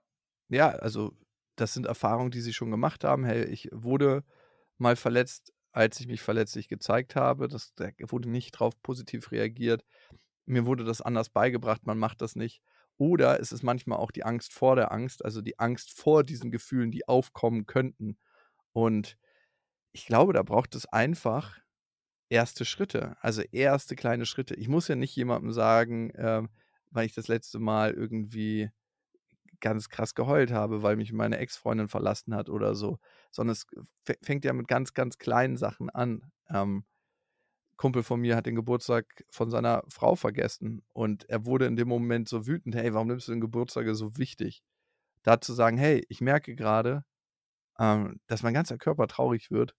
Ja, 0.48 0.70
also 0.70 1.16
das 1.56 1.74
sind 1.74 1.86
Erfahrungen, 1.86 2.30
die 2.30 2.40
sie 2.40 2.52
schon 2.52 2.70
gemacht 2.70 3.04
haben. 3.04 3.24
Hey, 3.24 3.44
ich 3.44 3.68
wurde 3.72 4.24
mal 4.78 4.96
verletzt, 4.96 5.52
als 5.72 6.00
ich 6.00 6.06
mich 6.06 6.20
verletzlich 6.22 6.68
gezeigt 6.68 7.16
habe. 7.16 7.48
Das, 7.48 7.74
da 7.74 7.90
wurde 8.08 8.28
nicht 8.30 8.52
drauf 8.52 8.80
positiv 8.82 9.32
reagiert. 9.32 9.84
Mir 10.46 10.66
wurde 10.66 10.84
das 10.84 11.00
anders 11.02 11.30
beigebracht, 11.30 11.86
man 11.86 11.98
macht 11.98 12.22
das 12.22 12.36
nicht. 12.36 12.62
Oder 12.98 13.40
es 13.40 13.52
ist 13.52 13.62
manchmal 13.62 13.98
auch 13.98 14.11
die 14.11 14.24
Angst 14.24 14.52
vor 14.52 14.76
der 14.76 14.92
Angst, 14.92 15.24
also 15.24 15.40
die 15.42 15.59
Angst 15.59 15.92
vor 15.98 16.24
diesen 16.24 16.50
Gefühlen, 16.50 16.90
die 16.90 17.09
aufkommen 17.09 17.66
könnten. 17.66 18.18
Und 18.72 19.16
ich 19.92 20.07
glaube, 20.07 20.33
da 20.33 20.42
braucht 20.42 20.74
es 20.74 20.87
einfach 20.87 21.59
erste 22.28 22.64
Schritte, 22.64 23.16
also 23.20 23.42
erste 23.42 23.96
kleine 23.96 24.26
Schritte. 24.26 24.55
Ich 24.55 24.68
muss 24.68 24.88
ja 24.88 24.96
nicht 24.96 25.14
jemandem 25.16 25.52
sagen, 25.52 26.11
äh, 26.11 26.42
weil 26.90 27.07
ich 27.07 27.14
das 27.14 27.28
letzte 27.28 27.59
Mal 27.59 27.92
irgendwie 27.92 28.70
ganz 29.61 29.88
krass 29.88 30.14
geheult 30.14 30.50
habe, 30.50 30.83
weil 30.83 30.96
mich 30.96 31.12
meine 31.12 31.38
Ex-Freundin 31.38 31.88
verlassen 31.88 32.35
hat 32.35 32.48
oder 32.48 32.74
so, 32.74 32.98
sondern 33.31 33.52
es 33.52 33.66
fängt 34.22 34.44
ja 34.44 34.52
mit 34.52 34.68
ganz, 34.68 34.92
ganz 34.94 35.18
kleinen 35.18 35.57
Sachen 35.57 35.88
an. 35.90 36.33
Ähm, 36.50 36.85
Kumpel 37.76 38.02
von 38.02 38.20
mir 38.20 38.37
hat 38.37 38.46
den 38.46 38.54
Geburtstag 38.54 39.06
von 39.30 39.50
seiner 39.50 39.82
Frau 39.88 40.14
vergessen 40.16 40.82
und 40.92 41.28
er 41.28 41.46
wurde 41.46 41.66
in 41.66 41.76
dem 41.76 41.88
Moment 41.88 42.28
so 42.28 42.46
wütend, 42.46 42.74
hey, 42.74 42.94
warum 42.94 43.08
nimmst 43.08 43.28
du 43.28 43.32
den 43.32 43.40
Geburtstag 43.40 43.87
so 43.94 44.16
wichtig? 44.16 44.62
Da 45.22 45.40
zu 45.40 45.52
sagen, 45.54 45.78
hey, 45.78 46.04
ich 46.08 46.20
merke 46.20 46.54
gerade, 46.54 47.04
ähm, 47.78 48.20
dass 48.26 48.42
mein 48.42 48.54
ganzer 48.54 48.78
Körper 48.78 49.08
traurig 49.08 49.50
wird, 49.50 49.74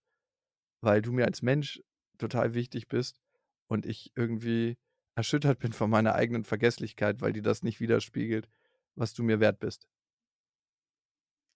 weil 0.82 1.02
du 1.02 1.12
mir 1.12 1.26
als 1.26 1.42
Mensch 1.42 1.82
total 2.18 2.54
wichtig 2.54 2.88
bist 2.88 3.20
und 3.68 3.86
ich 3.86 4.12
irgendwie 4.16 4.76
erschüttert 5.16 5.58
bin 5.60 5.72
von 5.72 5.90
meiner 5.90 6.14
eigenen 6.14 6.44
Vergesslichkeit, 6.44 7.20
weil 7.20 7.32
die 7.32 7.42
das 7.42 7.62
nicht 7.62 7.80
widerspiegelt, 7.80 8.48
was 8.96 9.14
du 9.14 9.22
mir 9.22 9.40
wert 9.40 9.60
bist. 9.60 9.88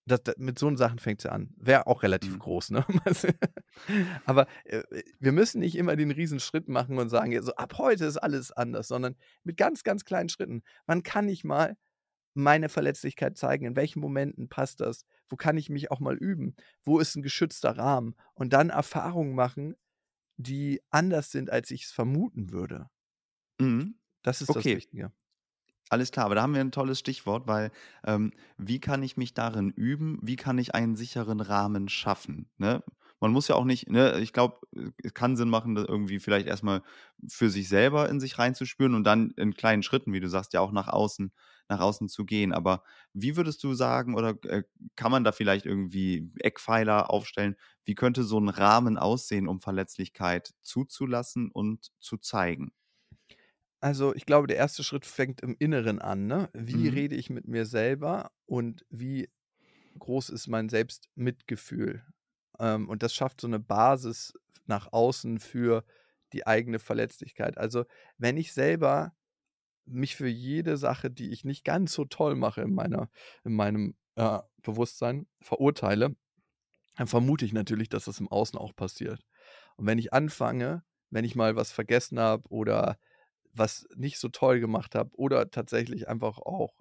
Das, 0.09 0.23
das, 0.23 0.37
mit 0.39 0.59
so 0.59 0.75
Sachen 0.77 0.99
fängt 0.99 1.21
sie 1.21 1.31
an. 1.31 1.55
Wäre 1.57 1.87
auch 1.87 2.03
relativ 2.03 2.33
mhm. 2.33 2.39
groß, 2.39 2.71
ne? 2.71 2.87
Aber 4.25 4.47
äh, 4.65 4.83
wir 5.21 5.33
müssen 5.33 5.61
nicht 5.61 5.77
immer 5.77 5.97
den 5.97 6.11
Riesenschritt 6.11 6.69
machen 6.69 6.99
und 6.99 7.09
sagen, 7.09 7.41
so 7.43 7.55
ab 7.55 7.79
heute 7.79 8.07
ist 8.07 8.17
alles 8.17 8.53
anders, 8.53 8.89
sondern 8.89 9.17
mit 9.45 9.57
ganz, 9.57 9.85
ganz 9.85 10.05
kleinen 10.05 10.29
Schritten. 10.29 10.63
Man 10.87 11.03
kann 11.03 11.27
nicht 11.27 11.45
mal 11.45 11.77
meine 12.35 12.69
Verletzlichkeit 12.69 13.37
zeigen, 13.37 13.67
in 13.67 13.77
welchen 13.77 14.01
Momenten 14.01 14.49
passt 14.49 14.81
das, 14.81 15.05
wo 15.29 15.37
kann 15.37 15.57
ich 15.57 15.71
mich 15.71 15.91
auch 15.91 16.01
mal 16.01 16.17
üben, 16.17 16.55
wo 16.85 16.99
ist 16.99 17.17
ein 17.17 17.23
geschützter 17.23 17.77
Rahmen 17.77 18.15
und 18.35 18.53
dann 18.53 18.71
Erfahrungen 18.71 19.35
machen, 19.35 19.75
die 20.37 20.81
anders 20.91 21.31
sind, 21.31 21.51
als 21.51 21.71
ich 21.71 21.85
es 21.85 21.91
vermuten 21.91 22.51
würde. 22.51 22.89
Mhm. 23.61 23.99
Das 24.23 24.41
ist 24.41 24.51
okay. 24.51 24.75
das 24.75 24.77
Wichtige. 24.77 25.13
Alles 25.91 26.11
klar, 26.13 26.27
aber 26.27 26.35
da 26.35 26.43
haben 26.43 26.55
wir 26.55 26.61
ein 26.61 26.73
tolles 26.73 26.99
Stichwort, 26.99 27.47
weil 27.47 27.71
ähm, 28.05 28.33
wie 28.59 28.79
kann 28.81 29.03
ich 29.03 29.17
mich 29.17 29.33
darin 29.35 29.71
üben? 29.71 30.19
Wie 30.23 30.37
kann 30.37 30.59
ich 30.59 30.75
einen 30.75 30.97
sicheren 30.97 31.41
Rahmen 31.41 31.89
schaffen? 31.89 32.51
Ne? 32.59 32.83
Man 33.21 33.33
muss 33.33 33.49
ja 33.49 33.55
auch 33.55 33.65
nicht, 33.65 33.89
ne, 33.91 34.19
ich 34.21 34.33
glaube, 34.33 34.61
es 35.03 35.15
kann 35.15 35.37
Sinn 35.37 35.49
machen, 35.49 35.75
das 35.75 35.87
irgendwie 35.89 36.21
vielleicht 36.21 36.47
erstmal 36.47 36.83
für 37.29 37.49
sich 37.51 37.69
selber 37.69 38.09
in 38.11 38.21
sich 38.21 38.39
reinzuspüren 38.39 38.95
und 38.95 39.05
dann 39.05 39.31
in 39.37 39.55
kleinen 39.55 39.83
Schritten, 39.83 40.13
wie 40.13 40.21
du 40.21 40.29
sagst, 40.29 40.53
ja 40.53 40.61
auch 40.61 40.73
nach 40.73 40.89
außen, 40.89 41.33
nach 41.69 41.81
außen 41.81 42.09
zu 42.09 42.25
gehen. 42.27 42.53
Aber 42.53 42.83
wie 43.15 43.37
würdest 43.37 43.65
du 43.65 43.73
sagen, 43.75 44.15
oder 44.15 44.37
äh, 44.45 44.63
kann 44.95 45.11
man 45.11 45.25
da 45.25 45.33
vielleicht 45.33 45.65
irgendwie 45.67 46.31
Eckpfeiler 46.41 47.11
aufstellen? 47.11 47.57
Wie 47.85 47.95
könnte 47.95 48.23
so 48.25 48.39
ein 48.39 48.51
Rahmen 48.51 48.99
aussehen, 48.99 49.49
um 49.49 49.61
Verletzlichkeit 49.61 50.53
zuzulassen 50.63 51.51
und 51.51 51.91
zu 51.99 52.19
zeigen? 52.19 52.73
Also, 53.81 54.15
ich 54.15 54.27
glaube, 54.27 54.49
der 54.49 54.57
erste 54.57 54.83
Schritt 54.83 55.07
fängt 55.07 55.41
im 55.41 55.55
Inneren 55.59 56.01
an, 56.01 56.27
ne? 56.27 56.51
Wie 56.53 56.89
Mhm. 56.89 56.89
rede 56.89 57.15
ich 57.15 57.31
mit 57.31 57.47
mir 57.47 57.65
selber 57.65 58.33
und 58.47 58.85
wie 58.91 59.31
groß 59.99 60.31
ist 60.31 60.49
mein 60.49 60.69
Selbstmitgefühl? 60.69 62.05
Ähm, 62.61 62.89
und 62.89 63.03
das 63.05 63.15
schafft 63.15 63.41
so 63.43 63.49
eine 63.49 63.61
Basis 63.61 64.35
nach 64.67 64.93
außen 64.93 65.41
für 65.41 65.85
die 66.35 66.47
eigene 66.47 66.79
Verletzlichkeit. 66.81 67.59
Also, 67.59 67.85
wenn 68.19 68.37
ich 68.39 68.53
selber 68.53 69.15
mich 69.87 70.17
für 70.17 70.29
jede 70.29 70.77
Sache, 70.79 71.11
die 71.11 71.31
ich 71.33 71.45
nicht 71.45 71.65
ganz 71.65 71.93
so 71.95 72.05
toll 72.07 72.37
mache 72.37 72.63
in 72.63 72.75
meiner 72.75 73.11
in 73.45 73.55
meinem, 73.55 73.97
äh, 74.17 74.41
Bewusstsein 74.63 75.29
verurteile, 75.43 76.17
dann 76.97 77.07
vermute 77.07 77.45
ich 77.45 77.53
natürlich, 77.53 77.89
dass 77.89 78.05
das 78.07 78.21
im 78.21 78.29
Außen 78.29 78.59
auch 78.59 78.75
passiert. 78.75 79.25
Und 79.77 79.87
wenn 79.87 79.99
ich 79.99 80.13
anfange 80.13 80.85
wenn 81.11 81.25
ich 81.25 81.35
mal 81.35 81.57
was 81.57 81.73
vergessen 81.73 82.19
habe 82.21 82.47
oder 82.51 82.99
was 83.53 83.87
nicht 83.97 84.19
so 84.19 84.29
toll 84.29 84.61
gemacht 84.61 84.95
habe 84.95 85.11
oder 85.17 85.51
tatsächlich 85.51 86.09
einfach 86.09 86.39
auch 86.39 86.75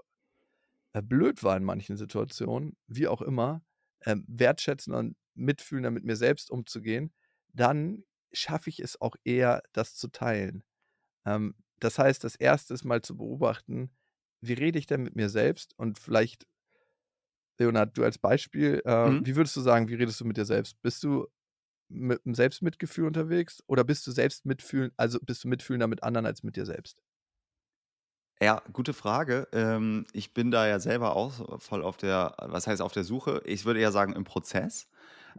äh, 0.93 1.01
blöd 1.01 1.43
war 1.43 1.57
in 1.57 1.63
manchen 1.63 1.97
Situationen, 1.97 2.77
wie 2.87 3.07
auch 3.07 3.21
immer, 3.21 3.61
äh, 4.01 4.15
wertschätzen 4.27 4.93
und 4.93 5.15
mitfühlender 5.35 5.91
mit 5.91 6.03
mir 6.03 6.15
selbst 6.15 6.49
umzugehen, 6.51 7.13
dann 7.53 8.03
schaffe 8.33 8.69
ich 8.69 8.79
es 8.79 8.99
auch 8.99 9.15
eher, 9.23 9.63
das 9.73 9.95
zu 9.95 10.09
teilen. 10.09 10.63
Ähm, 11.25 11.55
das 11.79 11.99
heißt, 11.99 12.23
das 12.23 12.35
erste 12.35 12.73
ist 12.73 12.85
mal 12.85 13.01
zu 13.01 13.17
beobachten, 13.17 13.91
wie 14.41 14.53
rede 14.53 14.79
ich 14.79 14.87
denn 14.87 15.03
mit 15.03 15.15
mir 15.15 15.29
selbst 15.29 15.73
und 15.77 15.99
vielleicht, 15.99 16.47
Leonard, 17.59 17.97
du 17.97 18.03
als 18.03 18.17
Beispiel, 18.17 18.81
äh, 18.85 19.09
mhm. 19.09 19.25
wie 19.25 19.35
würdest 19.35 19.55
du 19.55 19.61
sagen, 19.61 19.89
wie 19.89 19.95
redest 19.95 20.21
du 20.21 20.25
mit 20.25 20.37
dir 20.37 20.45
selbst? 20.45 20.81
Bist 20.81 21.03
du 21.03 21.27
mit 21.89 22.25
einem 22.25 22.35
Selbstmitgefühl 22.35 23.05
unterwegs 23.05 23.63
oder 23.67 23.83
bist 23.83 24.05
du 24.07 24.11
selbst 24.11 24.45
mitfühlen, 24.45 24.91
also 24.97 25.19
bist 25.21 25.43
du 25.43 25.47
mitfühlender 25.47 25.87
mit 25.87 26.03
anderen 26.03 26.25
als 26.25 26.43
mit 26.43 26.55
dir 26.55 26.65
selbst? 26.65 27.01
Ja, 28.39 28.61
gute 28.71 28.93
Frage. 28.93 29.47
Ähm, 29.51 30.05
ich 30.13 30.33
bin 30.35 30.51
da 30.51 30.67
ja 30.67 30.79
selber 30.79 31.15
auch 31.15 31.59
voll 31.59 31.81
auf 31.81 31.97
der, 31.97 32.35
was 32.39 32.67
heißt 32.67 32.83
auf 32.83 32.91
der 32.91 33.03
Suche? 33.03 33.41
Ich 33.45 33.65
würde 33.65 33.79
eher 33.79 33.91
sagen 33.91 34.13
im 34.13 34.25
Prozess. 34.25 34.89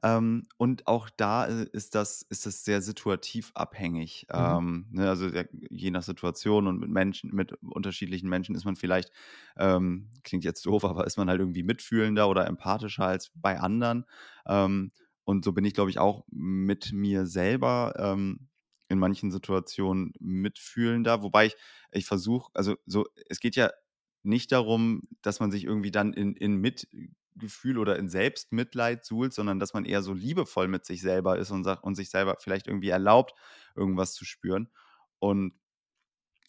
Ähm, 0.02 0.44
und 0.58 0.86
auch 0.88 1.08
da 1.10 1.46
äh, 1.46 1.66
ist 1.72 1.94
das, 1.94 2.22
ist 2.22 2.46
das 2.46 2.64
sehr 2.64 2.82
situativ 2.82 3.52
abhängig. 3.54 4.26
Mhm. 4.34 4.58
Ähm, 4.58 4.86
ne, 4.90 5.08
also 5.08 5.30
der, 5.30 5.48
je 5.70 5.90
nach 5.92 6.02
Situation 6.02 6.66
und 6.66 6.80
mit 6.80 6.90
Menschen, 6.90 7.32
mit 7.34 7.52
unterschiedlichen 7.62 8.28
Menschen 8.28 8.56
ist 8.56 8.64
man 8.64 8.74
vielleicht, 8.76 9.12
ähm, 9.56 10.10
klingt 10.24 10.44
jetzt 10.44 10.66
doof, 10.66 10.84
aber 10.86 11.06
ist 11.06 11.18
man 11.18 11.28
halt 11.28 11.38
irgendwie 11.40 11.62
mitfühlender 11.62 12.28
oder 12.28 12.46
empathischer 12.48 13.06
als 13.06 13.30
bei 13.34 13.60
anderen. 13.60 14.06
Und 15.28 15.44
so 15.44 15.52
bin 15.52 15.66
ich, 15.66 15.74
glaube 15.74 15.90
ich, 15.90 15.98
auch 15.98 16.24
mit 16.30 16.90
mir 16.94 17.26
selber 17.26 17.92
ähm, 17.98 18.48
in 18.88 18.98
manchen 18.98 19.30
Situationen 19.30 20.14
mitfühlender. 20.20 21.22
Wobei 21.22 21.48
ich, 21.48 21.56
ich 21.92 22.06
versuche, 22.06 22.50
also 22.54 22.76
so, 22.86 23.04
es 23.28 23.38
geht 23.38 23.54
ja 23.54 23.70
nicht 24.22 24.52
darum, 24.52 25.02
dass 25.20 25.38
man 25.38 25.50
sich 25.50 25.64
irgendwie 25.64 25.90
dann 25.90 26.14
in, 26.14 26.32
in 26.34 26.56
Mitgefühl 26.56 27.76
oder 27.76 27.98
in 27.98 28.08
Selbstmitleid 28.08 29.04
suhlt, 29.04 29.34
sondern 29.34 29.58
dass 29.58 29.74
man 29.74 29.84
eher 29.84 30.00
so 30.00 30.14
liebevoll 30.14 30.66
mit 30.66 30.86
sich 30.86 31.02
selber 31.02 31.36
ist 31.38 31.50
und 31.50 31.62
sagt 31.62 31.84
und 31.84 31.94
sich 31.94 32.08
selber 32.08 32.38
vielleicht 32.40 32.66
irgendwie 32.66 32.88
erlaubt, 32.88 33.34
irgendwas 33.76 34.14
zu 34.14 34.24
spüren. 34.24 34.70
Und 35.18 35.52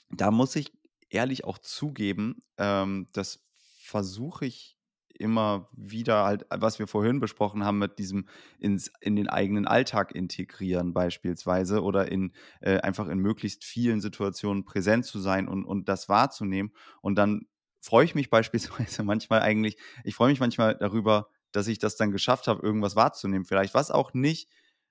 da 0.09 0.31
muss 0.31 0.55
ich 0.55 0.71
ehrlich 1.09 1.43
auch 1.43 1.57
zugeben, 1.57 2.39
ähm, 2.57 3.09
das 3.11 3.45
versuche 3.57 4.45
ich 4.45 4.78
immer 5.19 5.69
wieder 5.73 6.23
halt, 6.25 6.45
was 6.49 6.79
wir 6.79 6.87
vorhin 6.87 7.19
besprochen 7.19 7.63
haben, 7.63 7.77
mit 7.77 7.99
diesem 7.99 8.27
ins, 8.57 8.91
in 9.01 9.15
den 9.15 9.27
eigenen 9.27 9.67
Alltag 9.67 10.13
integrieren 10.13 10.93
beispielsweise 10.93 11.83
oder 11.83 12.11
in 12.11 12.33
äh, 12.61 12.79
einfach 12.79 13.07
in 13.07 13.19
möglichst 13.19 13.63
vielen 13.63 14.01
Situationen 14.01 14.65
präsent 14.65 15.05
zu 15.05 15.19
sein 15.19 15.47
und, 15.47 15.65
und 15.65 15.89
das 15.89 16.09
wahrzunehmen. 16.09 16.71
Und 17.01 17.15
dann 17.15 17.47
freue 17.81 18.05
ich 18.05 18.15
mich 18.15 18.29
beispielsweise 18.31 19.03
manchmal 19.03 19.41
eigentlich, 19.41 19.77
ich 20.03 20.15
freue 20.15 20.29
mich 20.29 20.39
manchmal 20.39 20.75
darüber, 20.75 21.29
dass 21.51 21.67
ich 21.67 21.79
das 21.79 21.95
dann 21.95 22.11
geschafft 22.11 22.47
habe, 22.47 22.61
irgendwas 22.61 22.95
wahrzunehmen, 22.95 23.45
vielleicht, 23.45 23.73
was 23.73 23.91
auch 23.91 24.13
nicht, 24.13 24.49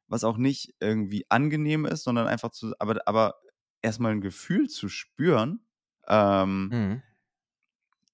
was 0.09 0.24
auch 0.24 0.37
nicht 0.37 0.74
irgendwie 0.81 1.24
angenehm 1.29 1.85
ist, 1.85 2.03
sondern 2.03 2.26
einfach 2.26 2.51
zu, 2.51 2.72
aber, 2.79 3.01
aber 3.07 3.37
erstmal 3.83 4.12
ein 4.12 4.20
Gefühl 4.20 4.68
zu 4.68 4.89
spüren, 4.89 5.61
ähm, 6.09 6.68
mhm. 6.68 7.03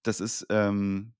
das 0.02 0.20
ist, 0.20 0.46
ähm, 0.50 1.13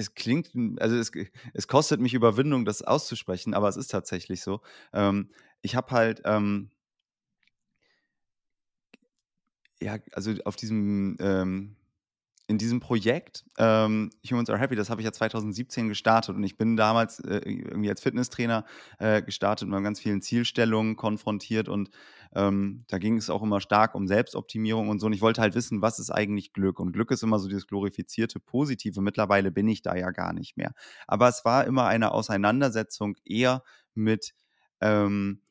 es 0.00 0.14
klingt, 0.14 0.50
also 0.80 0.96
es, 0.96 1.10
es 1.54 1.68
kostet 1.68 2.00
mich 2.00 2.14
Überwindung, 2.14 2.64
das 2.64 2.82
auszusprechen, 2.82 3.54
aber 3.54 3.68
es 3.68 3.76
ist 3.76 3.88
tatsächlich 3.88 4.42
so. 4.42 4.60
Ähm, 4.92 5.30
ich 5.60 5.76
habe 5.76 5.90
halt, 5.90 6.22
ähm, 6.24 6.70
ja, 9.80 9.98
also 10.12 10.32
auf 10.44 10.56
diesem, 10.56 11.16
ähm, 11.20 11.76
in 12.48 12.58
diesem 12.58 12.80
Projekt 12.80 13.44
ähm, 13.58 14.10
Humans 14.28 14.50
Are 14.50 14.58
Happy, 14.58 14.74
das 14.74 14.90
habe 14.90 15.00
ich 15.00 15.04
ja 15.04 15.12
2017 15.12 15.88
gestartet 15.88 16.36
und 16.36 16.42
ich 16.44 16.56
bin 16.56 16.76
damals 16.76 17.20
äh, 17.20 17.40
irgendwie 17.44 17.88
als 17.88 18.02
Fitnesstrainer 18.02 18.64
äh, 18.98 19.22
gestartet 19.22 19.66
und 19.66 19.74
mit 19.74 19.82
ganz 19.84 20.00
vielen 20.00 20.22
Zielstellungen 20.22 20.96
konfrontiert 20.96 21.68
und 21.68 21.90
ähm, 22.34 22.84
da 22.88 22.98
ging 22.98 23.16
es 23.16 23.30
auch 23.30 23.42
immer 23.42 23.60
stark 23.60 23.94
um 23.94 24.06
Selbstoptimierung 24.06 24.88
und 24.88 24.98
so 24.98 25.06
und 25.06 25.12
ich 25.12 25.22
wollte 25.22 25.40
halt 25.40 25.54
wissen, 25.54 25.82
was 25.82 25.98
ist 25.98 26.10
eigentlich 26.10 26.52
Glück 26.52 26.80
und 26.80 26.92
Glück 26.92 27.10
ist 27.10 27.22
immer 27.22 27.38
so 27.38 27.48
dieses 27.48 27.66
glorifizierte 27.66 28.40
Positive. 28.40 29.00
Mittlerweile 29.00 29.50
bin 29.50 29.68
ich 29.68 29.82
da 29.82 29.94
ja 29.94 30.10
gar 30.10 30.32
nicht 30.32 30.56
mehr. 30.56 30.72
Aber 31.06 31.28
es 31.28 31.44
war 31.44 31.66
immer 31.66 31.86
eine 31.86 32.12
Auseinandersetzung 32.12 33.16
eher 33.24 33.62
mit 33.94 34.34
ähm, 34.80 35.42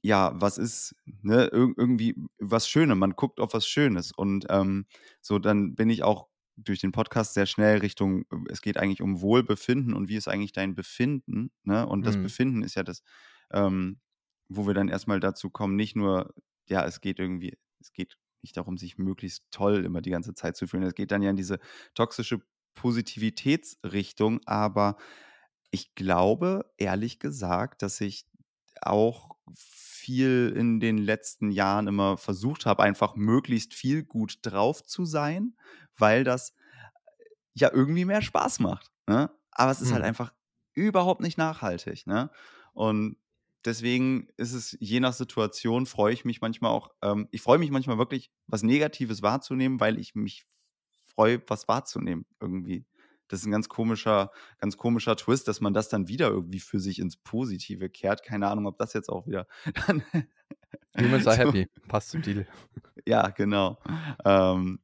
ja, 0.00 0.32
was 0.34 0.58
ist, 0.58 0.94
ne, 1.22 1.48
irgendwie 1.52 2.14
was 2.38 2.68
Schönes, 2.68 2.96
man 2.96 3.16
guckt 3.16 3.40
auf 3.40 3.52
was 3.52 3.66
Schönes. 3.66 4.12
Und 4.12 4.46
ähm, 4.48 4.86
so, 5.20 5.38
dann 5.38 5.74
bin 5.74 5.90
ich 5.90 6.04
auch 6.04 6.28
durch 6.64 6.80
den 6.80 6.92
Podcast 6.92 7.34
sehr 7.34 7.46
schnell 7.46 7.78
Richtung, 7.78 8.24
es 8.48 8.60
geht 8.60 8.76
eigentlich 8.76 9.02
um 9.02 9.20
Wohlbefinden 9.20 9.94
und 9.94 10.08
wie 10.08 10.16
ist 10.16 10.28
eigentlich 10.28 10.52
dein 10.52 10.74
Befinden, 10.74 11.50
ne? 11.62 11.86
Und 11.86 12.04
das 12.04 12.16
mhm. 12.16 12.24
Befinden 12.24 12.62
ist 12.62 12.74
ja 12.74 12.82
das, 12.82 13.02
ähm, 13.52 14.00
wo 14.48 14.66
wir 14.66 14.74
dann 14.74 14.88
erstmal 14.88 15.20
dazu 15.20 15.50
kommen, 15.50 15.76
nicht 15.76 15.96
nur, 15.96 16.34
ja, 16.66 16.84
es 16.84 17.00
geht 17.00 17.18
irgendwie, 17.18 17.56
es 17.80 17.92
geht 17.92 18.18
nicht 18.42 18.56
darum, 18.56 18.76
sich 18.76 18.98
möglichst 18.98 19.44
toll 19.50 19.84
immer 19.84 20.00
die 20.00 20.10
ganze 20.10 20.34
Zeit 20.34 20.56
zu 20.56 20.66
fühlen. 20.66 20.84
Es 20.84 20.94
geht 20.94 21.10
dann 21.10 21.22
ja 21.22 21.30
in 21.30 21.36
diese 21.36 21.58
toxische 21.94 22.40
Positivitätsrichtung, 22.74 24.40
aber 24.46 24.96
ich 25.70 25.94
glaube, 25.94 26.72
ehrlich 26.76 27.18
gesagt, 27.18 27.82
dass 27.82 28.00
ich 28.00 28.26
auch 28.80 29.36
viel 29.54 30.54
in 30.56 30.80
den 30.80 30.98
letzten 30.98 31.50
Jahren 31.50 31.88
immer 31.88 32.16
versucht 32.16 32.66
habe, 32.66 32.82
einfach 32.82 33.16
möglichst 33.16 33.74
viel 33.74 34.04
gut 34.04 34.38
drauf 34.42 34.82
zu 34.82 35.04
sein, 35.04 35.56
weil 35.98 36.24
das 36.24 36.50
äh, 36.50 37.24
ja 37.54 37.70
irgendwie 37.72 38.04
mehr 38.04 38.22
Spaß 38.22 38.60
macht. 38.60 38.90
Ne? 39.06 39.30
Aber 39.50 39.70
es 39.70 39.80
ist 39.80 39.92
halt 39.92 39.98
hm. 39.98 40.04
halt 40.04 40.08
einfach 40.08 40.32
überhaupt 40.74 41.20
nicht 41.20 41.38
nachhaltig. 41.38 42.06
Ne? 42.06 42.30
Und 42.72 43.16
deswegen 43.64 44.28
ist 44.36 44.52
es 44.52 44.76
je 44.80 45.00
nach 45.00 45.12
Situation, 45.12 45.86
freue 45.86 46.14
ich 46.14 46.24
mich 46.24 46.40
manchmal 46.40 46.70
auch, 46.70 46.90
ähm, 47.02 47.28
ich 47.30 47.42
freue 47.42 47.58
mich 47.58 47.70
manchmal 47.70 47.98
wirklich, 47.98 48.30
was 48.46 48.62
Negatives 48.62 49.22
wahrzunehmen, 49.22 49.80
weil 49.80 49.98
ich 49.98 50.14
mich 50.14 50.46
freue, 51.06 51.42
was 51.48 51.68
wahrzunehmen 51.68 52.26
irgendwie 52.40 52.86
das 53.28 53.40
ist 53.40 53.46
ein 53.46 53.52
ganz 53.52 53.68
komischer, 53.68 54.32
ganz 54.58 54.76
komischer 54.76 55.14
Twist, 55.16 55.48
dass 55.48 55.60
man 55.60 55.74
das 55.74 55.88
dann 55.88 56.08
wieder 56.08 56.28
irgendwie 56.28 56.60
für 56.60 56.80
sich 56.80 56.98
ins 56.98 57.16
Positive 57.16 57.88
kehrt. 57.90 58.22
Keine 58.22 58.48
Ahnung, 58.48 58.66
ob 58.66 58.78
das 58.78 58.94
jetzt 58.94 59.10
auch 59.10 59.26
wieder. 59.26 59.46
Humans 60.98 61.26
are 61.26 61.36
happy, 61.36 61.68
passt 61.86 62.10
zum 62.10 62.22
Titel. 62.22 62.46
Ja, 63.06 63.28
genau. 63.28 63.78
Ähm, 64.24 64.80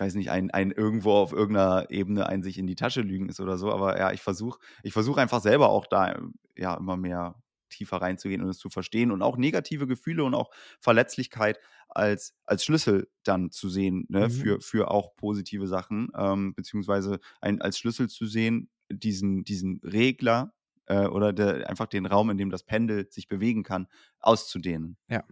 weiß 0.00 0.14
nicht, 0.14 0.30
ein, 0.30 0.50
ein 0.50 0.70
irgendwo 0.70 1.12
auf 1.12 1.32
irgendeiner 1.32 1.90
Ebene 1.90 2.26
ein 2.26 2.42
sich 2.42 2.58
in 2.58 2.66
die 2.66 2.74
Tasche 2.74 3.02
lügen 3.02 3.28
ist 3.28 3.40
oder 3.40 3.58
so, 3.58 3.72
aber 3.72 3.98
ja, 3.98 4.12
ich 4.12 4.22
versuche 4.22 4.58
ich 4.82 4.92
versuch 4.92 5.18
einfach 5.18 5.40
selber 5.40 5.68
auch 5.68 5.86
da 5.86 6.18
ja 6.56 6.74
immer 6.74 6.96
mehr 6.96 7.36
tiefer 7.70 7.98
reinzugehen 7.98 8.42
und 8.42 8.48
es 8.48 8.58
zu 8.58 8.68
verstehen 8.68 9.10
und 9.10 9.22
auch 9.22 9.36
negative 9.36 9.86
Gefühle 9.86 10.24
und 10.24 10.34
auch 10.34 10.50
Verletzlichkeit 10.80 11.58
als, 11.88 12.34
als 12.44 12.64
Schlüssel 12.64 13.08
dann 13.22 13.50
zu 13.50 13.68
sehen, 13.68 14.06
ne, 14.08 14.28
mhm. 14.28 14.30
für, 14.30 14.60
für 14.60 14.90
auch 14.90 15.16
positive 15.16 15.66
Sachen, 15.66 16.08
ähm, 16.16 16.54
beziehungsweise 16.54 17.20
ein, 17.40 17.60
als 17.60 17.78
Schlüssel 17.78 18.08
zu 18.08 18.26
sehen, 18.26 18.70
diesen, 18.90 19.44
diesen 19.44 19.80
Regler 19.84 20.52
äh, 20.86 21.06
oder 21.06 21.32
der, 21.32 21.68
einfach 21.68 21.86
den 21.86 22.06
Raum, 22.06 22.30
in 22.30 22.38
dem 22.38 22.50
das 22.50 22.64
Pendel 22.64 23.10
sich 23.10 23.28
bewegen 23.28 23.62
kann, 23.62 23.86
auszudehnen. 24.20 24.96
Ja. 25.08 25.24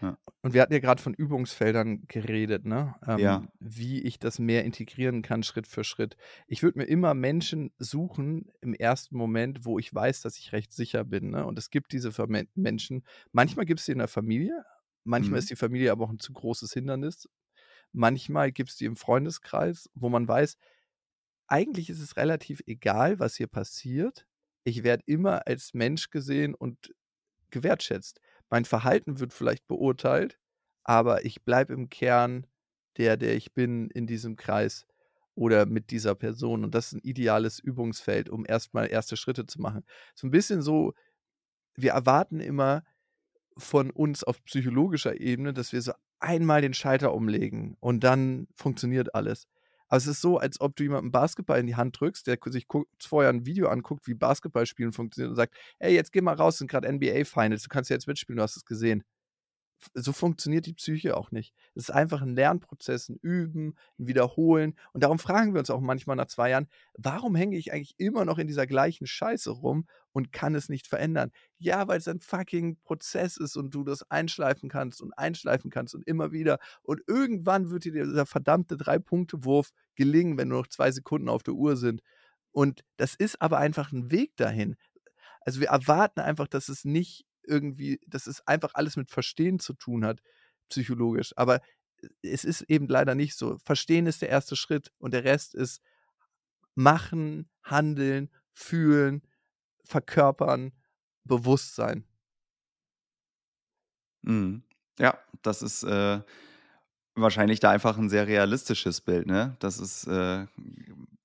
Ja. 0.00 0.18
Und 0.42 0.54
wir 0.54 0.62
hatten 0.62 0.72
ja 0.72 0.78
gerade 0.78 1.02
von 1.02 1.14
Übungsfeldern 1.14 2.04
geredet, 2.06 2.64
ne? 2.66 2.94
Ähm, 3.06 3.18
ja. 3.18 3.48
Wie 3.58 4.02
ich 4.02 4.18
das 4.18 4.38
mehr 4.38 4.64
integrieren 4.64 5.22
kann, 5.22 5.42
Schritt 5.42 5.66
für 5.66 5.84
Schritt. 5.84 6.16
Ich 6.46 6.62
würde 6.62 6.78
mir 6.78 6.84
immer 6.84 7.14
Menschen 7.14 7.72
suchen 7.78 8.50
im 8.60 8.74
ersten 8.74 9.16
Moment, 9.16 9.64
wo 9.64 9.78
ich 9.78 9.92
weiß, 9.92 10.20
dass 10.20 10.38
ich 10.38 10.52
recht 10.52 10.72
sicher 10.72 11.04
bin. 11.04 11.30
Ne? 11.30 11.46
Und 11.46 11.58
es 11.58 11.70
gibt 11.70 11.92
diese 11.92 12.12
Menschen. 12.54 13.04
Manchmal 13.32 13.66
gibt 13.66 13.80
es 13.80 13.86
sie 13.86 13.92
in 13.92 13.98
der 13.98 14.08
Familie, 14.08 14.64
Manchmal 15.06 15.38
mhm. 15.38 15.38
ist 15.38 15.50
die 15.50 15.56
Familie 15.56 15.92
aber 15.92 16.04
auch 16.04 16.10
ein 16.10 16.18
zu 16.18 16.32
großes 16.32 16.72
Hindernis. 16.72 17.28
Manchmal 17.92 18.50
gibt 18.50 18.70
es 18.70 18.76
die 18.76 18.84
im 18.84 18.96
Freundeskreis, 18.96 19.88
wo 19.94 20.08
man 20.08 20.26
weiß, 20.26 20.56
eigentlich 21.46 21.88
ist 21.88 22.00
es 22.00 22.16
relativ 22.16 22.60
egal, 22.66 23.20
was 23.20 23.36
hier 23.36 23.46
passiert. 23.46 24.26
Ich 24.64 24.82
werde 24.82 25.04
immer 25.06 25.46
als 25.46 25.74
Mensch 25.74 26.10
gesehen 26.10 26.54
und 26.56 26.92
gewertschätzt. 27.50 28.20
Mein 28.50 28.64
Verhalten 28.64 29.20
wird 29.20 29.32
vielleicht 29.32 29.66
beurteilt, 29.66 30.38
aber 30.84 31.24
ich 31.24 31.44
bleibe 31.44 31.72
im 31.72 31.88
Kern 31.88 32.46
der, 32.96 33.16
der 33.16 33.36
ich 33.36 33.52
bin 33.52 33.90
in 33.90 34.06
diesem 34.06 34.36
Kreis 34.36 34.86
oder 35.34 35.66
mit 35.66 35.90
dieser 35.90 36.14
Person. 36.14 36.64
Und 36.64 36.74
das 36.74 36.86
ist 36.88 36.92
ein 36.94 37.00
ideales 37.02 37.58
Übungsfeld, 37.58 38.30
um 38.30 38.46
erstmal 38.46 38.90
erste 38.90 39.16
Schritte 39.16 39.46
zu 39.46 39.60
machen. 39.60 39.84
So 40.14 40.26
ein 40.26 40.30
bisschen 40.30 40.62
so, 40.62 40.94
wir 41.76 41.92
erwarten 41.92 42.40
immer, 42.40 42.82
von 43.58 43.90
uns 43.90 44.22
auf 44.22 44.42
psychologischer 44.44 45.18
Ebene, 45.20 45.52
dass 45.52 45.72
wir 45.72 45.80
so 45.80 45.92
einmal 46.20 46.60
den 46.60 46.74
Schalter 46.74 47.14
umlegen 47.14 47.76
und 47.80 48.04
dann 48.04 48.48
funktioniert 48.54 49.14
alles. 49.14 49.48
Aber 49.88 49.98
es 49.98 50.06
ist 50.06 50.20
so, 50.20 50.38
als 50.38 50.60
ob 50.60 50.76
du 50.76 50.82
jemandem 50.82 51.12
Basketball 51.12 51.60
in 51.60 51.66
die 51.66 51.76
Hand 51.76 51.98
drückst, 52.00 52.26
der 52.26 52.38
sich 52.46 52.66
vorher 53.00 53.30
ein 53.30 53.46
Video 53.46 53.68
anguckt, 53.68 54.06
wie 54.06 54.14
Basketballspielen 54.14 54.92
funktioniert 54.92 55.30
und 55.30 55.36
sagt, 55.36 55.54
hey, 55.78 55.94
jetzt 55.94 56.12
geh 56.12 56.20
mal 56.20 56.34
raus, 56.34 56.58
sind 56.58 56.70
gerade 56.70 56.88
NBA 56.92 57.24
Finals, 57.24 57.62
du 57.62 57.68
kannst 57.68 57.90
ja 57.90 57.94
jetzt 57.94 58.06
mitspielen, 58.06 58.36
du 58.36 58.42
hast 58.42 58.56
es 58.56 58.64
gesehen 58.64 59.04
so 59.94 60.12
funktioniert 60.12 60.66
die 60.66 60.72
Psyche 60.72 61.16
auch 61.16 61.30
nicht. 61.30 61.54
Es 61.74 61.84
ist 61.84 61.90
einfach 61.90 62.22
ein 62.22 62.34
Lernprozess, 62.34 63.08
ein 63.08 63.18
Üben, 63.20 63.74
ein 63.98 64.06
Wiederholen. 64.08 64.74
Und 64.92 65.02
darum 65.04 65.18
fragen 65.18 65.54
wir 65.54 65.60
uns 65.60 65.70
auch 65.70 65.80
manchmal 65.80 66.16
nach 66.16 66.26
zwei 66.26 66.50
Jahren, 66.50 66.68
warum 66.94 67.34
hänge 67.34 67.56
ich 67.56 67.72
eigentlich 67.72 67.94
immer 67.98 68.24
noch 68.24 68.38
in 68.38 68.46
dieser 68.46 68.66
gleichen 68.66 69.06
Scheiße 69.06 69.50
rum 69.50 69.86
und 70.12 70.32
kann 70.32 70.54
es 70.54 70.68
nicht 70.68 70.86
verändern? 70.86 71.30
Ja, 71.58 71.88
weil 71.88 71.98
es 71.98 72.08
ein 72.08 72.20
fucking 72.20 72.78
Prozess 72.82 73.36
ist 73.36 73.56
und 73.56 73.74
du 73.74 73.84
das 73.84 74.10
einschleifen 74.10 74.68
kannst 74.68 75.02
und 75.02 75.12
einschleifen 75.16 75.70
kannst 75.70 75.94
und 75.94 76.06
immer 76.06 76.32
wieder. 76.32 76.58
Und 76.82 77.02
irgendwann 77.06 77.70
wird 77.70 77.84
dir 77.84 77.92
dieser 77.92 78.26
verdammte 78.26 78.76
Drei-Punkte-Wurf 78.76 79.70
gelingen, 79.94 80.38
wenn 80.38 80.48
nur 80.48 80.60
noch 80.60 80.68
zwei 80.68 80.90
Sekunden 80.90 81.28
auf 81.28 81.42
der 81.42 81.54
Uhr 81.54 81.76
sind. 81.76 82.02
Und 82.52 82.84
das 82.96 83.14
ist 83.14 83.42
aber 83.42 83.58
einfach 83.58 83.92
ein 83.92 84.10
Weg 84.10 84.36
dahin. 84.36 84.76
Also 85.42 85.60
wir 85.60 85.68
erwarten 85.68 86.20
einfach, 86.20 86.48
dass 86.48 86.68
es 86.68 86.84
nicht 86.84 87.26
irgendwie, 87.46 88.00
dass 88.06 88.26
es 88.26 88.46
einfach 88.46 88.70
alles 88.74 88.96
mit 88.96 89.10
Verstehen 89.10 89.58
zu 89.58 89.74
tun 89.74 90.04
hat, 90.04 90.20
psychologisch. 90.68 91.32
Aber 91.36 91.56
äh, 92.02 92.08
es 92.22 92.44
ist 92.44 92.62
eben 92.62 92.88
leider 92.88 93.14
nicht 93.14 93.36
so. 93.36 93.58
Verstehen 93.58 94.06
ist 94.06 94.22
der 94.22 94.28
erste 94.28 94.56
Schritt 94.56 94.92
und 94.98 95.12
der 95.12 95.24
Rest 95.24 95.54
ist 95.54 95.80
machen, 96.74 97.48
handeln, 97.62 98.30
fühlen, 98.52 99.22
verkörpern, 99.84 100.72
Bewusstsein. 101.24 102.04
Mhm. 104.22 104.62
Ja, 104.98 105.18
das 105.42 105.62
ist 105.62 105.82
äh, 105.82 106.20
wahrscheinlich 107.14 107.60
da 107.60 107.70
einfach 107.70 107.98
ein 107.98 108.08
sehr 108.08 108.26
realistisches 108.26 109.00
Bild. 109.00 109.26
Ne? 109.26 109.56
Das 109.58 109.78
ist 109.78 110.06
äh, 110.06 110.46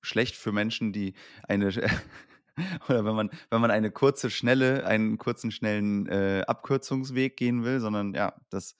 schlecht 0.00 0.36
für 0.36 0.52
Menschen, 0.52 0.92
die 0.92 1.14
eine 1.48 1.70
Oder 2.88 3.04
wenn 3.04 3.14
man, 3.14 3.30
wenn 3.50 3.60
man 3.60 3.70
eine 3.70 3.90
kurze, 3.90 4.30
schnelle, 4.30 4.86
einen 4.86 5.18
kurzen, 5.18 5.50
schnellen 5.50 6.06
äh, 6.06 6.44
Abkürzungsweg 6.46 7.36
gehen 7.36 7.64
will, 7.64 7.80
sondern 7.80 8.14
ja, 8.14 8.34
das, 8.50 8.76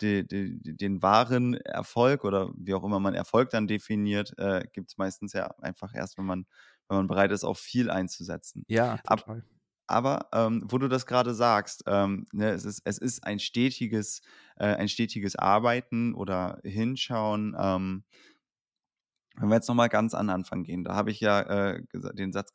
die, 0.00 0.26
die, 0.26 0.60
den 0.62 1.02
wahren 1.02 1.54
Erfolg 1.54 2.24
oder 2.24 2.52
wie 2.56 2.74
auch 2.74 2.84
immer 2.84 3.00
man 3.00 3.14
Erfolg 3.14 3.50
dann 3.50 3.66
definiert, 3.66 4.34
äh, 4.38 4.62
gibt 4.72 4.90
es 4.90 4.98
meistens 4.98 5.32
ja 5.32 5.48
einfach 5.60 5.94
erst, 5.94 6.18
wenn 6.18 6.26
man, 6.26 6.46
wenn 6.88 6.98
man 6.98 7.06
bereit 7.08 7.32
ist, 7.32 7.44
auch 7.44 7.56
viel 7.56 7.90
einzusetzen. 7.90 8.64
Ja, 8.68 8.98
total. 8.98 9.38
Ab, 9.38 9.42
aber 9.88 10.28
ähm, 10.32 10.64
wo 10.68 10.78
du 10.78 10.86
das 10.88 11.06
gerade 11.06 11.34
sagst, 11.34 11.84
ähm, 11.86 12.26
ne, 12.32 12.50
es, 12.50 12.64
ist, 12.64 12.82
es 12.84 12.98
ist 12.98 13.24
ein 13.24 13.38
stetiges, 13.38 14.20
äh, 14.56 14.66
ein 14.66 14.88
stetiges 14.88 15.34
Arbeiten 15.34 16.14
oder 16.14 16.60
Hinschauen. 16.62 17.56
Ähm, 17.58 18.04
wenn 19.38 19.48
wir 19.48 19.54
jetzt 19.54 19.68
nochmal 19.68 19.88
ganz 19.88 20.14
an 20.14 20.26
den 20.26 20.34
Anfang 20.34 20.64
gehen, 20.64 20.84
da 20.84 20.94
habe 20.94 21.10
ich 21.10 21.20
ja 21.20 21.40
äh, 21.40 21.82
den 21.92 22.32
Satz 22.32 22.52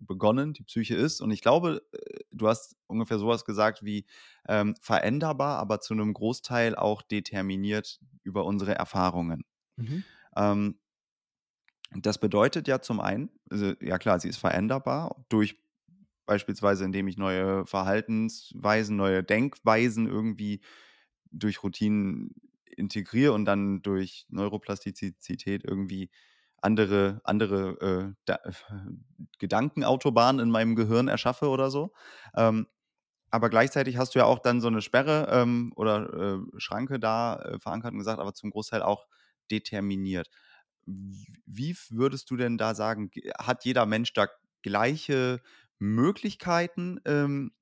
begonnen, 0.00 0.52
die 0.54 0.62
Psyche 0.62 0.94
ist, 0.94 1.20
und 1.20 1.30
ich 1.30 1.42
glaube, 1.42 1.82
äh, 1.92 2.20
du 2.30 2.48
hast 2.48 2.76
ungefähr 2.86 3.18
sowas 3.18 3.44
gesagt 3.44 3.84
wie 3.84 4.06
ähm, 4.48 4.74
veränderbar, 4.80 5.58
aber 5.58 5.80
zu 5.80 5.94
einem 5.94 6.14
Großteil 6.14 6.74
auch 6.74 7.02
determiniert 7.02 8.00
über 8.22 8.44
unsere 8.44 8.74
Erfahrungen. 8.74 9.44
Mhm. 9.76 10.04
Ähm, 10.36 10.78
das 11.94 12.18
bedeutet 12.18 12.68
ja 12.68 12.80
zum 12.80 13.00
einen, 13.00 13.30
also, 13.50 13.74
ja 13.80 13.98
klar, 13.98 14.18
sie 14.18 14.28
ist 14.28 14.38
veränderbar 14.38 15.24
durch 15.28 15.60
beispielsweise, 16.24 16.84
indem 16.84 17.08
ich 17.08 17.18
neue 17.18 17.66
Verhaltensweisen, 17.66 18.96
neue 18.96 19.22
Denkweisen 19.22 20.06
irgendwie 20.06 20.62
durch 21.30 21.62
Routinen 21.62 22.34
integriere 22.76 23.32
und 23.32 23.44
dann 23.44 23.82
durch 23.82 24.26
Neuroplastizität 24.28 25.64
irgendwie 25.64 26.10
andere, 26.60 27.20
andere 27.24 28.12
äh, 28.12 28.14
da, 28.24 28.34
äh, 28.44 28.50
Gedankenautobahn 29.38 30.38
in 30.38 30.50
meinem 30.50 30.76
Gehirn 30.76 31.08
erschaffe 31.08 31.48
oder 31.48 31.70
so. 31.70 31.92
Ähm, 32.36 32.66
aber 33.30 33.48
gleichzeitig 33.50 33.96
hast 33.96 34.14
du 34.14 34.20
ja 34.20 34.26
auch 34.26 34.38
dann 34.40 34.60
so 34.60 34.68
eine 34.68 34.82
Sperre 34.82 35.28
ähm, 35.30 35.72
oder 35.76 36.12
äh, 36.36 36.60
Schranke 36.60 37.00
da 37.00 37.36
äh, 37.36 37.58
verankert 37.58 37.92
und 37.92 37.98
gesagt, 37.98 38.20
aber 38.20 38.34
zum 38.34 38.50
Großteil 38.50 38.82
auch 38.82 39.06
determiniert. 39.50 40.28
Wie 40.84 41.76
würdest 41.90 42.30
du 42.30 42.36
denn 42.36 42.58
da 42.58 42.74
sagen, 42.74 43.10
hat 43.38 43.64
jeder 43.64 43.86
Mensch 43.86 44.12
da 44.12 44.28
gleiche 44.62 45.40
Möglichkeiten, 45.78 47.00
ähm, 47.04 47.52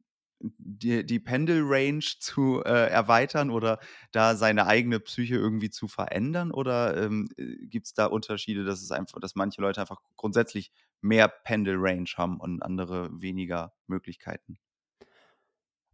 die, 0.41 1.05
die 1.05 1.20
Pendelrange 1.20 2.01
zu 2.18 2.62
äh, 2.64 2.88
erweitern 2.88 3.51
oder 3.51 3.78
da 4.12 4.34
seine 4.34 4.66
eigene 4.66 5.01
Psyche 5.01 5.36
irgendwie 5.36 5.70
zu 5.70 5.88
verändern? 5.88 6.51
Oder 6.51 6.97
ähm, 6.97 7.28
äh, 7.36 7.66
gibt 7.66 7.86
es 7.86 7.95
da 7.95 8.07
Unterschiede, 8.07 8.64
dass 8.64 8.82
es 8.82 8.91
einfach, 8.91 9.20
dass 9.20 9.34
manche 9.34 9.61
Leute 9.61 9.80
einfach 9.80 10.01
grundsätzlich 10.16 10.72
mehr 11.01 11.28
Pendelrange 11.28 12.11
haben 12.16 12.41
und 12.41 12.62
andere 12.62 13.11
weniger 13.20 13.72
Möglichkeiten? 13.86 14.59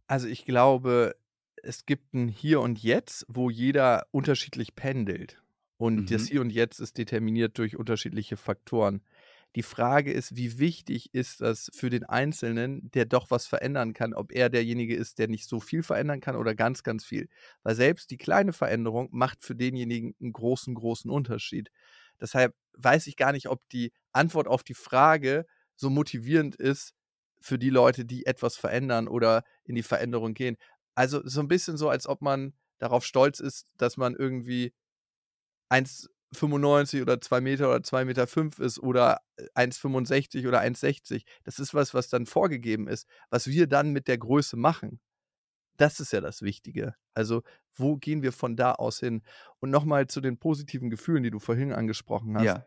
Also 0.07 0.27
ich 0.27 0.45
glaube, 0.45 1.15
es 1.63 1.85
gibt 1.85 2.13
ein 2.13 2.29
Hier 2.29 2.61
und 2.61 2.81
Jetzt, 2.81 3.25
wo 3.27 3.49
jeder 3.49 4.07
unterschiedlich 4.11 4.75
pendelt. 4.75 5.41
Und 5.77 6.11
das 6.11 6.23
Mhm. 6.23 6.27
Hier 6.27 6.41
und 6.41 6.49
Jetzt 6.49 6.79
ist 6.79 6.97
determiniert 6.97 7.57
durch 7.57 7.77
unterschiedliche 7.77 8.37
Faktoren. 8.37 9.01
Die 9.55 9.63
Frage 9.63 10.11
ist, 10.11 10.35
wie 10.35 10.59
wichtig 10.59 11.13
ist 11.13 11.41
das 11.41 11.71
für 11.73 11.89
den 11.89 12.03
Einzelnen, 12.03 12.91
der 12.91 13.05
doch 13.05 13.31
was 13.31 13.47
verändern 13.47 13.93
kann, 13.93 14.13
ob 14.13 14.31
er 14.31 14.49
derjenige 14.49 14.95
ist, 14.95 15.17
der 15.17 15.27
nicht 15.27 15.47
so 15.47 15.59
viel 15.59 15.81
verändern 15.83 16.21
kann 16.21 16.35
oder 16.35 16.53
ganz, 16.53 16.83
ganz 16.83 17.05
viel. 17.05 17.27
Weil 17.63 17.75
selbst 17.75 18.11
die 18.11 18.17
kleine 18.17 18.53
Veränderung 18.53 19.09
macht 19.11 19.43
für 19.43 19.55
denjenigen 19.55 20.15
einen 20.21 20.33
großen, 20.33 20.75
großen 20.75 21.09
Unterschied. 21.09 21.71
Deshalb 22.21 22.55
weiß 22.73 23.07
ich 23.07 23.15
gar 23.15 23.31
nicht, 23.31 23.47
ob 23.47 23.67
die 23.69 23.91
Antwort 24.11 24.47
auf 24.47 24.63
die 24.63 24.73
Frage 24.75 25.45
so 25.75 25.89
motivierend 25.89 26.55
ist 26.55 26.93
für 27.39 27.57
die 27.57 27.69
Leute, 27.69 28.05
die 28.05 28.25
etwas 28.25 28.57
verändern 28.57 29.07
oder 29.07 29.43
in 29.63 29.75
die 29.75 29.83
Veränderung 29.83 30.33
gehen. 30.33 30.57
Also 30.95 31.21
so 31.25 31.39
ein 31.39 31.47
bisschen 31.47 31.77
so, 31.77 31.89
als 31.89 32.07
ob 32.07 32.21
man 32.21 32.53
darauf 32.79 33.05
stolz 33.05 33.39
ist, 33.39 33.67
dass 33.77 33.97
man 33.97 34.15
irgendwie 34.15 34.73
1,95 36.35 37.01
oder 37.01 37.21
2 37.21 37.41
Meter 37.41 37.69
oder 37.69 37.79
2,5 37.79 38.05
Meter 38.05 38.27
fünf 38.27 38.59
ist 38.59 38.79
oder 38.79 39.21
1,65 39.55 40.47
oder 40.47 40.61
1,60. 40.61 41.23
Das 41.43 41.59
ist 41.59 41.73
was, 41.73 41.93
was 41.93 42.09
dann 42.09 42.25
vorgegeben 42.25 42.87
ist. 42.87 43.07
Was 43.29 43.47
wir 43.47 43.67
dann 43.67 43.91
mit 43.91 44.07
der 44.07 44.17
Größe 44.17 44.57
machen, 44.57 44.99
das 45.77 45.99
ist 45.99 46.13
ja 46.13 46.21
das 46.21 46.41
Wichtige. 46.41 46.95
Also, 47.13 47.43
wo 47.75 47.97
gehen 47.97 48.23
wir 48.23 48.31
von 48.31 48.55
da 48.55 48.73
aus 48.73 48.99
hin? 48.99 49.21
Und 49.59 49.69
nochmal 49.69 50.07
zu 50.07 50.21
den 50.21 50.37
positiven 50.39 50.89
Gefühlen, 50.89 51.23
die 51.23 51.31
du 51.31 51.39
vorhin 51.39 51.71
angesprochen 51.71 52.35
hast. 52.35 52.45
Ja. 52.45 52.65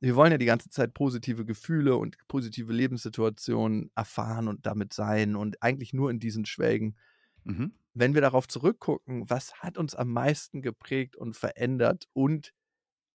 Wir 0.00 0.16
wollen 0.16 0.32
ja 0.32 0.38
die 0.38 0.46
ganze 0.46 0.70
Zeit 0.70 0.94
positive 0.94 1.44
Gefühle 1.44 1.96
und 1.96 2.16
positive 2.26 2.72
Lebenssituationen 2.72 3.90
erfahren 3.94 4.48
und 4.48 4.66
damit 4.66 4.94
sein 4.94 5.36
und 5.36 5.62
eigentlich 5.62 5.92
nur 5.92 6.10
in 6.10 6.18
diesen 6.18 6.46
Schwelgen 6.46 6.96
Mhm. 7.44 7.72
Wenn 7.94 8.14
wir 8.14 8.20
darauf 8.20 8.46
zurückgucken, 8.48 9.28
was 9.28 9.54
hat 9.54 9.78
uns 9.78 9.94
am 9.94 10.12
meisten 10.12 10.62
geprägt 10.62 11.16
und 11.16 11.36
verändert 11.36 12.06
und 12.12 12.52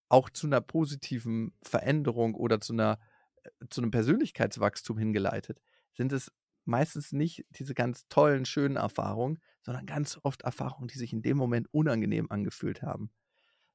auch 0.08 0.30
zu 0.30 0.46
einer 0.46 0.60
positiven 0.60 1.54
Veränderung 1.62 2.34
oder 2.34 2.60
zu 2.60 2.72
einer 2.72 2.98
äh, 3.42 3.50
zu 3.70 3.80
einem 3.80 3.90
Persönlichkeitswachstum 3.90 4.98
hingeleitet, 4.98 5.60
sind 5.94 6.12
es 6.12 6.30
meistens 6.64 7.12
nicht 7.12 7.44
diese 7.50 7.74
ganz 7.74 8.06
tollen, 8.08 8.44
schönen 8.44 8.76
Erfahrungen, 8.76 9.38
sondern 9.62 9.86
ganz 9.86 10.18
oft 10.22 10.42
Erfahrungen, 10.42 10.88
die 10.88 10.98
sich 10.98 11.12
in 11.12 11.22
dem 11.22 11.36
Moment 11.36 11.68
unangenehm 11.72 12.30
angefühlt 12.30 12.82
haben. 12.82 13.10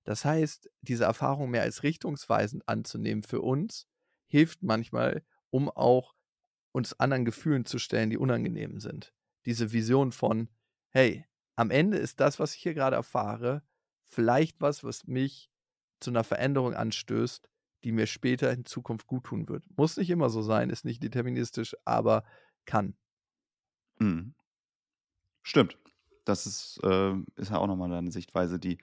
Das 0.03 0.25
heißt, 0.25 0.69
diese 0.81 1.05
Erfahrung 1.05 1.51
mehr 1.51 1.61
als 1.61 1.83
richtungsweisend 1.83 2.67
anzunehmen 2.67 3.23
für 3.23 3.41
uns, 3.41 3.87
hilft 4.27 4.63
manchmal, 4.63 5.23
um 5.49 5.69
auch 5.69 6.15
uns 6.71 6.99
anderen 6.99 7.25
Gefühlen 7.25 7.65
zu 7.65 7.79
stellen, 7.79 8.09
die 8.09 8.17
unangenehm 8.17 8.79
sind. 8.79 9.13
Diese 9.45 9.73
Vision 9.73 10.11
von, 10.11 10.49
hey, 10.91 11.25
am 11.55 11.71
Ende 11.71 11.97
ist 11.97 12.19
das, 12.19 12.39
was 12.39 12.55
ich 12.55 12.61
hier 12.61 12.73
gerade 12.73 12.95
erfahre, 12.95 13.63
vielleicht 14.03 14.61
was, 14.61 14.83
was 14.83 15.07
mich 15.07 15.49
zu 15.99 16.09
einer 16.09 16.23
Veränderung 16.23 16.73
anstößt, 16.73 17.49
die 17.83 17.91
mir 17.91 18.07
später 18.07 18.51
in 18.51 18.65
Zukunft 18.65 19.07
gut 19.07 19.25
tun 19.25 19.47
wird. 19.49 19.63
Muss 19.77 19.97
nicht 19.97 20.09
immer 20.09 20.29
so 20.29 20.41
sein, 20.41 20.69
ist 20.69 20.85
nicht 20.85 21.01
deterministisch, 21.03 21.75
aber 21.85 22.23
kann. 22.65 22.95
Mhm. 23.99 24.33
Stimmt. 25.43 25.77
Das 26.25 26.45
ist, 26.45 26.79
äh, 26.83 27.13
ist 27.35 27.49
ja 27.49 27.57
auch 27.57 27.67
nochmal 27.67 27.91
eine 27.91 28.11
Sichtweise, 28.11 28.59
die 28.59 28.77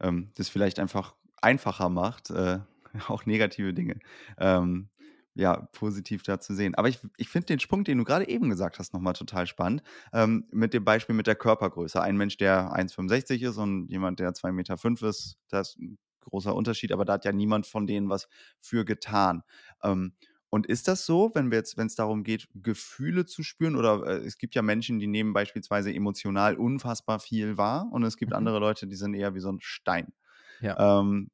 ähm, 0.00 0.32
das 0.34 0.48
vielleicht 0.48 0.80
einfach 0.80 1.14
einfacher 1.40 1.88
macht, 1.88 2.30
äh, 2.30 2.58
auch 3.08 3.26
negative 3.26 3.72
Dinge 3.72 4.00
ähm, 4.38 4.88
ja, 5.34 5.56
positiv 5.72 6.22
da 6.22 6.40
zu 6.40 6.54
sehen. 6.54 6.74
Aber 6.74 6.88
ich, 6.88 6.98
ich 7.16 7.28
finde 7.28 7.46
den 7.46 7.58
Punkt, 7.68 7.88
den 7.88 7.98
du 7.98 8.04
gerade 8.04 8.28
eben 8.28 8.50
gesagt 8.50 8.78
hast, 8.78 8.92
nochmal 8.92 9.12
total 9.14 9.46
spannend. 9.46 9.82
Ähm, 10.12 10.46
mit 10.52 10.74
dem 10.74 10.84
Beispiel 10.84 11.14
mit 11.14 11.26
der 11.26 11.36
Körpergröße. 11.36 12.00
Ein 12.02 12.16
Mensch, 12.16 12.36
der 12.36 12.72
1,65 12.74 13.42
ist 13.48 13.56
und 13.56 13.88
jemand, 13.88 14.18
der 14.20 14.32
2,5 14.34 14.92
Meter 14.92 15.08
ist, 15.08 15.38
das 15.48 15.70
ist 15.70 15.78
ein 15.78 15.98
großer 16.20 16.54
Unterschied, 16.54 16.92
aber 16.92 17.04
da 17.04 17.14
hat 17.14 17.24
ja 17.24 17.32
niemand 17.32 17.66
von 17.66 17.86
denen 17.86 18.08
was 18.08 18.28
für 18.60 18.84
getan. 18.84 19.42
Ähm, 19.82 20.12
und 20.52 20.66
ist 20.66 20.88
das 20.88 21.06
so, 21.06 21.30
wenn 21.34 21.50
wir 21.52 21.58
jetzt, 21.58 21.76
wenn 21.76 21.86
es 21.86 21.94
darum 21.94 22.24
geht, 22.24 22.48
Gefühle 22.54 23.24
zu 23.24 23.44
spüren, 23.44 23.76
oder 23.76 24.04
äh, 24.06 24.26
es 24.26 24.36
gibt 24.36 24.54
ja 24.56 24.62
Menschen, 24.62 24.98
die 24.98 25.06
nehmen 25.06 25.32
beispielsweise 25.32 25.94
emotional 25.94 26.56
unfassbar 26.56 27.20
viel 27.20 27.56
wahr 27.56 27.88
und 27.92 28.02
es 28.02 28.16
gibt 28.16 28.32
Mhm. 28.32 28.34
andere 28.34 28.58
Leute, 28.58 28.86
die 28.88 28.96
sind 28.96 29.14
eher 29.14 29.34
wie 29.34 29.40
so 29.40 29.50
ein 29.50 29.60
Stein. 29.60 30.12
Ja. 30.60 30.78
Ähm, 30.78 31.30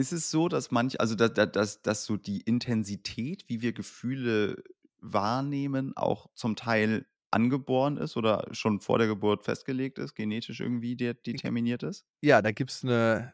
ist 0.00 0.12
es 0.12 0.30
so, 0.30 0.48
dass 0.48 0.70
manch, 0.70 1.00
also 1.00 1.14
dass, 1.14 1.32
dass, 1.34 1.82
dass 1.82 2.04
so 2.04 2.16
die 2.16 2.40
Intensität, 2.40 3.44
wie 3.48 3.62
wir 3.62 3.72
Gefühle 3.72 4.62
wahrnehmen, 4.98 5.96
auch 5.96 6.28
zum 6.34 6.56
Teil 6.56 7.06
angeboren 7.30 7.96
ist 7.96 8.16
oder 8.16 8.48
schon 8.52 8.80
vor 8.80 8.98
der 8.98 9.06
Geburt 9.06 9.44
festgelegt 9.44 9.98
ist, 9.98 10.14
genetisch 10.14 10.60
irgendwie 10.60 10.96
de 10.96 11.14
determiniert 11.14 11.82
ist? 11.82 12.04
Ja, 12.22 12.42
da 12.42 12.50
gibt 12.50 12.70
es 12.70 12.84
eine 12.84 13.32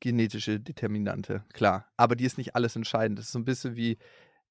genetische 0.00 0.60
Determinante, 0.60 1.44
klar. 1.52 1.90
Aber 1.96 2.16
die 2.16 2.24
ist 2.24 2.36
nicht 2.36 2.54
alles 2.54 2.76
entscheidend. 2.76 3.18
Das 3.18 3.26
ist 3.26 3.32
so 3.32 3.38
ein 3.38 3.46
bisschen 3.46 3.76
wie 3.76 3.98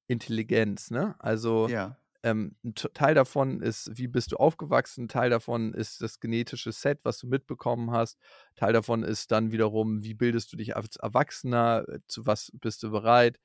Intelligenz, 0.08 0.90
ne? 0.90 1.16
Also 1.20 1.68
Ja. 1.68 1.98
Ähm, 2.24 2.56
ein 2.64 2.74
Teil 2.76 3.16
davon 3.16 3.62
ist, 3.62 3.92
wie 3.98 4.08
bist 4.08 4.32
du 4.32 4.38
aufgewachsen, 4.38 5.08
Teil 5.08 5.30
davon 5.30 5.74
ist 5.74 6.02
das 6.02 6.20
genetische 6.20 6.72
Set, 6.72 7.00
was 7.04 7.20
du 7.20 7.28
mitbekommen 7.28 7.92
hast, 7.92 8.20
Teil 8.56 8.74
davon 8.74 9.04
ist 9.04 9.32
dann 9.32 9.52
wiederum, 9.52 10.04
wie 10.04 10.14
bildest 10.14 10.52
du 10.54 10.58
dich 10.58 10.76
als 10.76 10.98
Erwachsener, 10.98 11.86
äh, 11.88 12.00
zu 12.08 12.26
was 12.26 12.52
bist 12.54 12.84
du 12.84 12.92
bereit. 12.92 13.40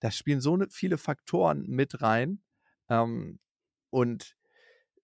Da 0.00 0.10
spielen 0.10 0.40
so 0.40 0.56
ne, 0.56 0.68
viele 0.70 0.98
Faktoren 0.98 1.64
mit 1.68 2.02
rein. 2.02 2.42
Ähm, 2.88 3.38
und 3.90 4.36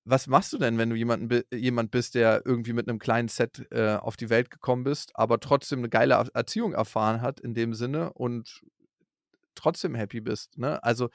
was 0.04 0.26
machst 0.26 0.52
du 0.54 0.58
denn, 0.58 0.78
wenn 0.78 0.90
du 0.90 0.96
jemanden, 0.96 1.42
jemand 1.52 1.90
bist, 1.90 2.14
der 2.14 2.42
irgendwie 2.46 2.72
mit 2.72 2.88
einem 2.88 2.98
kleinen 2.98 3.28
Set 3.28 3.66
äh, 3.70 3.96
auf 3.96 4.16
die 4.16 4.30
Welt 4.30 4.50
gekommen 4.50 4.84
bist, 4.84 5.12
aber 5.14 5.38
trotzdem 5.40 5.80
eine 5.80 5.90
geile 5.90 6.14
Er- 6.14 6.30
Erziehung 6.34 6.72
erfahren 6.72 7.20
hat 7.20 7.40
in 7.40 7.54
dem 7.54 7.74
Sinne 7.74 8.12
und 8.14 8.62
trotzdem 9.54 9.94
happy 9.94 10.20
bist? 10.20 10.58
Ne? 10.58 10.82
Also 10.82 11.10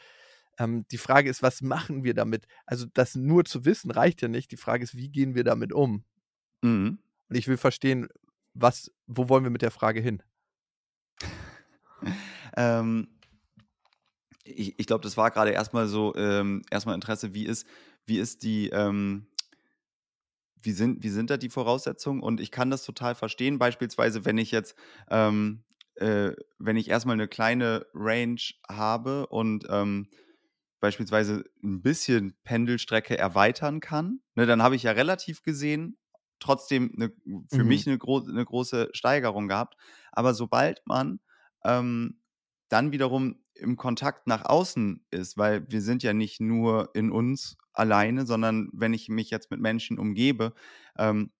ähm, 0.58 0.86
die 0.92 0.98
Frage 0.98 1.30
ist, 1.30 1.42
was 1.42 1.62
machen 1.62 2.04
wir 2.04 2.14
damit? 2.14 2.48
Also 2.66 2.86
das 2.94 3.16
nur 3.16 3.46
zu 3.46 3.66
wissen 3.66 3.92
reicht 3.92 4.22
ja 4.22 4.28
nicht. 4.28 4.52
Die 4.52 4.58
Frage 4.58 4.84
ist, 4.84 4.96
wie 4.96 5.10
gehen 5.10 5.36
wir 5.36 5.44
damit 5.44 5.74
um? 5.74 6.04
Mhm. 6.62 7.00
Und 7.30 7.36
ich 7.36 7.48
will 7.48 7.58
verstehen, 7.58 8.08
was, 8.54 8.92
wo 9.08 9.30
wollen 9.30 9.44
wir 9.44 9.50
mit 9.50 9.62
der 9.62 9.72
Frage 9.72 10.02
hin? 10.02 10.22
Ähm, 12.56 13.08
ich 14.44 14.78
ich 14.78 14.86
glaube, 14.86 15.02
das 15.02 15.18
war 15.18 15.32
gerade 15.32 15.50
erstmal 15.50 15.88
so, 15.88 16.14
ähm, 16.16 16.62
erstmal 16.70 16.94
Interesse, 16.94 17.34
wie 17.34 17.48
ist, 17.48 17.66
wie 18.06 18.20
ist 18.20 18.44
die, 18.44 18.70
ähm, 18.70 19.26
wie 20.62 20.72
sind, 20.72 21.04
wie 21.04 21.10
sind 21.10 21.32
da 21.32 21.38
die 21.38 21.50
Voraussetzungen? 21.50 22.22
Und 22.22 22.40
ich 22.40 22.52
kann 22.52 22.70
das 22.70 22.84
total 22.84 23.16
verstehen. 23.16 23.58
Beispielsweise, 23.58 24.24
wenn 24.26 24.38
ich 24.38 24.52
jetzt, 24.52 24.76
ähm, 25.10 25.64
äh, 25.96 26.34
wenn 26.60 26.78
ich 26.78 26.90
erstmal 26.90 27.16
eine 27.16 27.28
kleine 27.28 27.88
Range 27.94 28.42
habe 28.70 29.26
und 29.28 29.66
ähm, 29.70 30.08
beispielsweise 30.84 31.46
ein 31.64 31.82
bisschen 31.82 32.36
Pendelstrecke 32.44 33.18
erweitern 33.18 33.80
kann, 33.82 34.22
ne, 34.36 34.46
dann 34.46 34.62
habe 34.64 34.76
ich 34.76 34.84
ja 34.84 34.92
relativ 34.94 35.44
gesehen 35.44 35.98
trotzdem 36.40 36.94
eine, 36.98 37.14
für 37.50 37.64
Mhm. 37.64 37.64
mich 37.64 37.88
eine, 37.88 37.98
gro 37.98 38.20
eine 38.20 38.44
große 38.46 38.90
Steigerung 38.94 39.48
gehabt. 39.48 39.78
Aber 40.12 40.34
sobald 40.34 40.82
man 40.86 41.22
ähm, 41.64 42.20
dann 42.70 42.92
wiederum 42.92 43.44
im 43.56 43.78
Kontakt 43.78 44.28
nach 44.28 44.46
außen 44.46 45.06
ist, 45.12 45.38
weil 45.38 45.66
wir 45.72 45.82
sind 45.82 46.04
ja 46.04 46.14
nicht 46.14 46.42
nur 46.42 46.90
in 46.96 47.12
uns 47.12 47.58
alleine, 47.72 48.26
sondern 48.26 48.70
wenn 48.74 48.94
ich 48.94 49.10
mich 49.10 49.30
jetzt 49.30 49.52
mit 49.52 49.62
Menschen 49.62 50.00
umgebe, 50.00 50.54
ähm, 50.98 51.32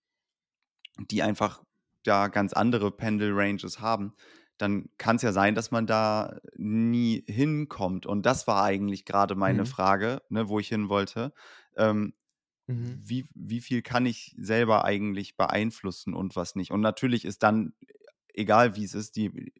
die 1.10 1.22
einfach 1.22 1.62
da 2.04 2.28
ganz 2.28 2.52
andere 2.52 2.90
Pendel-Ranges 2.90 3.80
haben, 3.80 4.14
dann 4.58 4.88
kann 4.98 5.16
es 5.16 5.22
ja 5.22 5.32
sein, 5.32 5.54
dass 5.54 5.70
man 5.70 5.86
da 5.86 6.38
nie 6.56 7.24
hinkommt. 7.28 8.06
Und 8.06 8.24
das 8.26 8.46
war 8.46 8.62
eigentlich 8.64 9.04
gerade 9.04 9.34
meine 9.34 9.64
Mhm. 9.64 9.66
Frage, 9.66 10.22
ne, 10.28 10.48
wo 10.48 10.58
ich 10.60 10.68
hin 10.68 10.88
wollte. 10.88 11.32
Ähm, 11.76 12.14
Mhm. 12.68 12.96
wie, 12.96 13.26
wie 13.34 13.60
viel 13.60 13.82
kann 13.82 14.06
ich 14.06 14.34
selber 14.38 14.84
eigentlich 14.84 15.36
beeinflussen 15.36 16.14
und 16.14 16.36
was 16.36 16.54
nicht? 16.56 16.70
Und 16.70 16.80
natürlich 16.80 17.24
ist 17.24 17.42
dann 17.42 17.74
egal 18.34 18.76
wie 18.76 18.84
es 18.84 18.94
ist, 18.94 19.16
die 19.16 19.52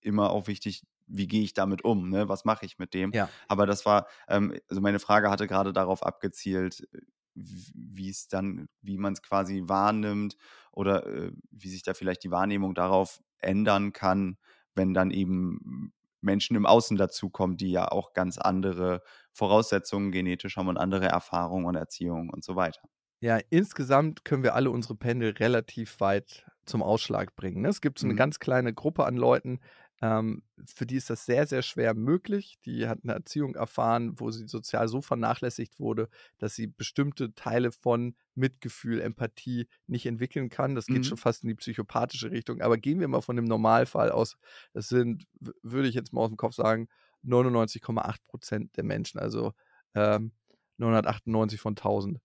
immer 0.00 0.30
auch 0.30 0.46
wichtig, 0.48 0.84
wie 1.06 1.28
gehe 1.28 1.42
ich 1.42 1.54
damit 1.54 1.84
um, 1.84 2.08
ne? 2.10 2.28
was 2.28 2.44
mache 2.44 2.66
ich 2.66 2.78
mit 2.78 2.94
dem. 2.94 3.14
Ja. 3.14 3.32
Aber 3.48 3.66
das 3.66 3.86
war, 3.86 4.06
ähm, 4.28 4.58
also 4.68 4.80
meine 4.80 5.00
Frage 5.00 5.30
hatte 5.30 5.46
gerade 5.48 5.72
darauf 5.72 6.02
abgezielt, 6.04 6.88
wie 7.34 8.10
es 8.10 8.28
dann, 8.28 8.68
wie 8.82 8.98
man 8.98 9.14
es 9.14 9.22
quasi 9.22 9.62
wahrnimmt 9.66 10.36
oder 10.72 11.06
äh, 11.06 11.32
wie 11.50 11.68
sich 11.70 11.82
da 11.82 11.94
vielleicht 11.94 12.24
die 12.24 12.30
Wahrnehmung 12.30 12.74
darauf 12.74 13.20
ändern 13.42 13.92
kann, 13.92 14.38
wenn 14.74 14.94
dann 14.94 15.10
eben 15.10 15.92
Menschen 16.20 16.56
im 16.56 16.66
Außen 16.66 16.96
dazukommen, 16.96 17.56
die 17.56 17.70
ja 17.70 17.88
auch 17.88 18.12
ganz 18.12 18.38
andere 18.38 19.02
Voraussetzungen 19.32 20.12
genetisch 20.12 20.56
haben 20.56 20.68
und 20.68 20.78
andere 20.78 21.06
Erfahrungen 21.06 21.66
und 21.66 21.74
Erziehung 21.74 22.30
und 22.30 22.44
so 22.44 22.56
weiter. 22.56 22.82
Ja, 23.20 23.38
insgesamt 23.50 24.24
können 24.24 24.42
wir 24.42 24.54
alle 24.54 24.70
unsere 24.70 24.96
Pendel 24.96 25.30
relativ 25.30 26.00
weit 26.00 26.44
zum 26.64 26.82
Ausschlag 26.82 27.36
bringen. 27.36 27.62
Ne? 27.62 27.68
Es 27.68 27.80
gibt 27.80 27.98
so 27.98 28.06
eine 28.06 28.14
mhm. 28.14 28.18
ganz 28.18 28.38
kleine 28.38 28.72
Gruppe 28.72 29.04
an 29.04 29.16
Leuten, 29.16 29.60
ähm, 30.02 30.42
für 30.66 30.84
die 30.84 30.96
ist 30.96 31.10
das 31.10 31.24
sehr, 31.24 31.46
sehr 31.46 31.62
schwer 31.62 31.94
möglich. 31.94 32.58
Die 32.64 32.88
hat 32.88 32.98
eine 33.04 33.12
Erziehung 33.12 33.54
erfahren, 33.54 34.18
wo 34.18 34.32
sie 34.32 34.48
sozial 34.48 34.88
so 34.88 35.00
vernachlässigt 35.00 35.78
wurde, 35.78 36.08
dass 36.38 36.56
sie 36.56 36.66
bestimmte 36.66 37.34
Teile 37.34 37.70
von 37.70 38.16
Mitgefühl, 38.34 39.00
Empathie 39.00 39.68
nicht 39.86 40.06
entwickeln 40.06 40.48
kann. 40.48 40.74
Das 40.74 40.86
geht 40.86 40.98
mhm. 40.98 41.04
schon 41.04 41.18
fast 41.18 41.44
in 41.44 41.50
die 41.50 41.54
psychopathische 41.54 42.32
Richtung. 42.32 42.60
Aber 42.62 42.78
gehen 42.78 42.98
wir 42.98 43.06
mal 43.06 43.22
von 43.22 43.36
dem 43.36 43.44
Normalfall 43.44 44.10
aus. 44.10 44.36
Das 44.72 44.88
sind, 44.88 45.28
würde 45.62 45.88
ich 45.88 45.94
jetzt 45.94 46.12
mal 46.12 46.22
aus 46.22 46.30
dem 46.30 46.36
Kopf 46.36 46.54
sagen, 46.54 46.88
99,8 47.24 48.16
Prozent 48.26 48.76
der 48.76 48.82
Menschen, 48.82 49.20
also 49.20 49.52
ähm, 49.94 50.32
998 50.78 51.60
von 51.60 51.72
1000. 51.72 52.18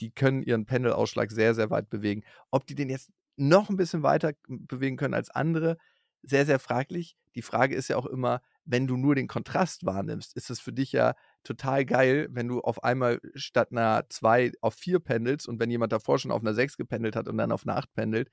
Die 0.00 0.12
können 0.12 0.42
ihren 0.42 0.64
Pendelausschlag 0.64 1.30
sehr, 1.30 1.54
sehr 1.54 1.68
weit 1.68 1.90
bewegen. 1.90 2.22
Ob 2.50 2.66
die 2.66 2.74
den 2.74 2.88
jetzt 2.88 3.10
noch 3.36 3.68
ein 3.68 3.76
bisschen 3.76 4.02
weiter 4.02 4.32
bewegen 4.48 4.96
können 4.96 5.12
als 5.12 5.28
andere, 5.28 5.76
sehr, 6.22 6.46
sehr 6.46 6.58
fraglich. 6.58 7.16
Die 7.34 7.42
Frage 7.42 7.74
ist 7.74 7.88
ja 7.88 7.96
auch 7.96 8.06
immer, 8.06 8.40
wenn 8.64 8.86
du 8.86 8.96
nur 8.96 9.14
den 9.14 9.28
Kontrast 9.28 9.86
wahrnimmst, 9.86 10.36
ist 10.36 10.50
es 10.50 10.60
für 10.60 10.72
dich 10.72 10.92
ja 10.92 11.14
total 11.44 11.84
geil, 11.84 12.28
wenn 12.30 12.48
du 12.48 12.60
auf 12.60 12.82
einmal 12.84 13.20
statt 13.34 13.68
einer 13.70 14.04
2 14.08 14.52
auf 14.60 14.74
4 14.74 15.00
pendelst 15.00 15.48
und 15.48 15.60
wenn 15.60 15.70
jemand 15.70 15.92
davor 15.92 16.18
schon 16.18 16.32
auf 16.32 16.42
einer 16.42 16.54
6 16.54 16.76
gependelt 16.76 17.16
hat 17.16 17.28
und 17.28 17.38
dann 17.38 17.52
auf 17.52 17.66
einer 17.66 17.76
8 17.76 17.92
pendelt, 17.94 18.30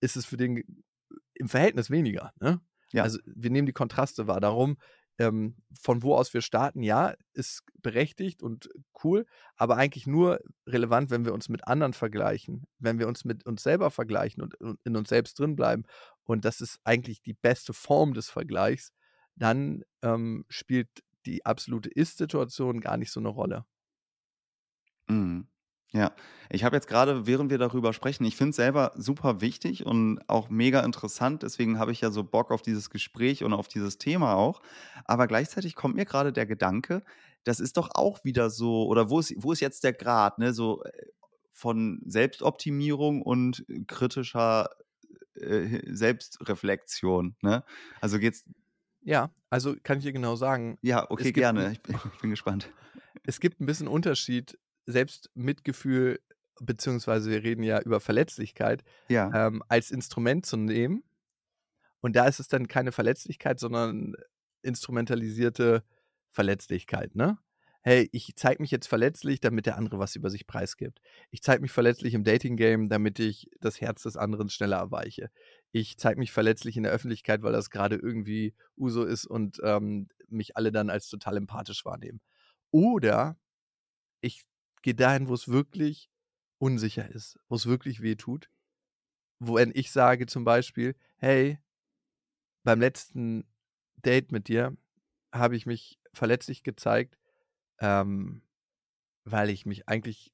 ist 0.00 0.16
es 0.16 0.26
für 0.26 0.36
den 0.36 0.62
im 1.34 1.48
Verhältnis 1.48 1.90
weniger. 1.90 2.32
Ne? 2.40 2.60
Ja. 2.92 3.04
Also 3.04 3.18
wir 3.24 3.50
nehmen 3.50 3.66
die 3.66 3.72
Kontraste 3.72 4.26
wahr. 4.26 4.40
Darum 4.40 4.76
ähm, 5.18 5.56
von 5.78 6.02
wo 6.02 6.14
aus 6.14 6.32
wir 6.32 6.42
starten, 6.42 6.82
ja, 6.82 7.14
ist 7.34 7.64
berechtigt 7.82 8.42
und 8.42 8.68
cool, 9.02 9.26
aber 9.56 9.76
eigentlich 9.76 10.06
nur 10.06 10.40
relevant, 10.66 11.10
wenn 11.10 11.24
wir 11.24 11.34
uns 11.34 11.48
mit 11.48 11.66
anderen 11.66 11.92
vergleichen, 11.92 12.66
wenn 12.78 12.98
wir 12.98 13.08
uns 13.08 13.24
mit 13.24 13.44
uns 13.44 13.62
selber 13.62 13.90
vergleichen 13.90 14.42
und, 14.42 14.54
und 14.60 14.78
in 14.84 14.96
uns 14.96 15.08
selbst 15.08 15.38
drin 15.38 15.56
bleiben. 15.56 15.84
Und 16.28 16.44
das 16.44 16.60
ist 16.60 16.80
eigentlich 16.84 17.22
die 17.22 17.34
beste 17.34 17.72
Form 17.74 18.14
des 18.14 18.30
Vergleichs. 18.30 18.92
Dann 19.36 19.84
ähm, 20.02 20.44
spielt 20.48 20.90
die 21.26 21.46
absolute 21.46 21.90
Ist-Situation 21.90 22.80
gar 22.80 22.96
nicht 22.98 23.12
so 23.12 23.20
eine 23.20 23.30
Rolle. 23.30 23.64
Mhm. 25.08 25.48
Ja, 25.92 26.12
ich 26.50 26.64
habe 26.64 26.76
jetzt 26.76 26.86
gerade, 26.86 27.26
während 27.26 27.50
wir 27.50 27.56
darüber 27.56 27.94
sprechen, 27.94 28.24
ich 28.24 28.36
finde 28.36 28.50
es 28.50 28.56
selber 28.56 28.92
super 28.96 29.40
wichtig 29.40 29.86
und 29.86 30.20
auch 30.28 30.50
mega 30.50 30.80
interessant. 30.80 31.42
Deswegen 31.42 31.78
habe 31.78 31.92
ich 31.92 32.02
ja 32.02 32.10
so 32.10 32.24
Bock 32.24 32.50
auf 32.50 32.60
dieses 32.60 32.90
Gespräch 32.90 33.42
und 33.42 33.54
auf 33.54 33.68
dieses 33.68 33.96
Thema 33.96 34.34
auch. 34.34 34.60
Aber 35.06 35.26
gleichzeitig 35.26 35.74
kommt 35.74 35.94
mir 35.96 36.04
gerade 36.04 36.32
der 36.32 36.44
Gedanke, 36.44 37.02
das 37.44 37.58
ist 37.60 37.78
doch 37.78 37.88
auch 37.94 38.22
wieder 38.24 38.50
so, 38.50 38.86
oder 38.86 39.08
wo 39.08 39.18
ist, 39.20 39.34
wo 39.38 39.52
ist 39.52 39.60
jetzt 39.60 39.82
der 39.84 39.94
Grad, 39.94 40.38
ne, 40.38 40.52
so 40.52 40.82
äh, 40.84 40.90
von 41.52 42.02
Selbstoptimierung 42.04 43.22
und 43.22 43.64
kritischer 43.86 44.68
äh, 45.40 45.82
Selbstreflexion, 45.86 47.36
ne? 47.42 47.64
Also 48.00 48.18
geht's. 48.18 48.44
Ja, 49.02 49.30
also 49.50 49.76
kann 49.82 49.98
ich 49.98 50.04
dir 50.04 50.12
genau 50.12 50.36
sagen. 50.36 50.78
Ja, 50.82 51.10
okay, 51.10 51.32
gerne. 51.32 51.72
Ich 51.72 51.82
bin, 51.82 51.96
ich 52.14 52.20
bin 52.20 52.30
gespannt. 52.30 52.70
Es 53.24 53.40
gibt 53.40 53.60
ein 53.60 53.66
bisschen 53.66 53.88
Unterschied 53.88 54.58
Selbstmitgefühl, 54.86 56.20
beziehungsweise 56.60 57.30
wir 57.30 57.42
reden 57.42 57.62
ja 57.62 57.80
über 57.80 58.00
Verletzlichkeit, 58.00 58.84
ja. 59.08 59.46
ähm, 59.46 59.62
als 59.68 59.90
Instrument 59.90 60.46
zu 60.46 60.56
nehmen. 60.56 61.04
Und 62.00 62.16
da 62.16 62.26
ist 62.26 62.40
es 62.40 62.48
dann 62.48 62.68
keine 62.68 62.92
Verletzlichkeit, 62.92 63.58
sondern 63.58 64.14
instrumentalisierte 64.62 65.84
Verletzlichkeit, 66.30 67.14
ne? 67.14 67.38
Hey, 67.82 68.08
ich 68.12 68.34
zeige 68.36 68.60
mich 68.60 68.70
jetzt 68.70 68.88
verletzlich, 68.88 69.40
damit 69.40 69.66
der 69.66 69.76
andere 69.76 69.98
was 69.98 70.16
über 70.16 70.30
sich 70.30 70.46
preisgibt. 70.46 71.00
Ich 71.30 71.42
zeige 71.42 71.62
mich 71.62 71.70
verletzlich 71.70 72.12
im 72.12 72.24
Dating-Game, 72.24 72.88
damit 72.88 73.18
ich 73.18 73.48
das 73.60 73.80
Herz 73.80 74.02
des 74.02 74.16
anderen 74.16 74.48
schneller 74.50 74.76
erweiche. 74.78 75.30
Ich 75.70 75.96
zeige 75.96 76.18
mich 76.18 76.32
verletzlich 76.32 76.76
in 76.76 76.82
der 76.82 76.92
Öffentlichkeit, 76.92 77.42
weil 77.42 77.52
das 77.52 77.70
gerade 77.70 77.96
irgendwie 77.96 78.54
Uso 78.76 79.04
ist 79.04 79.26
und 79.26 79.58
ähm, 79.62 80.08
mich 80.28 80.56
alle 80.56 80.72
dann 80.72 80.90
als 80.90 81.08
total 81.08 81.36
empathisch 81.36 81.84
wahrnehmen. 81.84 82.20
Oder 82.70 83.38
ich 84.20 84.44
geh 84.82 84.94
dahin, 84.94 85.28
wo 85.28 85.34
es 85.34 85.48
wirklich 85.48 86.10
unsicher 86.58 87.08
ist, 87.10 87.38
wo 87.48 87.56
es 87.56 87.66
wirklich 87.66 88.02
weh 88.02 88.16
tut. 88.16 88.50
Wenn 89.40 89.72
ich 89.74 89.92
sage 89.92 90.26
zum 90.26 90.44
Beispiel, 90.44 90.96
hey, 91.18 91.58
beim 92.64 92.80
letzten 92.80 93.44
Date 93.96 94.32
mit 94.32 94.48
dir 94.48 94.76
habe 95.32 95.56
ich 95.56 95.66
mich 95.66 96.00
verletzlich 96.12 96.62
gezeigt, 96.62 97.17
ähm, 97.80 98.42
weil 99.24 99.50
ich 99.50 99.66
mich 99.66 99.88
eigentlich 99.88 100.32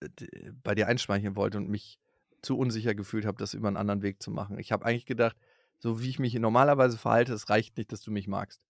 äh, 0.00 0.52
bei 0.62 0.74
dir 0.74 0.88
einschmeicheln 0.88 1.36
wollte 1.36 1.58
und 1.58 1.68
mich 1.68 1.98
zu 2.42 2.58
unsicher 2.58 2.94
gefühlt 2.94 3.24
habe, 3.24 3.38
das 3.38 3.54
über 3.54 3.68
einen 3.68 3.76
anderen 3.76 4.02
Weg 4.02 4.22
zu 4.22 4.30
machen. 4.30 4.58
Ich 4.58 4.72
habe 4.72 4.84
eigentlich 4.84 5.06
gedacht, 5.06 5.36
so 5.78 6.00
wie 6.00 6.10
ich 6.10 6.18
mich 6.18 6.34
normalerweise 6.34 6.98
verhalte, 6.98 7.32
es 7.32 7.48
reicht 7.48 7.76
nicht, 7.76 7.92
dass 7.92 8.02
du 8.02 8.10
mich 8.10 8.28
magst. 8.28 8.62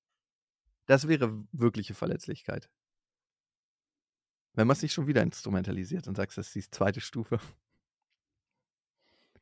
Das 0.87 1.09
wäre 1.09 1.45
wirkliche 1.53 1.95
Verletzlichkeit. 1.95 2.71
Wenn 4.53 4.67
man 4.67 4.77
es 4.77 4.83
nicht 4.83 4.93
schon 4.93 5.07
wieder 5.07 5.23
instrumentalisiert 5.23 6.07
und 6.07 6.17
sagst, 6.17 6.39
das 6.39 6.49
ist 6.49 6.55
die 6.55 6.71
zweite 6.71 7.01
Stufe. 7.01 7.41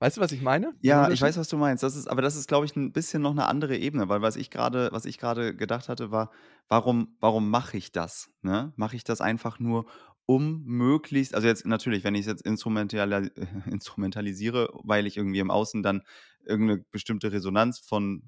Weißt 0.02 0.16
du, 0.16 0.20
was 0.20 0.32
ich 0.32 0.42
meine? 0.42 0.74
Ja, 0.80 1.10
ich 1.10 1.22
weiß, 1.22 1.36
was 1.36 1.46
du 1.46 1.56
meinst. 1.56 1.84
Das 1.84 1.94
ist, 1.94 2.08
aber 2.08 2.22
das 2.22 2.34
ist, 2.34 2.48
glaube 2.48 2.66
ich, 2.66 2.74
ein 2.74 2.90
bisschen 2.90 3.22
noch 3.22 3.30
eine 3.30 3.46
andere 3.46 3.76
Ebene, 3.76 4.08
weil 4.08 4.20
was 4.20 4.34
ich 4.34 4.50
gerade, 4.50 4.88
was 4.90 5.04
ich 5.04 5.16
gerade 5.16 5.54
gedacht 5.54 5.88
hatte, 5.88 6.10
war, 6.10 6.32
warum, 6.66 7.16
warum 7.20 7.48
mache 7.50 7.76
ich 7.76 7.92
das? 7.92 8.28
Ne? 8.40 8.72
Mache 8.74 8.96
ich 8.96 9.04
das 9.04 9.20
einfach 9.20 9.60
nur, 9.60 9.86
um 10.26 10.64
möglichst, 10.64 11.36
also 11.36 11.46
jetzt 11.46 11.66
natürlich, 11.66 12.02
wenn 12.02 12.16
ich 12.16 12.22
es 12.22 12.26
jetzt 12.26 12.42
instrumental, 12.42 13.30
instrumentalisiere, 13.70 14.70
weil 14.82 15.06
ich 15.06 15.16
irgendwie 15.16 15.38
im 15.38 15.52
Außen 15.52 15.84
dann 15.84 16.02
irgendeine 16.44 16.84
bestimmte 16.90 17.30
Resonanz 17.30 17.78
von 17.78 18.24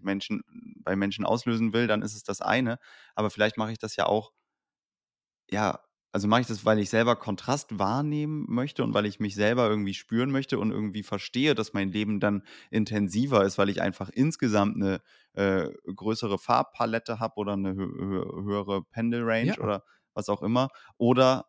Menschen, 0.00 0.42
bei 0.82 0.96
Menschen 0.96 1.24
auslösen 1.24 1.72
will, 1.72 1.86
dann 1.86 2.02
ist 2.02 2.16
es 2.16 2.24
das 2.24 2.40
eine. 2.40 2.80
Aber 3.14 3.30
vielleicht 3.30 3.58
mache 3.58 3.70
ich 3.70 3.78
das 3.78 3.94
ja 3.94 4.06
auch, 4.06 4.32
ja, 5.48 5.78
also 6.12 6.28
mache 6.28 6.42
ich 6.42 6.46
das, 6.46 6.66
weil 6.66 6.78
ich 6.78 6.90
selber 6.90 7.16
Kontrast 7.16 7.78
wahrnehmen 7.78 8.44
möchte 8.48 8.84
und 8.84 8.92
weil 8.92 9.06
ich 9.06 9.18
mich 9.18 9.34
selber 9.34 9.68
irgendwie 9.68 9.94
spüren 9.94 10.30
möchte 10.30 10.58
und 10.58 10.70
irgendwie 10.70 11.02
verstehe, 11.02 11.54
dass 11.54 11.72
mein 11.72 11.90
Leben 11.90 12.20
dann 12.20 12.42
intensiver 12.70 13.44
ist, 13.44 13.56
weil 13.56 13.70
ich 13.70 13.80
einfach 13.80 14.10
insgesamt 14.10 14.76
eine 14.76 15.00
äh, 15.32 15.70
größere 15.86 16.38
Farbpalette 16.38 17.18
habe 17.18 17.36
oder 17.36 17.54
eine 17.54 17.74
hö 17.74 18.42
höhere 18.44 18.84
Pendelrange 18.84 19.46
ja. 19.46 19.58
oder 19.58 19.84
was 20.12 20.28
auch 20.28 20.42
immer. 20.42 20.68
Oder 20.98 21.46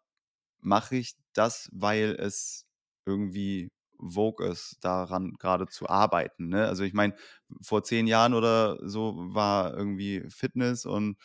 mache 0.61 0.95
ich 0.95 1.15
das, 1.33 1.69
weil 1.73 2.15
es 2.17 2.65
irgendwie 3.05 3.69
Vogue 3.99 4.47
ist, 4.47 4.77
daran 4.81 5.33
gerade 5.33 5.67
zu 5.67 5.89
arbeiten. 5.89 6.47
Ne? 6.47 6.65
Also 6.67 6.83
ich 6.83 6.93
meine, 6.93 7.15
vor 7.61 7.83
zehn 7.83 8.07
Jahren 8.07 8.33
oder 8.33 8.77
so 8.87 9.15
war 9.17 9.75
irgendwie 9.75 10.23
Fitness 10.29 10.85
und 10.85 11.17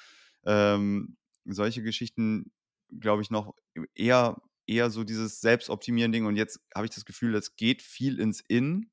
ähm, 0.45 1.17
solche 1.45 1.83
Geschichten 1.83 2.51
glaube 3.01 3.23
ich, 3.23 3.31
noch 3.31 3.55
eher, 3.95 4.41
eher 4.67 4.91
so 4.91 5.05
dieses 5.05 5.41
Selbstoptimieren-Ding. 5.41 6.27
Und 6.27 6.37
jetzt 6.37 6.61
habe 6.75 6.87
ich 6.87 6.95
das 6.95 7.05
Gefühl, 7.05 7.35
es 7.35 7.57
geht 7.57 7.83
viel 7.83 8.21
ins 8.21 8.41
In. 8.41 8.91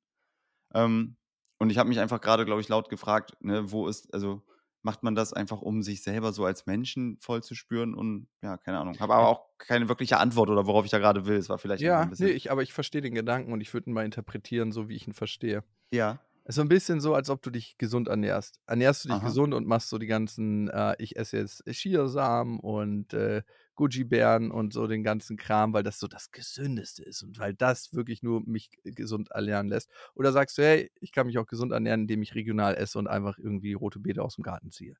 Ähm, 0.74 1.16
und 1.58 1.70
ich 1.70 1.78
habe 1.78 1.88
mich 1.88 2.00
einfach 2.00 2.20
gerade, 2.20 2.44
glaube 2.44 2.60
ich, 2.60 2.68
laut 2.68 2.88
gefragt, 2.88 3.32
ne, 3.40 3.70
wo 3.70 3.88
ist, 3.88 4.12
also 4.12 4.42
macht 4.82 5.02
man 5.02 5.14
das 5.14 5.32
einfach, 5.32 5.62
um 5.62 5.82
sich 5.82 6.02
selber 6.02 6.32
so 6.32 6.44
als 6.44 6.64
Menschen 6.66 7.18
voll 7.20 7.42
zu 7.42 7.54
spüren? 7.54 7.94
Und 7.94 8.28
ja, 8.42 8.56
keine 8.56 8.78
Ahnung. 8.78 8.98
Habe 9.00 9.14
aber 9.14 9.28
auch 9.28 9.48
keine 9.58 9.88
wirkliche 9.88 10.18
Antwort 10.18 10.48
oder 10.48 10.66
worauf 10.66 10.84
ich 10.84 10.90
da 10.90 10.98
gerade 10.98 11.26
will. 11.26 11.36
Es 11.36 11.48
war 11.48 11.58
vielleicht 11.58 11.82
ja, 11.82 12.00
ein 12.00 12.10
bisschen. 12.10 12.26
Nee, 12.26 12.32
ich, 12.32 12.50
aber 12.50 12.62
ich 12.62 12.72
verstehe 12.72 13.00
den 13.00 13.14
Gedanken 13.14 13.52
und 13.52 13.60
ich 13.60 13.74
würde 13.74 13.90
ihn 13.90 13.92
mal 13.92 14.04
interpretieren, 14.04 14.72
so 14.72 14.88
wie 14.88 14.94
ich 14.94 15.06
ihn 15.06 15.12
verstehe. 15.12 15.64
Ja. 15.90 16.20
Es 16.48 16.50
ist 16.50 16.56
so 16.56 16.62
ein 16.62 16.68
bisschen 16.68 17.00
so, 17.00 17.12
als 17.12 17.28
ob 17.28 17.42
du 17.42 17.50
dich 17.50 17.76
gesund 17.76 18.06
ernährst. 18.06 18.60
Ernährst 18.68 19.04
du 19.04 19.08
dich 19.08 19.16
Aha. 19.16 19.26
gesund 19.26 19.52
und 19.52 19.66
machst 19.66 19.88
so 19.88 19.98
die 19.98 20.06
ganzen, 20.06 20.68
äh, 20.68 20.94
ich 21.00 21.16
esse 21.16 21.38
jetzt 21.38 21.64
Chiasamen 21.68 22.60
und 22.60 23.12
äh, 23.14 23.42
Gucci-Bären 23.74 24.52
und 24.52 24.72
so 24.72 24.86
den 24.86 25.02
ganzen 25.02 25.36
Kram, 25.36 25.72
weil 25.72 25.82
das 25.82 25.98
so 25.98 26.06
das 26.06 26.30
Gesündeste 26.30 27.02
ist 27.02 27.24
und 27.24 27.40
weil 27.40 27.52
das 27.52 27.92
wirklich 27.94 28.22
nur 28.22 28.42
mich 28.46 28.70
gesund 28.84 29.32
ernähren 29.32 29.66
lässt. 29.66 29.90
Oder 30.14 30.30
sagst 30.30 30.56
du, 30.56 30.62
hey, 30.62 30.92
ich 31.00 31.10
kann 31.10 31.26
mich 31.26 31.36
auch 31.38 31.48
gesund 31.48 31.72
ernähren, 31.72 32.02
indem 32.02 32.22
ich 32.22 32.36
regional 32.36 32.76
esse 32.76 32.96
und 33.00 33.08
einfach 33.08 33.38
irgendwie 33.38 33.72
rote 33.72 33.98
Beete 33.98 34.22
aus 34.22 34.36
dem 34.36 34.44
Garten 34.44 34.70
ziehe. 34.70 34.94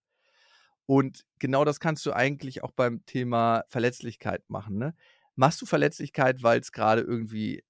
Und 0.84 1.24
genau 1.38 1.64
das 1.64 1.78
kannst 1.78 2.04
du 2.06 2.12
eigentlich 2.12 2.64
auch 2.64 2.72
beim 2.72 3.06
Thema 3.06 3.62
Verletzlichkeit 3.68 4.42
machen. 4.48 4.78
Ne? 4.78 4.96
Machst 5.36 5.62
du 5.62 5.66
Verletzlichkeit, 5.66 6.42
weil 6.42 6.58
es 6.58 6.72
gerade 6.72 7.02
irgendwie 7.02 7.62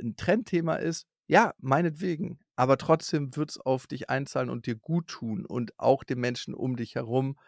ein 0.00 0.16
Trendthema 0.16 0.76
ist? 0.76 1.06
Ja, 1.26 1.52
meinetwegen. 1.58 2.38
Aber 2.56 2.76
trotzdem 2.78 3.34
wird 3.36 3.50
es 3.50 3.58
auf 3.58 3.86
dich 3.86 4.10
einzahlen 4.10 4.50
und 4.50 4.66
dir 4.66 4.76
gut 4.76 5.08
tun 5.08 5.46
und 5.46 5.78
auch 5.78 6.04
den 6.04 6.20
Menschen 6.20 6.54
um 6.54 6.76
dich 6.76 6.94
herum. 6.94 7.38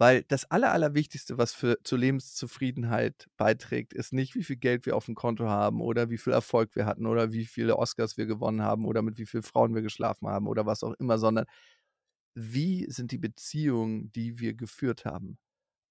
Weil 0.00 0.22
das 0.22 0.48
Aller, 0.50 0.72
Allerwichtigste, 0.72 1.38
was 1.38 1.52
für, 1.52 1.78
zur 1.82 1.98
Lebenszufriedenheit 1.98 3.26
beiträgt, 3.36 3.92
ist 3.92 4.12
nicht, 4.12 4.36
wie 4.36 4.44
viel 4.44 4.56
Geld 4.56 4.86
wir 4.86 4.96
auf 4.96 5.06
dem 5.06 5.16
Konto 5.16 5.48
haben 5.48 5.80
oder 5.80 6.08
wie 6.08 6.18
viel 6.18 6.32
Erfolg 6.32 6.76
wir 6.76 6.86
hatten 6.86 7.04
oder 7.04 7.32
wie 7.32 7.46
viele 7.46 7.76
Oscars 7.76 8.16
wir 8.16 8.26
gewonnen 8.26 8.62
haben 8.62 8.84
oder 8.84 9.02
mit 9.02 9.18
wie 9.18 9.26
vielen 9.26 9.42
Frauen 9.42 9.74
wir 9.74 9.82
geschlafen 9.82 10.28
haben 10.28 10.46
oder 10.46 10.66
was 10.66 10.84
auch 10.84 10.94
immer, 11.00 11.18
sondern 11.18 11.46
wie 12.34 12.86
sind 12.90 13.10
die 13.12 13.18
Beziehungen, 13.18 14.12
die 14.12 14.38
wir 14.38 14.54
geführt 14.54 15.04
haben. 15.04 15.38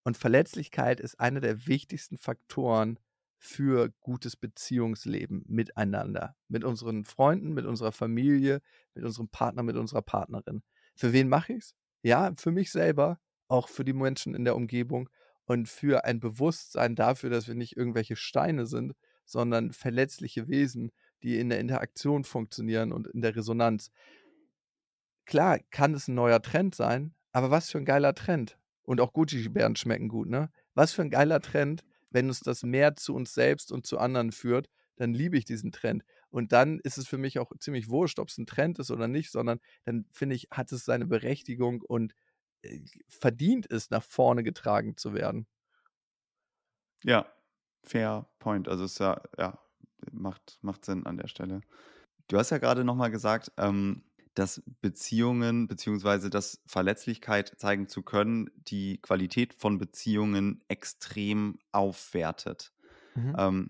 Und 0.06 0.18
Verletzlichkeit 0.18 1.02
ist 1.02 1.20
einer 1.20 1.42
der 1.42 1.68
wichtigsten 1.68 2.18
Faktoren 2.18 3.00
für 3.38 3.94
gutes 4.02 4.36
Beziehungsleben 4.36 5.44
miteinander, 5.48 6.36
mit 6.48 6.64
unseren 6.64 7.06
Freunden, 7.06 7.54
mit 7.54 7.66
unserer 7.66 7.92
Familie, 7.92 8.62
mit 8.94 9.04
unserem 9.04 9.30
Partner, 9.30 9.64
mit 9.64 9.78
unserer 9.78 10.02
Partnerin. 10.02 10.64
Für 10.96 11.14
wen 11.14 11.30
mache 11.30 11.54
ich 11.54 11.60
es? 11.60 11.76
Ja, 12.02 12.34
für 12.38 12.52
mich 12.52 12.72
selber, 12.72 13.20
auch 13.48 13.70
für 13.70 13.86
die 13.86 13.94
Menschen 13.94 14.34
in 14.34 14.44
der 14.44 14.56
Umgebung 14.56 15.10
und 15.46 15.70
für 15.70 16.04
ein 16.04 16.20
Bewusstsein 16.20 16.96
dafür, 16.96 17.30
dass 17.30 17.48
wir 17.48 17.56
nicht 17.56 17.78
irgendwelche 17.78 18.16
Steine 18.16 18.66
sind, 18.66 18.94
sondern 19.26 19.72
verletzliche 19.72 20.48
Wesen, 20.48 20.92
die 21.24 21.40
in 21.40 21.50
der 21.50 21.60
Interaktion 21.60 22.24
funktionieren 22.24 22.92
und 22.92 23.08
in 23.08 23.22
der 23.22 23.36
Resonanz. 23.36 23.92
Klar, 25.26 25.60
kann 25.72 25.94
es 25.94 26.08
ein 26.08 26.16
neuer 26.16 26.42
Trend 26.42 26.76
sein, 26.76 27.14
aber 27.32 27.52
was 27.52 27.70
für 27.70 27.78
ein 27.78 27.86
geiler 27.86 28.14
Trend. 28.14 28.58
Und 28.84 29.02
auch 29.02 29.12
Gucci-Bären 29.12 29.76
schmecken 29.76 30.08
gut, 30.08 30.30
ne? 30.30 30.50
Was 30.74 30.94
für 30.94 31.02
ein 31.02 31.10
geiler 31.10 31.42
Trend, 31.42 31.84
wenn 32.10 32.28
uns 32.28 32.40
das 32.40 32.64
mehr 32.64 32.96
zu 32.96 33.16
uns 33.16 33.34
selbst 33.34 33.72
und 33.72 33.86
zu 33.86 33.98
anderen 34.00 34.32
führt, 34.32 34.70
dann 34.96 35.14
liebe 35.14 35.38
ich 35.38 35.46
diesen 35.46 35.72
Trend. 35.72 36.04
Und 36.30 36.52
dann 36.52 36.80
ist 36.80 36.98
es 36.98 37.08
für 37.08 37.18
mich 37.18 37.40
auch 37.40 37.52
ziemlich 37.60 37.90
wurscht, 37.90 38.20
ob 38.20 38.30
es 38.30 38.38
ein 38.38 38.46
Trend 38.46 38.80
ist 38.80 38.92
oder 38.92 39.08
nicht, 39.08 39.32
sondern 39.32 39.60
dann 39.86 40.06
finde 40.12 40.36
ich, 40.36 40.48
hat 40.52 40.72
es 40.72 40.86
seine 40.86 41.06
Berechtigung 41.06 41.82
und 41.82 42.14
äh, 42.64 42.82
verdient 43.08 43.70
es, 43.72 43.90
nach 43.90 44.04
vorne 44.04 44.44
getragen 44.44 44.98
zu 44.98 45.14
werden. 45.14 45.48
Ja, 47.04 47.32
fair 47.84 48.28
point. 48.40 48.68
Also 48.68 48.84
es 48.86 48.98
ja, 48.98 49.22
ja, 49.38 49.60
macht, 50.12 50.58
macht 50.62 50.86
Sinn 50.86 51.06
an 51.06 51.18
der 51.18 51.28
Stelle. 51.28 51.62
Du 52.28 52.38
hast 52.38 52.50
ja 52.50 52.58
gerade 52.58 52.84
nochmal 52.84 53.12
gesagt, 53.12 53.52
ähm, 53.58 54.04
dass 54.38 54.62
Beziehungen 54.82 55.68
beziehungsweise 55.68 56.30
dass 56.30 56.62
Verletzlichkeit 56.68 57.56
zeigen 57.58 57.88
zu 57.88 58.04
können, 58.04 58.52
die 58.56 59.00
Qualität 59.02 59.56
von 59.56 59.80
Beziehungen 59.80 60.64
extrem 60.68 61.58
aufwertet. 61.72 62.72
Mhm. 63.16 63.36
Ähm, 63.36 63.70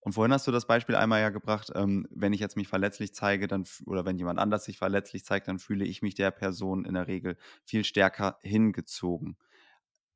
und 0.00 0.12
vorhin 0.14 0.32
hast 0.32 0.48
du 0.48 0.52
das 0.52 0.66
Beispiel 0.66 0.96
einmal 0.96 1.20
ja 1.20 1.30
gebracht, 1.30 1.70
ähm, 1.76 2.08
wenn 2.10 2.32
ich 2.32 2.40
jetzt 2.40 2.56
mich 2.56 2.66
verletzlich 2.66 3.14
zeige, 3.14 3.46
dann 3.46 3.66
oder 3.86 4.04
wenn 4.04 4.18
jemand 4.18 4.40
anders 4.40 4.64
sich 4.64 4.78
verletzlich 4.78 5.24
zeigt, 5.24 5.46
dann 5.46 5.60
fühle 5.60 5.84
ich 5.84 6.02
mich 6.02 6.16
der 6.16 6.32
Person 6.32 6.84
in 6.84 6.94
der 6.94 7.06
Regel 7.06 7.36
viel 7.64 7.84
stärker 7.84 8.38
hingezogen. 8.42 9.36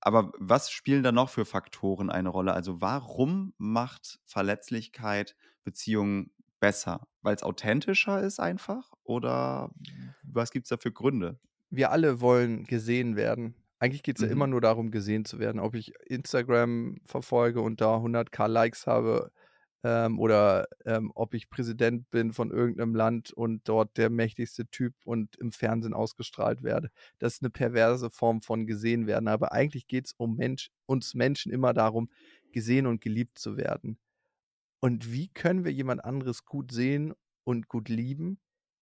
Aber 0.01 0.33
was 0.39 0.70
spielen 0.70 1.05
da 1.05 1.12
noch 1.12 1.31
für 1.31 1.45
Faktoren 1.45 2.11
eine 2.11 2.31
Rolle? 2.31 2.53
Also 2.53 2.81
warum 2.81 3.55
macht 3.59 4.18
Verletzlichkeit 4.24 5.37
Beziehungen 5.62 6.33
besser? 6.61 7.06
Weil 7.22 7.34
es 7.34 7.42
authentischer 7.42 8.22
ist 8.22 8.40
einfach? 8.40 8.92
Oder 9.04 9.70
was 10.22 10.50
gibt 10.50 10.66
es 10.66 10.70
da 10.70 10.76
für 10.76 10.92
Gründe? 10.92 11.38
Wir 11.70 11.90
alle 11.90 12.20
wollen 12.20 12.64
gesehen 12.64 13.16
werden. 13.16 13.54
Eigentlich 13.78 14.02
geht 14.02 14.16
es 14.16 14.22
mhm. 14.22 14.28
ja 14.28 14.32
immer 14.32 14.46
nur 14.46 14.61
darum, 14.61 14.90
gesehen 14.90 15.24
zu 15.24 15.38
werden. 15.38 15.61
Ob 15.61 15.74
ich 15.74 15.92
Instagram 16.06 16.98
verfolge 17.04 17.61
und 17.61 17.80
da 17.80 17.96
100k 17.96 18.48
Likes 18.48 18.86
habe 18.86 19.30
ähm, 19.84 20.18
oder 20.18 20.66
ähm, 20.84 21.12
ob 21.14 21.34
ich 21.34 21.50
Präsident 21.50 22.11
bin 22.11 22.32
von 22.32 22.50
irgendeinem 22.50 22.94
Land 22.94 23.32
und 23.32 23.68
dort 23.68 23.96
der 23.96 24.11
mächtigste 24.11 24.66
Typ 24.66 24.94
und 25.04 25.36
im 25.36 25.52
Fernsehen 25.52 25.94
ausgestrahlt 25.94 26.62
werde. 26.62 26.90
Das 27.18 27.34
ist 27.34 27.42
eine 27.42 27.50
perverse 27.50 28.11
Form 28.11 28.42
von 28.42 28.66
gesehen 28.66 29.06
werden. 29.06 29.28
Aber 29.28 29.52
eigentlich 29.52 29.86
geht 29.86 30.06
es 30.06 30.12
um 30.16 30.36
Mensch, 30.36 30.70
uns 30.86 31.14
Menschen 31.14 31.52
immer 31.52 31.72
darum, 31.72 32.11
gesehen 32.52 32.86
und 32.86 33.00
geliebt 33.00 33.38
zu 33.38 33.56
werden. 33.56 33.98
Und 34.81 35.12
wie 35.12 35.29
können 35.29 35.64
wir 35.64 35.72
jemand 35.72 36.05
anderes 36.05 36.45
gut 36.45 36.72
sehen 36.72 37.14
und 37.45 37.68
gut 37.68 37.89
lieben? 37.89 38.39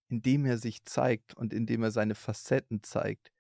Indem 0.09 0.45
er 0.45 0.59
sich 0.59 0.85
zeigt 0.85 1.37
und 1.37 1.53
indem 1.53 1.83
er 1.83 1.91
seine 1.91 2.15
Facetten 2.15 2.83
zeigt. 2.83 3.33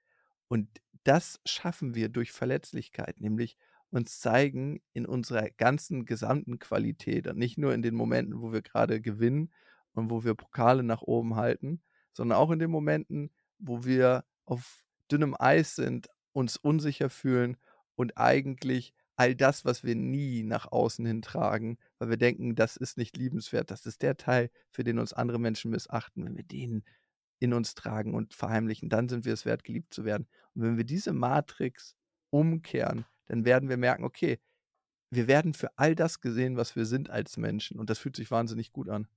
Und 0.48 0.68
das 1.04 1.40
schaffen 1.44 1.94
wir 1.94 2.08
durch 2.08 2.32
Verletzlichkeit, 2.32 3.20
nämlich 3.20 3.56
uns 3.90 4.18
zeigen 4.18 4.82
in 4.92 5.06
unserer 5.06 5.48
ganzen 5.50 6.04
gesamten 6.04 6.58
Qualität 6.58 7.28
und 7.28 7.38
nicht 7.38 7.58
nur 7.58 7.72
in 7.72 7.82
den 7.82 7.94
Momenten, 7.94 8.40
wo 8.40 8.52
wir 8.52 8.62
gerade 8.62 9.00
gewinnen 9.00 9.52
und 9.92 10.10
wo 10.10 10.24
wir 10.24 10.34
Pokale 10.34 10.82
nach 10.82 11.02
oben 11.02 11.36
halten, 11.36 11.82
sondern 12.12 12.38
auch 12.38 12.50
in 12.50 12.58
den 12.58 12.70
Momenten, 12.70 13.30
wo 13.58 13.84
wir 13.84 14.24
auf 14.44 14.84
dünnem 15.10 15.36
Eis 15.38 15.76
sind, 15.76 16.08
uns 16.32 16.56
unsicher 16.56 17.10
fühlen 17.10 17.56
und 17.94 18.18
eigentlich 18.18 18.94
all 19.16 19.34
das, 19.34 19.64
was 19.64 19.82
wir 19.82 19.94
nie 19.94 20.42
nach 20.42 20.70
außen 20.70 21.04
hin 21.04 21.22
tragen, 21.22 21.78
weil 21.98 22.10
wir 22.10 22.16
denken, 22.16 22.54
das 22.54 22.76
ist 22.76 22.98
nicht 22.98 23.16
liebenswert, 23.16 23.70
das 23.70 23.86
ist 23.86 24.02
der 24.02 24.16
Teil, 24.16 24.50
für 24.70 24.84
den 24.84 24.98
uns 24.98 25.12
andere 25.12 25.38
Menschen 25.38 25.70
missachten. 25.70 26.24
Wenn 26.24 26.36
wir 26.36 26.44
den 26.44 26.84
in 27.38 27.52
uns 27.52 27.74
tragen 27.74 28.14
und 28.14 28.34
verheimlichen, 28.34 28.88
dann 28.88 29.08
sind 29.08 29.24
wir 29.24 29.32
es 29.32 29.44
wert, 29.44 29.64
geliebt 29.64 29.92
zu 29.92 30.04
werden. 30.04 30.26
Und 30.54 30.62
wenn 30.62 30.76
wir 30.76 30.84
diese 30.84 31.12
Matrix 31.12 31.96
umkehren, 32.30 33.04
dann 33.26 33.44
werden 33.44 33.68
wir 33.68 33.76
merken, 33.76 34.04
okay, 34.04 34.38
wir 35.10 35.28
werden 35.28 35.54
für 35.54 35.76
all 35.78 35.94
das 35.94 36.20
gesehen, 36.20 36.56
was 36.56 36.76
wir 36.76 36.84
sind 36.84 37.10
als 37.10 37.36
Menschen. 37.36 37.78
Und 37.78 37.90
das 37.90 37.98
fühlt 37.98 38.16
sich 38.16 38.30
wahnsinnig 38.30 38.72
gut 38.72 38.88
an. 38.88 39.08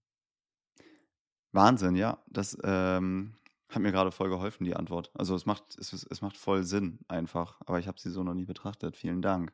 Wahnsinn, 1.51 1.95
ja. 1.95 2.23
Das 2.27 2.57
ähm, 2.63 3.33
hat 3.69 3.81
mir 3.81 3.91
gerade 3.91 4.11
voll 4.11 4.29
geholfen, 4.29 4.65
die 4.65 4.75
Antwort. 4.75 5.11
Also 5.13 5.35
es 5.35 5.45
macht, 5.45 5.77
es, 5.77 5.93
es 5.93 6.21
macht 6.21 6.37
voll 6.37 6.63
Sinn 6.63 6.99
einfach. 7.07 7.59
Aber 7.65 7.79
ich 7.79 7.87
habe 7.87 7.99
sie 7.99 8.11
so 8.11 8.23
noch 8.23 8.35
nie 8.35 8.45
betrachtet. 8.45 8.97
Vielen 8.97 9.21
Dank. 9.21 9.51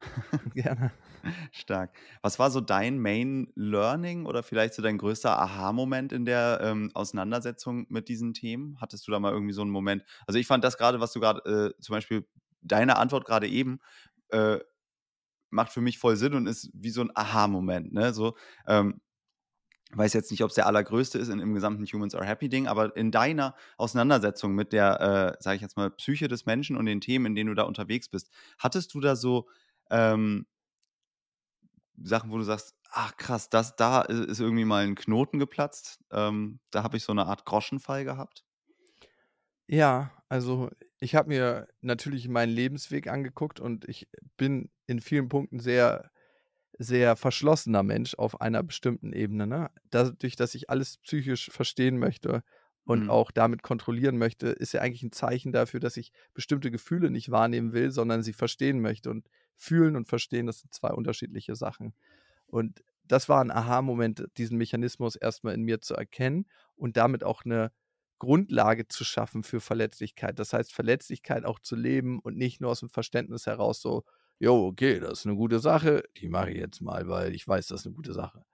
Gerne. 0.54 0.92
Stark. 1.52 1.92
Was 2.22 2.38
war 2.38 2.50
so 2.50 2.60
dein 2.60 2.98
Main 2.98 3.52
Learning 3.54 4.26
oder 4.26 4.42
vielleicht 4.42 4.74
so 4.74 4.82
dein 4.82 4.98
größter 4.98 5.38
Aha-Moment 5.38 6.12
in 6.12 6.24
der 6.24 6.60
ähm, 6.62 6.90
Auseinandersetzung 6.94 7.86
mit 7.88 8.08
diesen 8.08 8.34
Themen? 8.34 8.80
Hattest 8.80 9.06
du 9.06 9.12
da 9.12 9.20
mal 9.20 9.32
irgendwie 9.32 9.52
so 9.52 9.62
einen 9.62 9.70
Moment? 9.70 10.04
Also 10.26 10.38
ich 10.38 10.46
fand 10.46 10.64
das 10.64 10.78
gerade, 10.78 11.00
was 11.00 11.12
du 11.12 11.20
gerade, 11.20 11.74
äh, 11.76 11.80
zum 11.80 11.94
Beispiel 11.94 12.26
deine 12.62 12.96
Antwort 12.96 13.24
gerade 13.24 13.48
eben, 13.48 13.80
äh, 14.30 14.58
macht 15.50 15.72
für 15.72 15.80
mich 15.80 15.98
voll 15.98 16.16
Sinn 16.16 16.34
und 16.34 16.46
ist 16.46 16.70
wie 16.74 16.90
so 16.90 17.00
ein 17.00 17.10
Aha-Moment. 17.14 17.92
Ne? 17.92 18.12
So, 18.12 18.36
ähm, 18.66 19.00
weiß 19.92 20.12
jetzt 20.12 20.30
nicht, 20.30 20.42
ob 20.42 20.50
es 20.50 20.54
der 20.54 20.66
allergrößte 20.66 21.18
ist 21.18 21.28
in, 21.28 21.40
im 21.40 21.54
gesamten 21.54 21.84
Humans 21.86 22.14
Are 22.14 22.26
Happy 22.26 22.48
Ding, 22.48 22.66
aber 22.66 22.94
in 22.96 23.10
deiner 23.10 23.54
Auseinandersetzung 23.78 24.54
mit 24.54 24.72
der, 24.72 25.00
äh, 25.38 25.42
sage 25.42 25.56
ich 25.56 25.62
jetzt 25.62 25.76
mal, 25.76 25.90
Psyche 25.90 26.28
des 26.28 26.44
Menschen 26.46 26.76
und 26.76 26.86
den 26.86 27.00
Themen, 27.00 27.26
in 27.26 27.34
denen 27.34 27.48
du 27.48 27.54
da 27.54 27.62
unterwegs 27.62 28.08
bist, 28.08 28.30
hattest 28.58 28.92
du 28.94 29.00
da 29.00 29.16
so 29.16 29.48
ähm, 29.90 30.46
Sachen, 32.00 32.30
wo 32.30 32.38
du 32.38 32.44
sagst, 32.44 32.74
ach 32.90 33.16
krass, 33.16 33.50
das, 33.50 33.76
da 33.76 34.02
ist 34.02 34.40
irgendwie 34.40 34.64
mal 34.64 34.84
ein 34.84 34.94
Knoten 34.94 35.38
geplatzt. 35.38 36.00
Ähm, 36.10 36.60
da 36.70 36.82
habe 36.82 36.96
ich 36.96 37.04
so 37.04 37.12
eine 37.12 37.26
Art 37.26 37.44
Groschenfall 37.44 38.04
gehabt. 38.04 38.44
Ja, 39.66 40.10
also 40.28 40.70
ich 40.98 41.14
habe 41.14 41.28
mir 41.28 41.68
natürlich 41.80 42.28
meinen 42.28 42.52
Lebensweg 42.52 43.08
angeguckt 43.08 43.60
und 43.60 43.86
ich 43.88 44.08
bin 44.36 44.70
in 44.86 45.00
vielen 45.00 45.28
Punkten 45.28 45.60
sehr, 45.60 46.10
sehr 46.78 47.16
verschlossener 47.16 47.82
Mensch 47.82 48.14
auf 48.14 48.40
einer 48.40 48.62
bestimmten 48.62 49.12
Ebene. 49.12 49.46
Ne? 49.46 49.70
Dadurch, 49.90 50.36
dass 50.36 50.54
ich 50.54 50.70
alles 50.70 50.98
psychisch 50.98 51.50
verstehen 51.50 51.98
möchte 51.98 52.42
und 52.84 53.04
mhm. 53.04 53.10
auch 53.10 53.30
damit 53.30 53.62
kontrollieren 53.62 54.16
möchte, 54.16 54.48
ist 54.48 54.72
ja 54.72 54.80
eigentlich 54.80 55.02
ein 55.02 55.12
Zeichen 55.12 55.52
dafür, 55.52 55.80
dass 55.80 55.98
ich 55.98 56.12
bestimmte 56.32 56.70
Gefühle 56.70 57.10
nicht 57.10 57.30
wahrnehmen 57.30 57.74
will, 57.74 57.90
sondern 57.90 58.22
sie 58.22 58.32
verstehen 58.32 58.80
möchte. 58.80 59.10
Und 59.10 59.28
fühlen 59.58 59.96
und 59.96 60.08
verstehen, 60.08 60.46
das 60.46 60.60
sind 60.60 60.72
zwei 60.72 60.90
unterschiedliche 60.90 61.54
Sachen. 61.56 61.94
Und 62.46 62.82
das 63.04 63.28
war 63.28 63.40
ein 63.40 63.50
Aha-Moment, 63.50 64.28
diesen 64.38 64.56
Mechanismus 64.56 65.16
erstmal 65.16 65.54
in 65.54 65.62
mir 65.62 65.80
zu 65.80 65.94
erkennen 65.94 66.46
und 66.76 66.96
damit 66.96 67.24
auch 67.24 67.44
eine 67.44 67.72
Grundlage 68.18 68.88
zu 68.88 69.04
schaffen 69.04 69.42
für 69.42 69.60
Verletzlichkeit. 69.60 70.38
Das 70.38 70.52
heißt, 70.52 70.72
Verletzlichkeit 70.72 71.44
auch 71.44 71.58
zu 71.60 71.76
leben 71.76 72.20
und 72.20 72.36
nicht 72.36 72.60
nur 72.60 72.70
aus 72.70 72.80
dem 72.80 72.90
Verständnis 72.90 73.46
heraus 73.46 73.80
so, 73.80 74.04
jo, 74.38 74.66
okay, 74.66 75.00
das 75.00 75.20
ist 75.20 75.26
eine 75.26 75.36
gute 75.36 75.58
Sache, 75.58 76.04
die 76.16 76.28
mache 76.28 76.50
ich 76.50 76.58
jetzt 76.58 76.80
mal, 76.80 77.08
weil 77.08 77.34
ich 77.34 77.46
weiß, 77.46 77.68
das 77.68 77.80
ist 77.80 77.86
eine 77.86 77.94
gute 77.94 78.14
Sache. 78.14 78.44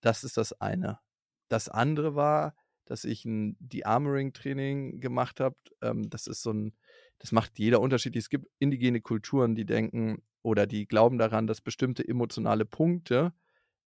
Das 0.00 0.24
ist 0.24 0.36
das 0.36 0.52
eine. 0.60 1.00
Das 1.48 1.68
andere 1.68 2.14
war, 2.14 2.54
dass 2.84 3.04
ich 3.04 3.24
ein 3.24 3.56
De-Armoring-Training 3.60 5.00
gemacht 5.00 5.40
habe. 5.40 5.56
Ähm, 5.82 6.10
das 6.10 6.26
ist 6.26 6.42
so 6.42 6.52
ein, 6.52 6.76
das 7.24 7.32
macht 7.32 7.58
jeder 7.58 7.80
unterschiedlich. 7.80 8.24
Es 8.24 8.28
gibt 8.28 8.48
indigene 8.58 9.00
Kulturen, 9.00 9.54
die 9.54 9.64
denken 9.64 10.22
oder 10.42 10.66
die 10.66 10.84
glauben 10.84 11.16
daran, 11.16 11.46
dass 11.46 11.62
bestimmte 11.62 12.06
emotionale 12.06 12.66
Punkte 12.66 13.32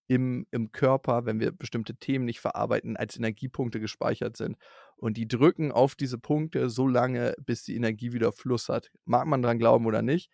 im, 0.08 0.48
im 0.50 0.72
Körper, 0.72 1.28
wenn 1.28 1.40
wir 1.40 1.52
bestimmte 1.52 1.96
Themen 1.98 2.26
nicht 2.26 2.40
verarbeiten, 2.40 2.98
als 2.98 3.16
Energiepunkte 3.16 3.80
gespeichert 3.80 4.38
sind. 4.38 4.58
Und 4.96 5.18
die 5.18 5.28
drücken 5.28 5.72
auf 5.72 5.94
diese 5.94 6.18
Punkte 6.18 6.72
so 6.72 6.88
lange, 6.88 7.36
bis 7.46 7.62
die 7.62 7.76
Energie 7.76 8.12
wieder 8.12 8.32
Fluss 8.32 8.70
hat. 8.70 8.90
Mag 9.06 9.28
man 9.28 9.44
daran 9.44 9.60
glauben 9.60 9.86
oder 9.86 10.02
nicht. 10.02 10.32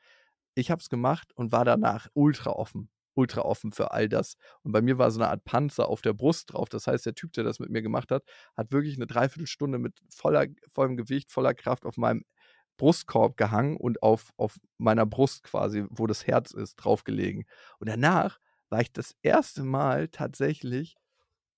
Ich 0.55 0.71
habe 0.71 0.79
es 0.79 0.87
gemacht 0.87 1.33
und 1.35 1.51
war 1.51 1.65
danach 1.65 2.07
ultra 2.13 2.51
offen. 2.51 2.89
ultra 3.15 3.41
offen 3.41 3.73
für 3.73 3.91
all 3.91 4.07
das. 4.07 4.37
Und 4.61 4.71
bei 4.71 4.81
mir 4.81 4.97
war 4.97 5.11
so 5.11 5.19
eine 5.19 5.29
Art 5.29 5.43
Panzer 5.43 5.89
auf 5.89 6.01
der 6.01 6.13
Brust 6.13 6.53
drauf. 6.53 6.69
Das 6.69 6.87
heißt, 6.87 7.05
der 7.05 7.15
Typ, 7.15 7.33
der 7.33 7.43
das 7.43 7.59
mit 7.59 7.69
mir 7.69 7.81
gemacht 7.81 8.11
hat, 8.11 8.23
hat 8.55 8.71
wirklich 8.71 8.95
eine 8.95 9.07
Dreiviertelstunde 9.07 9.77
mit 9.77 9.99
voller, 10.09 10.47
vollem 10.71 10.95
Gewicht, 10.95 11.33
voller 11.33 11.53
Kraft 11.53 11.85
auf 11.85 11.97
meinem 11.97 12.23
Brustkorb 12.77 13.37
gehangen 13.37 13.77
und 13.77 14.01
auf, 14.03 14.31
auf 14.37 14.59
meiner 14.77 15.05
Brust 15.05 15.43
quasi, 15.43 15.85
wo 15.89 16.07
das 16.07 16.27
Herz 16.27 16.51
ist, 16.51 16.75
draufgelegen. 16.75 17.45
Und 17.79 17.89
danach 17.89 18.39
war 18.69 18.81
ich 18.81 18.91
das 18.91 19.15
erste 19.21 19.63
Mal 19.63 20.07
tatsächlich 20.07 20.95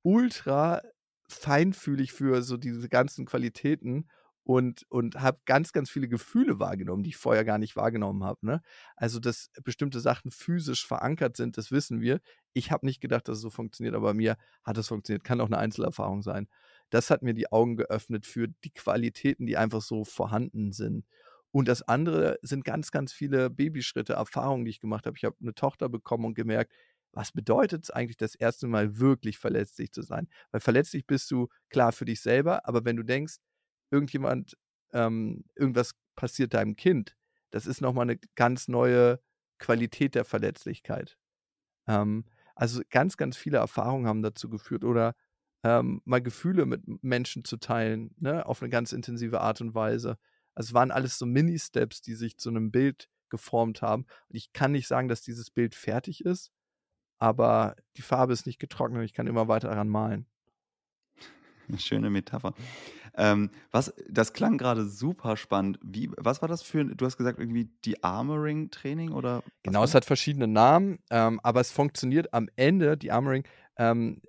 ultra 0.03 0.82
feinfühlig 1.28 2.11
für 2.11 2.43
so 2.43 2.57
diese 2.57 2.89
ganzen 2.89 3.26
Qualitäten 3.26 4.07
und, 4.45 4.86
und 4.89 5.16
habe 5.20 5.39
ganz, 5.45 5.74
ganz 5.74 5.89
viele 5.89 6.07
Gefühle 6.07 6.59
wahrgenommen, 6.59 7.01
die 7.01 7.09
ich 7.09 7.18
vorher 7.18 7.43
gar 7.43 7.57
nicht 7.57 7.76
wahrgenommen 7.76 8.24
habe. 8.24 8.45
Ne? 8.45 8.61
Also, 8.95 9.20
dass 9.20 9.49
bestimmte 9.63 9.99
Sachen 9.99 10.30
physisch 10.30 10.86
verankert 10.86 11.36
sind, 11.36 11.57
das 11.57 11.72
wissen 11.72 11.99
wir. 11.99 12.22
Ich 12.53 12.72
habe 12.72 12.86
nicht 12.86 13.01
gedacht, 13.01 13.28
dass 13.28 13.38
es 13.38 13.41
so 13.41 13.49
funktioniert, 13.49 13.95
aber 13.95 14.13
mir 14.13 14.38
hat 14.63 14.78
es 14.78 14.88
funktioniert. 14.88 15.24
Kann 15.24 15.41
auch 15.41 15.47
eine 15.47 15.57
Einzelerfahrung 15.57 16.22
sein. 16.22 16.47
Das 16.89 17.09
hat 17.09 17.21
mir 17.23 17.33
die 17.33 17.51
Augen 17.51 17.77
geöffnet 17.77 18.25
für 18.25 18.47
die 18.47 18.71
Qualitäten, 18.71 19.45
die 19.45 19.57
einfach 19.57 19.81
so 19.81 20.03
vorhanden 20.03 20.71
sind. 20.71 21.05
Und 21.51 21.67
das 21.67 21.81
andere 21.83 22.38
sind 22.41 22.65
ganz, 22.65 22.91
ganz 22.91 23.13
viele 23.13 23.49
Babyschritte, 23.49 24.13
Erfahrungen, 24.13 24.65
die 24.65 24.71
ich 24.71 24.81
gemacht 24.81 25.05
habe. 25.05 25.17
Ich 25.17 25.23
habe 25.23 25.38
eine 25.41 25.53
Tochter 25.55 25.89
bekommen 25.89 26.25
und 26.25 26.33
gemerkt, 26.36 26.73
was 27.13 27.31
bedeutet 27.31 27.86
es 27.86 27.91
eigentlich, 27.91 28.17
das 28.17 28.36
erste 28.36 28.67
Mal 28.67 28.99
wirklich 28.99 29.38
verletzlich 29.38 29.91
zu 29.93 30.01
sein? 30.01 30.27
Weil 30.51 30.59
verletzlich 30.59 31.07
bist 31.07 31.31
du 31.31 31.47
klar 31.69 31.93
für 31.93 32.03
dich 32.05 32.21
selber, 32.21 32.67
aber 32.67 32.83
wenn 32.83 32.97
du 32.97 33.03
denkst, 33.03 33.38
irgendjemand, 33.89 34.57
ähm, 34.91 35.45
irgendwas 35.55 35.91
passiert 36.15 36.53
deinem 36.53 36.75
Kind, 36.75 37.15
das 37.51 37.67
ist 37.67 37.79
nochmal 37.79 38.03
eine 38.03 38.19
ganz 38.36 38.67
neue 38.67 39.21
Qualität 39.59 40.15
der 40.15 40.25
Verletzlichkeit. 40.25 41.17
Ähm, 41.88 42.25
also 42.55 42.81
ganz, 42.89 43.15
ganz 43.15 43.38
viele 43.38 43.57
Erfahrungen 43.57 44.07
haben 44.07 44.21
dazu 44.21 44.49
geführt 44.49 44.83
oder 44.83 45.15
ähm, 45.66 45.99
mal 46.05 46.22
Gefühle 46.22 46.68
mit 46.68 46.84
Menschen 47.03 47.43
zu 47.43 47.57
teilen, 47.57 48.13
ne, 48.20 48.45
auf 48.45 48.61
eine 48.61 48.70
ganz 48.70 48.93
intensive 48.93 49.41
Art 49.41 49.61
und 49.61 49.74
Weise. 49.74 50.20
Also 50.53 50.70
es 50.70 50.74
waren 50.76 50.91
alles 50.91 51.18
so 51.18 51.26
Mini-Steps, 51.26 52.01
die 52.01 52.13
sich 52.13 52.38
zu 52.38 52.49
einem 52.49 52.70
Bild 52.70 53.09
geformt 53.30 53.82
haben. 53.82 54.05
Und 54.30 54.36
ich 54.36 54.53
kann 54.53 54.74
nicht 54.74 54.88
sagen, 54.88 55.07
dass 55.07 55.24
dieses 55.24 55.49
Bild 55.49 55.74
fertig 55.74 56.24
ist, 56.24 56.51
aber 57.18 57.76
die 57.97 58.03
Farbe 58.03 58.32
ist 58.32 58.45
nicht 58.45 58.59
getrocknet 58.59 58.99
und 58.99 59.05
ich 59.05 59.13
kann 59.13 59.26
immer 59.26 59.47
weiter 59.47 59.70
daran 59.70 59.89
malen. 59.89 60.28
Eine 61.68 61.80
schöne 61.80 62.11
Metapher. 62.11 62.53
Ähm, 63.16 63.49
was, 63.72 63.91
das 64.07 64.34
klang 64.34 64.59
gerade 64.59 64.86
super 64.86 65.36
spannend. 65.36 65.80
Wie, 65.82 66.11
was 66.18 66.43
war 66.43 66.47
das 66.47 66.61
für, 66.61 66.86
du 66.86 67.05
hast 67.07 67.18
gesagt, 67.18 67.39
irgendwie 67.39 67.72
die 67.86 68.03
Armoring-Training 68.03 69.13
oder? 69.13 69.41
Genau, 69.63 69.84
es 69.84 69.95
hat 69.95 70.05
verschiedene 70.05 70.47
Namen, 70.47 70.99
ähm, 71.09 71.39
aber 71.41 71.61
es 71.61 71.72
funktioniert 71.72 72.36
am 72.36 72.49
Ende, 72.55 72.97
die 72.97 73.11
Armoring, 73.11 73.47
ähm, 73.78 74.22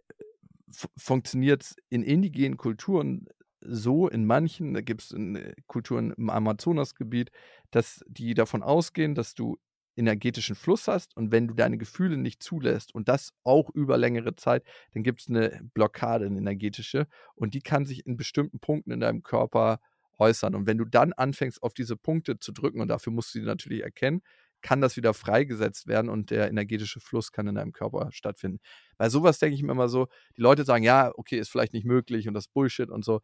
funktioniert 0.97 1.75
in 1.89 2.03
indigenen 2.03 2.57
Kulturen 2.57 3.27
so, 3.61 4.09
in 4.09 4.27
manchen, 4.27 4.75
da 4.75 4.81
gibt 4.81 5.03
es 5.03 5.13
äh, 5.13 5.55
Kulturen 5.67 6.13
im 6.13 6.31
Amazonasgebiet, 6.31 7.31
dass 7.71 8.05
die 8.07 8.35
davon 8.35 8.63
ausgehen, 8.63 9.15
dass 9.15 9.35
du 9.35 9.59
energetischen 9.97 10.57
Fluss 10.57 10.89
hast 10.89 11.17
und 11.17 11.33
wenn 11.33 11.49
du 11.49 11.55
deine 11.55 11.79
Gefühle 11.79 12.19
nicht 12.19 12.43
zulässt 12.43 12.95
und 12.95 13.09
das 13.09 13.33
auch 13.45 13.71
über 13.71 13.97
längere 13.97 14.37
Zeit, 14.37 14.63
dann 14.93 15.03
gibt 15.03 15.23
es 15.23 15.29
eine 15.29 15.61
Blockade, 15.73 16.27
eine 16.27 16.39
energetische 16.39 17.07
und 17.35 17.55
die 17.55 17.63
kann 17.63 17.87
sich 17.87 18.07
in 18.07 18.17
bestimmten 18.17 18.61
Punkten 18.61 18.91
in 18.91 19.01
deinem 19.01 19.23
Körper 19.23 19.81
äußern. 20.19 20.55
Und 20.55 20.67
wenn 20.67 20.79
du 20.79 20.85
dann 20.85 21.13
anfängst, 21.13 21.63
auf 21.63 21.75
diese 21.75 21.97
Punkte 21.97 22.39
zu 22.39 22.53
drücken, 22.53 22.81
und 22.81 22.89
dafür 22.89 23.13
musst 23.13 23.35
du 23.35 23.41
sie 23.41 23.45
natürlich 23.45 23.83
erkennen, 23.83 24.23
kann 24.67 24.81
das 24.81 24.97
wieder 24.97 25.15
freigesetzt 25.15 25.87
werden 25.87 26.09
und 26.09 26.31
der 26.31 26.49
energetische 26.49 26.99
Fluss 26.99 27.31
kann 27.31 27.47
in 27.47 27.55
deinem 27.55 27.71
Körper 27.71 28.09
stattfinden. 28.11 28.59
Bei 28.99 29.09
sowas 29.09 29.39
denke 29.39 29.55
ich 29.55 29.63
mir 29.63 29.71
immer 29.71 29.89
so, 29.89 30.09
die 30.37 30.41
Leute 30.41 30.65
sagen, 30.65 30.83
ja, 30.83 31.13
okay, 31.15 31.39
ist 31.39 31.51
vielleicht 31.51 31.73
nicht 31.73 31.87
möglich 31.87 32.27
und 32.27 32.35
das 32.35 32.49
Bullshit 32.49 32.91
und 32.91 33.05
so. 33.05 33.21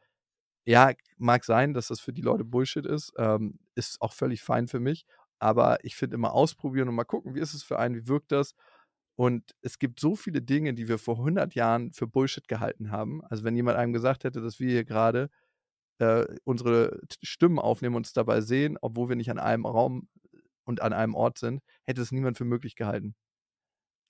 Ja, 0.64 0.92
mag 1.18 1.44
sein, 1.44 1.74
dass 1.74 1.88
das 1.88 1.98
für 1.98 2.12
die 2.12 2.22
Leute 2.22 2.44
Bullshit 2.44 2.86
ist, 2.86 3.12
ähm, 3.18 3.58
ist 3.74 4.00
auch 4.00 4.12
völlig 4.12 4.40
fein 4.40 4.68
für 4.68 4.78
mich. 4.78 5.04
Aber 5.40 5.84
ich 5.84 5.96
finde 5.96 6.14
immer 6.14 6.32
ausprobieren 6.32 6.88
und 6.88 6.94
mal 6.94 7.02
gucken, 7.02 7.34
wie 7.34 7.40
ist 7.40 7.54
es 7.54 7.64
für 7.64 7.76
einen, 7.76 7.96
wie 7.96 8.06
wirkt 8.06 8.30
das. 8.30 8.54
Und 9.16 9.50
es 9.62 9.80
gibt 9.80 9.98
so 9.98 10.14
viele 10.14 10.42
Dinge, 10.42 10.74
die 10.74 10.86
wir 10.86 10.98
vor 10.98 11.16
100 11.16 11.56
Jahren 11.56 11.92
für 11.92 12.06
Bullshit 12.06 12.46
gehalten 12.46 12.92
haben. 12.92 13.20
Also 13.24 13.42
wenn 13.42 13.56
jemand 13.56 13.78
einem 13.78 13.92
gesagt 13.92 14.22
hätte, 14.22 14.42
dass 14.42 14.60
wir 14.60 14.70
hier 14.70 14.84
gerade 14.84 15.28
äh, 15.98 16.24
unsere 16.44 17.00
Stimmen 17.20 17.58
aufnehmen 17.58 17.96
und 17.96 18.02
uns 18.02 18.12
dabei 18.12 18.42
sehen, 18.42 18.78
obwohl 18.80 19.08
wir 19.08 19.16
nicht 19.16 19.30
an 19.32 19.40
einem 19.40 19.66
Raum 19.66 20.08
und 20.64 20.80
an 20.80 20.92
einem 20.92 21.14
Ort 21.14 21.38
sind, 21.38 21.62
hätte 21.84 22.02
es 22.02 22.12
niemand 22.12 22.38
für 22.38 22.44
möglich 22.44 22.76
gehalten. 22.76 23.14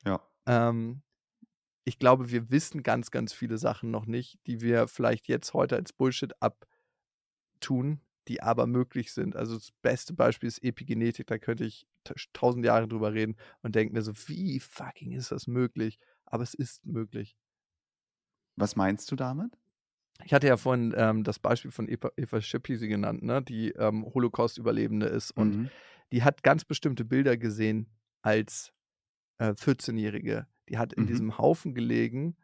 Ja. 0.05 0.21
Ähm, 0.47 1.03
ich 1.85 1.99
glaube, 1.99 2.31
wir 2.31 2.51
wissen 2.51 2.83
ganz, 2.83 3.11
ganz 3.11 3.33
viele 3.33 3.59
Sachen 3.59 3.91
noch 3.91 4.07
nicht, 4.07 4.39
die 4.47 4.61
wir 4.61 4.89
vielleicht 4.89 5.29
jetzt 5.29 5.53
heute 5.53 5.77
als 5.77 5.93
Bullshit 5.93 6.33
abtun, 6.41 8.01
die 8.29 8.43
aber 8.43 8.67
möglich 8.67 9.13
sind. 9.13 9.35
Also 9.35 9.55
das 9.55 9.73
beste 9.83 10.15
Beispiel 10.15 10.47
ist 10.47 10.63
Epigenetik, 10.63 11.27
da 11.27 11.39
könnte 11.39 11.65
ich 11.65 11.87
tausend 12.33 12.65
Jahre 12.65 12.87
drüber 12.87 13.13
reden 13.13 13.37
und 13.63 13.75
denke 13.75 13.95
mir 13.95 14.03
so, 14.03 14.13
wie 14.29 14.61
fucking 14.61 15.13
ist 15.13 15.33
das 15.33 15.47
möglich? 15.47 15.99
Aber 16.25 16.43
es 16.43 16.55
ist 16.55 16.85
möglich. 16.87 17.37
Was 18.57 18.77
meinst 18.77 19.11
du 19.11 19.17
damit? 19.17 19.59
Ich 20.25 20.33
hatte 20.33 20.47
ja 20.47 20.57
vorhin 20.57 20.95
ähm, 20.97 21.25
das 21.25 21.39
Beispiel 21.39 21.71
von 21.73 21.89
Eva, 21.89 22.11
Eva 22.17 22.41
Schipisi 22.41 22.87
genannt, 22.87 23.23
ne? 23.23 23.43
die 23.43 23.71
ähm, 23.71 24.05
Holocaust-Überlebende 24.05 25.07
ist 25.07 25.33
und 25.33 25.57
mhm. 25.57 25.71
Die 26.13 26.23
hat 26.23 26.43
ganz 26.43 26.65
bestimmte 26.65 27.05
Bilder 27.05 27.37
gesehen 27.37 27.89
als 28.21 28.73
äh, 29.39 29.51
14-Jährige. 29.51 30.47
Die 30.69 30.79
hat 30.79 30.93
in 30.93 31.05
mhm. 31.05 31.07
diesem 31.09 31.39
Haufen 31.39 31.75
gelegen 31.75 32.37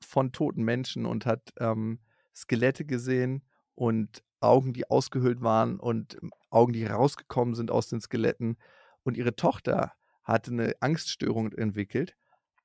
von 0.00 0.30
toten 0.30 0.62
Menschen 0.62 1.06
und 1.06 1.26
hat 1.26 1.52
ähm, 1.58 2.00
Skelette 2.34 2.84
gesehen 2.84 3.42
und 3.74 4.22
Augen, 4.40 4.72
die 4.72 4.88
ausgehöhlt 4.88 5.40
waren 5.40 5.80
und 5.80 6.18
ähm, 6.22 6.30
Augen, 6.50 6.72
die 6.72 6.84
rausgekommen 6.84 7.54
sind 7.54 7.70
aus 7.70 7.88
den 7.88 8.00
Skeletten. 8.00 8.56
Und 9.02 9.16
ihre 9.16 9.34
Tochter 9.34 9.92
hatte 10.22 10.52
eine 10.52 10.74
Angststörung 10.80 11.52
entwickelt, 11.52 12.14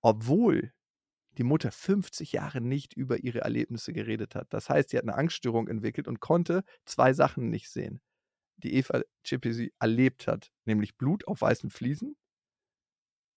obwohl 0.02 0.74
die 1.38 1.44
Mutter 1.44 1.72
50 1.72 2.34
Jahre 2.34 2.62
nicht 2.62 2.94
über 2.94 3.24
ihre 3.24 3.40
Erlebnisse 3.40 3.94
geredet 3.94 4.36
hat. 4.36 4.54
Das 4.54 4.70
heißt, 4.70 4.90
sie 4.90 4.98
hat 4.98 5.04
eine 5.04 5.16
Angststörung 5.16 5.68
entwickelt 5.68 6.08
und 6.08 6.20
konnte 6.20 6.64
zwei 6.86 7.14
Sachen 7.14 7.50
nicht 7.50 7.70
sehen, 7.70 8.02
die 8.64 8.76
Eva 8.76 9.02
Chipisi 9.24 9.74
erlebt 9.80 10.28
hat, 10.28 10.52
nämlich 10.66 10.98
Blut 10.98 11.28
auf 11.28 11.42
weißen 11.42 11.70
Fliesen. 11.70 12.16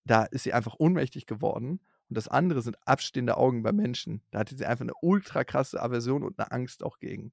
Da 0.05 0.25
ist 0.25 0.45
sie 0.45 0.53
einfach 0.53 0.77
ohnmächtig 0.79 1.27
geworden. 1.27 1.81
Und 2.09 2.17
das 2.17 2.29
andere 2.29 2.63
sind 2.63 2.77
abstehende 2.87 3.37
Augen 3.37 3.63
bei 3.63 3.73
Menschen. 3.73 4.23
Da 4.31 4.39
hatte 4.39 4.57
sie 4.57 4.65
einfach 4.65 4.85
eine 4.85 4.95
ultra 5.03 5.43
krasse 5.43 5.83
Aversion 5.83 6.23
und 6.23 6.39
eine 6.39 6.53
Angst 6.53 6.85
auch 6.85 7.01
gegen. 7.01 7.33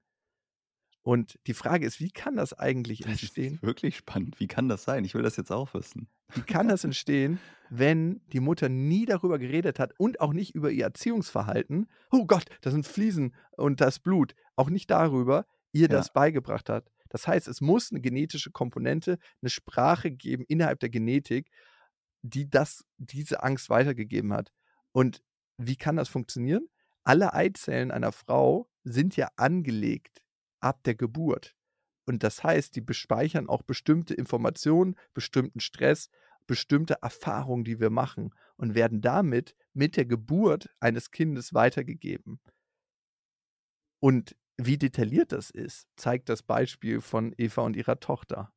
Und 1.04 1.38
die 1.48 1.54
Frage 1.54 1.86
ist, 1.86 2.00
wie 2.00 2.12
kann 2.12 2.38
das 2.38 2.54
eigentlich 2.54 3.06
entstehen? 3.06 3.54
Das 3.54 3.56
ist 3.56 3.64
wirklich 3.64 3.98
spannend. 3.98 4.40
Wie 4.40 4.48
kann 4.48 4.70
das 4.70 4.84
sein? 4.84 5.04
Ich 5.04 5.14
will 5.14 5.22
das 5.22 5.36
jetzt 5.36 5.52
auch 5.52 5.74
wissen. 5.74 6.08
Wie 6.34 6.42
kann 6.42 6.70
das 6.70 6.86
entstehen, 6.86 7.40
wenn 7.70 8.22
die 8.32 8.40
Mutter 8.40 8.70
nie 8.70 9.06
darüber 9.06 9.38
geredet 9.38 9.80
hat 9.80 9.94
und 9.98 10.22
auch 10.22 10.34
nicht 10.34 10.56
über 10.56 10.72
ihr 10.72 10.86
Erziehungsverhalten? 10.86 11.88
Oh 12.10 12.26
Gott, 12.26 12.46
da 12.62 12.72
sind 12.72 12.88
Fliesen 12.88 13.36
und 13.58 13.82
das 13.82 14.00
Blut. 14.00 14.34
Auch 14.56 14.70
nicht 14.70 14.90
darüber, 14.90 15.46
ihr 15.74 15.90
das 15.90 16.08
ja. 16.08 16.14
beigebracht 16.14 16.70
hat. 16.70 16.90
Das 17.14 17.28
heißt, 17.28 17.48
es 17.48 17.62
muss 17.62 17.92
eine 17.92 18.02
genetische 18.02 18.52
Komponente, 18.52 19.20
eine 19.42 19.50
Sprache 19.52 20.12
geben 20.12 20.44
innerhalb 20.48 20.80
der 20.80 20.90
Genetik, 20.90 21.52
die 22.24 22.50
das, 22.50 22.84
diese 22.98 23.44
Angst 23.44 23.70
weitergegeben 23.70 24.34
hat. 24.34 24.52
Und 24.92 25.22
wie 25.58 25.76
kann 25.76 25.96
das 25.96 26.10
funktionieren? 26.10 26.68
Alle 27.04 27.34
Eizellen 27.34 27.92
einer 27.92 28.12
Frau 28.12 28.68
sind 28.84 29.16
ja 29.16 29.30
angelegt 29.36 30.24
ab 30.60 30.84
der 30.84 30.96
Geburt. 30.96 31.56
Und 32.06 32.24
das 32.24 32.44
heißt, 32.44 32.76
die 32.76 32.82
bespeichern 32.82 33.48
auch 33.48 33.62
bestimmte 33.62 34.16
Informationen, 34.16 34.96
bestimmten 35.14 35.60
Stress, 35.60 36.10
bestimmte 36.48 36.98
Erfahrungen, 37.02 37.64
die 37.64 37.80
wir 37.80 37.92
machen 37.92 38.34
und 38.58 38.74
werden 38.74 39.02
damit 39.02 39.56
mit 39.74 39.98
der 39.98 40.06
Geburt 40.06 40.68
eines 40.80 41.12
Kindes 41.12 41.54
weitergegeben. 41.54 42.42
Und 44.00 44.36
wie 44.58 44.78
detailliert 44.78 45.32
das 45.32 45.50
ist, 45.50 45.88
zeigt 45.96 46.30
das 46.30 46.44
Beispiel 46.44 47.02
von 47.02 47.34
Eva 47.38 47.62
und 47.62 47.76
ihrer 47.76 48.00
Tochter. 48.00 48.54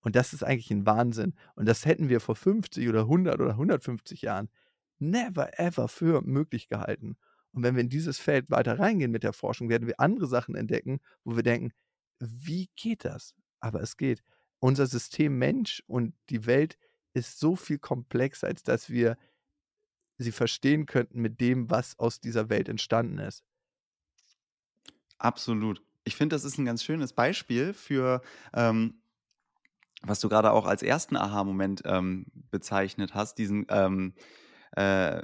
Und 0.00 0.16
das 0.16 0.32
ist 0.32 0.42
eigentlich 0.42 0.70
ein 0.70 0.84
Wahnsinn. 0.86 1.34
Und 1.54 1.66
das 1.66 1.86
hätten 1.86 2.08
wir 2.08 2.20
vor 2.20 2.36
50 2.36 2.88
oder 2.88 3.00
100 3.02 3.40
oder 3.40 3.50
150 3.50 4.22
Jahren 4.22 4.50
never 4.98 5.58
ever 5.58 5.88
für 5.88 6.22
möglich 6.22 6.68
gehalten. 6.68 7.16
Und 7.52 7.62
wenn 7.62 7.74
wir 7.74 7.82
in 7.82 7.88
dieses 7.88 8.18
Feld 8.18 8.50
weiter 8.50 8.78
reingehen 8.78 9.10
mit 9.10 9.22
der 9.22 9.32
Forschung, 9.32 9.68
werden 9.68 9.86
wir 9.86 10.00
andere 10.00 10.26
Sachen 10.26 10.54
entdecken, 10.54 11.00
wo 11.24 11.36
wir 11.36 11.42
denken, 11.42 11.72
wie 12.18 12.70
geht 12.76 13.04
das? 13.04 13.34
Aber 13.60 13.80
es 13.80 13.96
geht. 13.96 14.22
Unser 14.58 14.86
System 14.86 15.38
Mensch 15.38 15.82
und 15.86 16.14
die 16.30 16.46
Welt 16.46 16.78
ist 17.14 17.38
so 17.38 17.56
viel 17.56 17.78
komplexer, 17.78 18.46
als 18.46 18.62
dass 18.62 18.90
wir 18.90 19.16
sie 20.18 20.32
verstehen 20.32 20.86
könnten 20.86 21.20
mit 21.20 21.40
dem, 21.40 21.68
was 21.68 21.98
aus 21.98 22.20
dieser 22.20 22.48
Welt 22.48 22.68
entstanden 22.68 23.18
ist. 23.18 23.44
Absolut. 25.22 25.82
Ich 26.04 26.16
finde, 26.16 26.34
das 26.34 26.44
ist 26.44 26.58
ein 26.58 26.64
ganz 26.64 26.82
schönes 26.82 27.12
Beispiel 27.12 27.74
für, 27.74 28.22
ähm, 28.54 29.02
was 30.02 30.20
du 30.20 30.28
gerade 30.28 30.50
auch 30.52 30.66
als 30.66 30.82
ersten 30.82 31.16
Aha-Moment 31.16 31.82
ähm, 31.84 32.26
bezeichnet 32.50 33.14
hast, 33.14 33.38
diesen 33.38 33.66
ähm, 33.68 34.14
äh, 34.72 35.22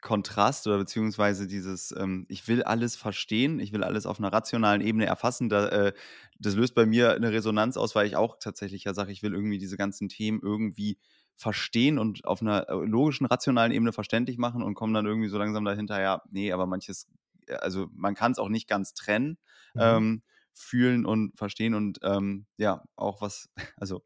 Kontrast 0.00 0.66
oder 0.66 0.78
beziehungsweise 0.78 1.46
dieses, 1.46 1.92
ähm, 1.98 2.24
ich 2.28 2.48
will 2.48 2.62
alles 2.62 2.96
verstehen, 2.96 3.58
ich 3.60 3.72
will 3.72 3.84
alles 3.84 4.06
auf 4.06 4.18
einer 4.18 4.32
rationalen 4.32 4.80
Ebene 4.80 5.04
erfassen, 5.06 5.48
da, 5.50 5.68
äh, 5.68 5.92
das 6.38 6.54
löst 6.54 6.74
bei 6.74 6.86
mir 6.86 7.12
eine 7.14 7.32
Resonanz 7.32 7.76
aus, 7.76 7.94
weil 7.94 8.06
ich 8.06 8.16
auch 8.16 8.38
tatsächlich 8.38 8.84
ja 8.84 8.94
sage, 8.94 9.12
ich 9.12 9.22
will 9.22 9.34
irgendwie 9.34 9.58
diese 9.58 9.76
ganzen 9.76 10.08
Themen 10.08 10.40
irgendwie 10.42 10.98
verstehen 11.36 11.98
und 11.98 12.24
auf 12.24 12.40
einer 12.40 12.68
äh, 12.68 12.74
logischen, 12.74 13.26
rationalen 13.26 13.72
Ebene 13.72 13.92
verständlich 13.92 14.38
machen 14.38 14.62
und 14.62 14.74
komme 14.74 14.94
dann 14.94 15.06
irgendwie 15.06 15.28
so 15.28 15.38
langsam 15.38 15.64
dahinter, 15.66 16.00
ja, 16.00 16.22
nee, 16.30 16.52
aber 16.52 16.66
manches, 16.66 17.08
also 17.48 17.88
man 17.92 18.14
kann 18.14 18.32
es 18.32 18.38
auch 18.38 18.48
nicht 18.48 18.68
ganz 18.68 18.94
trennen. 18.94 19.38
Mhm. 19.74 19.80
Ähm, 19.80 20.22
fühlen 20.54 21.04
und 21.04 21.36
verstehen 21.36 21.74
und 21.74 21.98
ähm, 22.02 22.46
ja, 22.56 22.84
auch 22.96 23.20
was, 23.20 23.50
also 23.76 24.04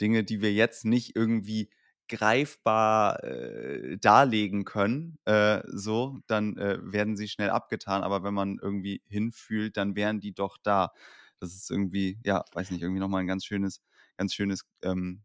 Dinge, 0.00 0.24
die 0.24 0.40
wir 0.40 0.52
jetzt 0.52 0.84
nicht 0.84 1.16
irgendwie 1.16 1.70
greifbar 2.08 3.22
äh, 3.24 3.96
darlegen 3.98 4.64
können, 4.64 5.18
äh, 5.24 5.62
so, 5.66 6.20
dann 6.26 6.56
äh, 6.58 6.78
werden 6.80 7.16
sie 7.16 7.28
schnell 7.28 7.50
abgetan. 7.50 8.02
Aber 8.02 8.22
wenn 8.22 8.34
man 8.34 8.58
irgendwie 8.60 9.02
hinfühlt, 9.06 9.76
dann 9.76 9.96
wären 9.96 10.20
die 10.20 10.34
doch 10.34 10.58
da. 10.62 10.92
Das 11.40 11.54
ist 11.54 11.70
irgendwie, 11.70 12.18
ja, 12.24 12.44
weiß 12.52 12.70
nicht, 12.70 12.82
irgendwie 12.82 13.00
nochmal 13.00 13.22
ein 13.22 13.26
ganz 13.26 13.44
schönes, 13.44 13.82
ganz 14.16 14.34
schönes 14.34 14.64
ähm, 14.82 15.22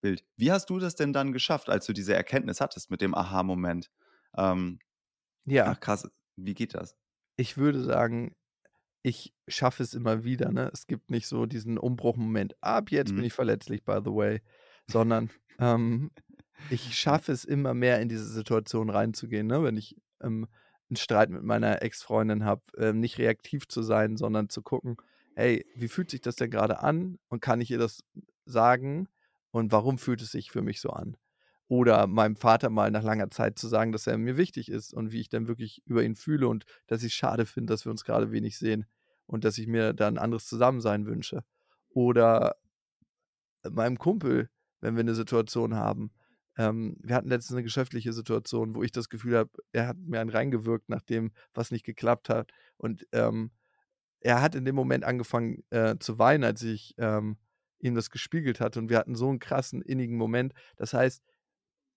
Bild. 0.00 0.24
Wie 0.36 0.52
hast 0.52 0.68
du 0.70 0.78
das 0.78 0.96
denn 0.96 1.12
dann 1.12 1.32
geschafft, 1.32 1.68
als 1.70 1.86
du 1.86 1.92
diese 1.92 2.14
Erkenntnis 2.14 2.60
hattest 2.60 2.90
mit 2.90 3.00
dem 3.00 3.14
Aha-Moment? 3.14 3.90
Ähm, 4.36 4.80
ja. 5.44 5.66
Ach, 5.66 5.80
krass. 5.80 6.08
Wie 6.36 6.54
geht 6.54 6.74
das? 6.74 6.96
Ich 7.36 7.56
würde 7.56 7.82
sagen, 7.82 8.34
ich 9.02 9.34
schaffe 9.46 9.82
es 9.82 9.94
immer 9.94 10.24
wieder. 10.24 10.50
Ne? 10.50 10.70
Es 10.72 10.86
gibt 10.86 11.10
nicht 11.10 11.26
so 11.26 11.46
diesen 11.46 11.78
Umbruchmoment. 11.78 12.56
Ab 12.60 12.90
jetzt 12.90 13.12
mhm. 13.12 13.16
bin 13.16 13.24
ich 13.26 13.32
verletzlich, 13.32 13.84
by 13.84 14.00
the 14.04 14.10
way. 14.10 14.40
Sondern 14.88 15.30
ähm, 15.58 16.10
ich 16.70 16.98
schaffe 16.98 17.32
es 17.32 17.44
immer 17.44 17.74
mehr 17.74 18.00
in 18.00 18.08
diese 18.08 18.26
Situation 18.26 18.90
reinzugehen. 18.90 19.46
Ne? 19.46 19.62
Wenn 19.62 19.76
ich 19.76 19.96
ähm, 20.20 20.48
einen 20.88 20.96
Streit 20.96 21.30
mit 21.30 21.42
meiner 21.42 21.82
Ex-Freundin 21.82 22.44
habe, 22.44 22.62
ähm, 22.78 23.00
nicht 23.00 23.18
reaktiv 23.18 23.68
zu 23.68 23.82
sein, 23.82 24.16
sondern 24.16 24.48
zu 24.48 24.62
gucken, 24.62 24.96
hey, 25.34 25.64
wie 25.74 25.88
fühlt 25.88 26.10
sich 26.10 26.20
das 26.20 26.36
denn 26.36 26.50
gerade 26.50 26.80
an? 26.80 27.18
Und 27.28 27.40
kann 27.40 27.60
ich 27.60 27.70
ihr 27.70 27.78
das 27.78 28.00
sagen? 28.44 29.08
Und 29.50 29.72
warum 29.72 29.98
fühlt 29.98 30.22
es 30.22 30.32
sich 30.32 30.50
für 30.50 30.62
mich 30.62 30.80
so 30.80 30.90
an? 30.90 31.16
Oder 31.68 32.06
meinem 32.06 32.36
Vater 32.36 32.70
mal 32.70 32.90
nach 32.90 33.02
langer 33.02 33.30
Zeit 33.30 33.58
zu 33.58 33.66
sagen, 33.66 33.90
dass 33.90 34.06
er 34.06 34.18
mir 34.18 34.36
wichtig 34.36 34.70
ist 34.70 34.94
und 34.94 35.10
wie 35.10 35.20
ich 35.20 35.28
dann 35.28 35.48
wirklich 35.48 35.82
über 35.84 36.04
ihn 36.04 36.14
fühle 36.14 36.48
und 36.48 36.64
dass 36.86 37.02
ich 37.02 37.12
es 37.12 37.16
schade 37.16 37.44
finde, 37.44 37.72
dass 37.72 37.84
wir 37.84 37.90
uns 37.90 38.04
gerade 38.04 38.30
wenig 38.30 38.56
sehen 38.58 38.86
und 39.26 39.44
dass 39.44 39.58
ich 39.58 39.66
mir 39.66 39.92
da 39.92 40.06
ein 40.06 40.18
anderes 40.18 40.46
Zusammensein 40.46 41.06
wünsche. 41.06 41.42
Oder 41.88 42.56
meinem 43.68 43.98
Kumpel, 43.98 44.48
wenn 44.80 44.94
wir 44.94 45.00
eine 45.00 45.14
Situation 45.14 45.74
haben. 45.74 46.12
Ähm, 46.56 46.96
wir 47.00 47.14
hatten 47.14 47.28
letztens 47.28 47.56
eine 47.56 47.64
geschäftliche 47.64 48.12
Situation, 48.12 48.74
wo 48.74 48.82
ich 48.82 48.92
das 48.92 49.08
Gefühl 49.08 49.36
habe, 49.36 49.50
er 49.72 49.88
hat 49.88 49.98
mir 49.98 50.20
einen 50.20 50.30
reingewirkt, 50.30 50.88
nachdem 50.88 51.32
was 51.52 51.70
nicht 51.70 51.84
geklappt 51.84 52.28
hat. 52.28 52.52
Und 52.76 53.06
ähm, 53.12 53.50
er 54.20 54.40
hat 54.40 54.54
in 54.54 54.64
dem 54.64 54.74
Moment 54.74 55.04
angefangen 55.04 55.64
äh, 55.70 55.96
zu 55.98 56.18
weinen, 56.18 56.44
als 56.44 56.62
ich 56.62 56.94
ähm, 56.98 57.36
ihm 57.78 57.94
das 57.94 58.10
gespiegelt 58.10 58.60
hatte. 58.60 58.78
Und 58.78 58.88
wir 58.88 58.98
hatten 58.98 59.14
so 59.14 59.28
einen 59.28 59.38
krassen, 59.38 59.82
innigen 59.82 60.16
Moment. 60.16 60.54
Das 60.76 60.94
heißt, 60.94 61.22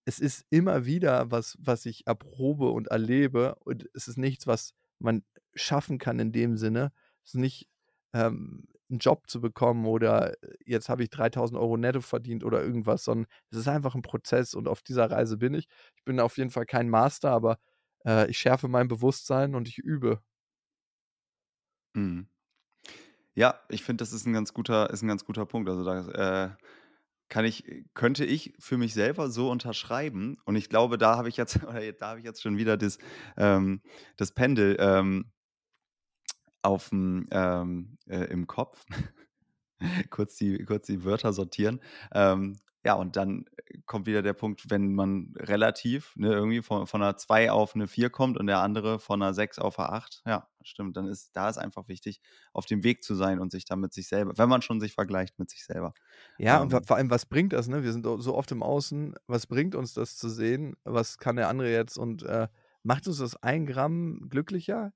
es 0.05 0.19
ist 0.19 0.45
immer 0.49 0.85
wieder 0.85 1.31
was, 1.31 1.57
was 1.59 1.85
ich 1.85 2.07
erprobe 2.07 2.69
und 2.69 2.87
erlebe. 2.87 3.55
Und 3.65 3.89
es 3.93 4.07
ist 4.07 4.17
nichts, 4.17 4.47
was 4.47 4.73
man 4.99 5.23
schaffen 5.55 5.97
kann 5.97 6.19
in 6.19 6.31
dem 6.31 6.57
Sinne, 6.57 6.91
ist 7.23 7.35
nicht 7.35 7.69
ähm, 8.13 8.67
einen 8.89 8.99
Job 8.99 9.29
zu 9.29 9.39
bekommen 9.41 9.85
oder 9.85 10.33
äh, 10.43 10.55
jetzt 10.65 10.89
habe 10.89 11.03
ich 11.03 11.09
3000 11.09 11.59
Euro 11.59 11.77
netto 11.77 12.01
verdient 12.01 12.43
oder 12.43 12.63
irgendwas, 12.63 13.03
sondern 13.03 13.27
es 13.51 13.59
ist 13.59 13.67
einfach 13.67 13.95
ein 13.95 14.01
Prozess 14.01 14.53
und 14.55 14.67
auf 14.67 14.81
dieser 14.81 15.09
Reise 15.11 15.37
bin 15.37 15.53
ich. 15.53 15.67
Ich 15.95 16.03
bin 16.05 16.19
auf 16.19 16.37
jeden 16.37 16.49
Fall 16.49 16.65
kein 16.65 16.89
Master, 16.89 17.31
aber 17.31 17.59
äh, 18.05 18.29
ich 18.29 18.37
schärfe 18.39 18.67
mein 18.67 18.87
Bewusstsein 18.87 19.55
und 19.55 19.67
ich 19.67 19.77
übe. 19.77 20.21
Mhm. 21.95 22.27
Ja, 23.35 23.59
ich 23.69 23.83
finde, 23.83 24.01
das 24.01 24.11
ist 24.11 24.25
ein 24.25 24.33
ganz 24.33 24.53
guter, 24.53 24.89
ist 24.89 25.01
ein 25.01 25.07
ganz 25.07 25.23
guter 25.23 25.45
Punkt. 25.45 25.69
Also 25.69 25.83
da 25.85 26.45
äh, 26.45 26.49
kann 27.29 27.45
ich, 27.45 27.63
könnte 27.93 28.25
ich 28.25 28.53
für 28.59 28.77
mich 28.77 28.93
selber 28.93 29.29
so 29.29 29.49
unterschreiben. 29.49 30.37
Und 30.45 30.55
ich 30.55 30.69
glaube, 30.69 30.97
da 30.97 31.17
habe 31.17 31.29
ich 31.29 31.37
jetzt, 31.37 31.63
oder 31.63 31.91
da 31.93 32.09
habe 32.09 32.19
ich 32.19 32.25
jetzt 32.25 32.41
schon 32.41 32.57
wieder 32.57 32.77
das, 32.77 32.97
ähm, 33.37 33.81
das 34.17 34.31
Pendel. 34.31 34.77
Ähm, 34.79 35.31
aufm, 36.61 37.25
ähm, 37.31 37.97
äh, 38.07 38.25
im 38.25 38.47
Kopf. 38.47 38.85
kurz, 40.09 40.35
die, 40.35 40.63
kurz 40.65 40.87
die 40.87 41.03
Wörter 41.03 41.33
sortieren. 41.33 41.79
Ja, 42.85 42.93
und 42.93 43.17
dann 43.17 43.45
kommt 43.85 44.07
wieder 44.07 44.21
der 44.21 44.33
Punkt, 44.33 44.69
wenn 44.69 44.93
man 44.95 45.33
relativ 45.35 46.13
ne, 46.15 46.31
irgendwie 46.31 46.61
von, 46.61 46.87
von 46.87 47.01
einer 47.01 47.17
2 47.17 47.51
auf 47.51 47.75
eine 47.75 47.87
4 47.87 48.09
kommt 48.09 48.37
und 48.37 48.47
der 48.47 48.59
andere 48.59 48.99
von 48.99 49.21
einer 49.21 49.33
6 49.33 49.59
auf 49.59 49.79
eine 49.79 49.89
8. 49.89 50.21
Ja, 50.25 50.47
stimmt. 50.61 50.95
Dann 50.95 51.07
ist 51.07 51.31
da 51.35 51.49
ist 51.49 51.57
einfach 51.57 51.89
wichtig, 51.89 52.21
auf 52.53 52.65
dem 52.65 52.83
Weg 52.83 53.03
zu 53.03 53.15
sein 53.15 53.39
und 53.39 53.51
sich 53.51 53.65
dann 53.65 53.81
mit 53.81 53.93
sich 53.93 54.07
selber, 54.07 54.37
wenn 54.37 54.47
man 54.47 54.61
schon 54.61 54.79
sich 54.79 54.93
vergleicht 54.93 55.39
mit 55.39 55.49
sich 55.49 55.65
selber. 55.65 55.93
Ja, 56.37 56.61
ähm, 56.61 56.69
und 56.73 56.87
vor 56.87 56.95
allem, 56.95 57.09
was 57.09 57.25
bringt 57.25 57.51
das? 57.51 57.67
Ne? 57.67 57.83
Wir 57.83 57.91
sind 57.91 58.05
so 58.05 58.35
oft 58.35 58.51
im 58.51 58.63
Außen. 58.63 59.15
Was 59.27 59.45
bringt 59.47 59.75
uns 59.75 59.93
das 59.93 60.15
zu 60.17 60.29
sehen? 60.29 60.75
Was 60.83 61.17
kann 61.17 61.35
der 61.35 61.49
andere 61.49 61.69
jetzt? 61.71 61.97
Und 61.97 62.23
äh, 62.23 62.47
macht 62.83 63.07
uns 63.07 63.17
das 63.17 63.35
ein 63.43 63.65
Gramm 63.65 64.27
glücklicher? 64.29 64.93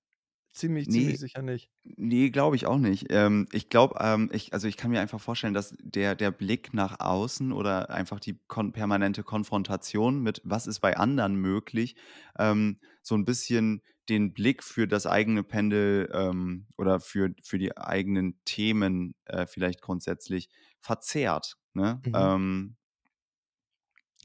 Ziemlich, 0.54 0.90
ziemlich 0.90 1.18
Nee, 1.18 1.20
sicher 1.20 1.42
nicht. 1.42 1.70
nee, 1.84 2.30
glaube 2.32 2.56
ich 2.58 2.66
auch 2.68 2.78
nicht. 2.78 3.08
Ähm, 3.12 3.48
ich 3.54 3.70
glaube, 3.70 3.98
ähm, 4.02 4.30
ich, 4.34 4.54
also 4.54 4.68
ich 4.68 4.78
kann 4.78 4.92
mir 4.92 5.02
einfach 5.02 5.22
vorstellen, 5.22 5.54
dass 5.54 5.76
der, 5.82 6.16
der 6.16 6.32
Blick 6.32 6.74
nach 6.74 7.00
außen 7.00 7.52
oder 7.54 7.90
einfach 7.92 8.20
die 8.20 8.40
kon 8.48 8.74
permanente 8.74 9.24
Konfrontation 9.24 10.22
mit, 10.22 10.42
was 10.46 10.68
ist 10.68 10.80
bei 10.82 10.98
anderen 10.98 11.36
möglich, 11.36 11.96
ähm, 12.40 12.80
so 13.02 13.16
ein 13.16 13.26
bisschen 13.26 13.82
den 14.10 14.34
Blick 14.34 14.64
für 14.64 14.88
das 14.88 15.08
eigene 15.08 15.44
Pendel 15.44 16.10
ähm, 16.14 16.68
oder 16.78 17.00
für, 17.00 17.34
für 17.44 17.58
die 17.60 17.78
eigenen 17.78 18.40
Themen 18.46 19.16
äh, 19.26 19.48
vielleicht 19.48 19.82
grundsätzlich 19.82 20.50
verzerrt. 20.82 21.58
Ne? 21.74 22.04
Mhm. 22.06 22.34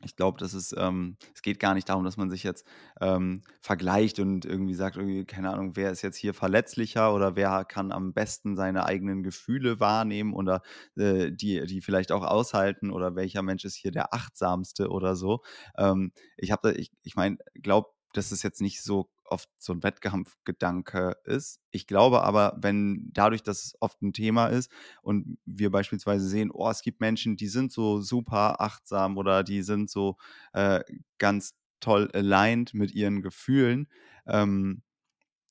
Ich 0.05 0.14
glaube, 0.14 0.38
das 0.38 0.55
ist, 0.55 0.74
ähm, 0.78 1.16
es 1.34 1.42
geht 1.42 1.59
gar 1.59 1.74
nicht 1.74 1.88
darum, 1.88 2.05
dass 2.05 2.16
man 2.16 2.30
sich 2.30 2.44
jetzt 2.44 2.64
ähm, 3.01 3.42
vergleicht 3.61 4.20
und 4.20 4.44
irgendwie 4.44 4.74
sagt, 4.74 4.96
irgendwie, 4.96 5.24
keine 5.24 5.51
Ahnung, 5.51 5.74
wer 5.74 5.90
ist 5.90 6.03
jetzt 6.03 6.16
hier 6.16 6.34
verletzlicher 6.34 7.12
oder 7.12 7.34
wer 7.34 7.64
kann 7.64 7.90
am 7.90 8.12
besten 8.12 8.57
seine 8.57 8.86
eigenen 8.86 9.22
Gefühle 9.22 9.80
wahrnehmen 9.80 10.34
oder 10.34 10.62
äh, 10.96 11.32
die, 11.32 11.64
die 11.66 11.80
vielleicht 11.80 12.12
auch 12.12 12.24
aushalten 12.24 12.90
oder 12.90 13.16
welcher 13.16 13.42
Mensch 13.42 13.64
ist 13.64 13.74
hier 13.74 13.90
der 13.90 14.14
achtsamste 14.14 14.88
oder 14.88 15.16
so. 15.16 15.42
Ähm, 15.76 16.12
ich 16.36 16.53
habe, 16.53 16.72
ich, 16.74 16.92
ich 17.03 17.16
meine, 17.16 17.38
glaube, 17.55 17.88
das 18.12 18.32
ist 18.32 18.42
jetzt 18.42 18.61
nicht 18.61 18.82
so 18.82 19.09
oft 19.31 19.49
so 19.59 19.72
ein 19.72 19.83
Wettkampfgedanke 19.83 21.16
ist. 21.24 21.61
Ich 21.70 21.87
glaube 21.87 22.22
aber, 22.22 22.57
wenn 22.61 23.11
dadurch, 23.12 23.43
dass 23.43 23.64
es 23.64 23.74
oft 23.81 24.01
ein 24.03 24.12
Thema 24.12 24.49
ist 24.49 24.70
und 25.03 25.39
wir 25.45 25.70
beispielsweise 25.70 26.26
sehen, 26.29 26.51
oh, 26.53 26.68
es 26.70 26.83
gibt 26.83 27.01
Menschen, 27.01 27.37
die 27.37 27.49
sind 27.49 27.72
so 27.72 28.01
super 28.01 28.61
achtsam 28.61 29.16
oder 29.16 29.45
die 29.45 29.62
sind 29.62 29.91
so 29.91 30.16
äh, 30.53 30.81
ganz 31.18 31.55
toll 31.81 32.11
aligned 32.12 32.74
mit 32.74 32.93
ihren 32.93 33.22
Gefühlen, 33.22 33.89
ähm, 34.26 34.83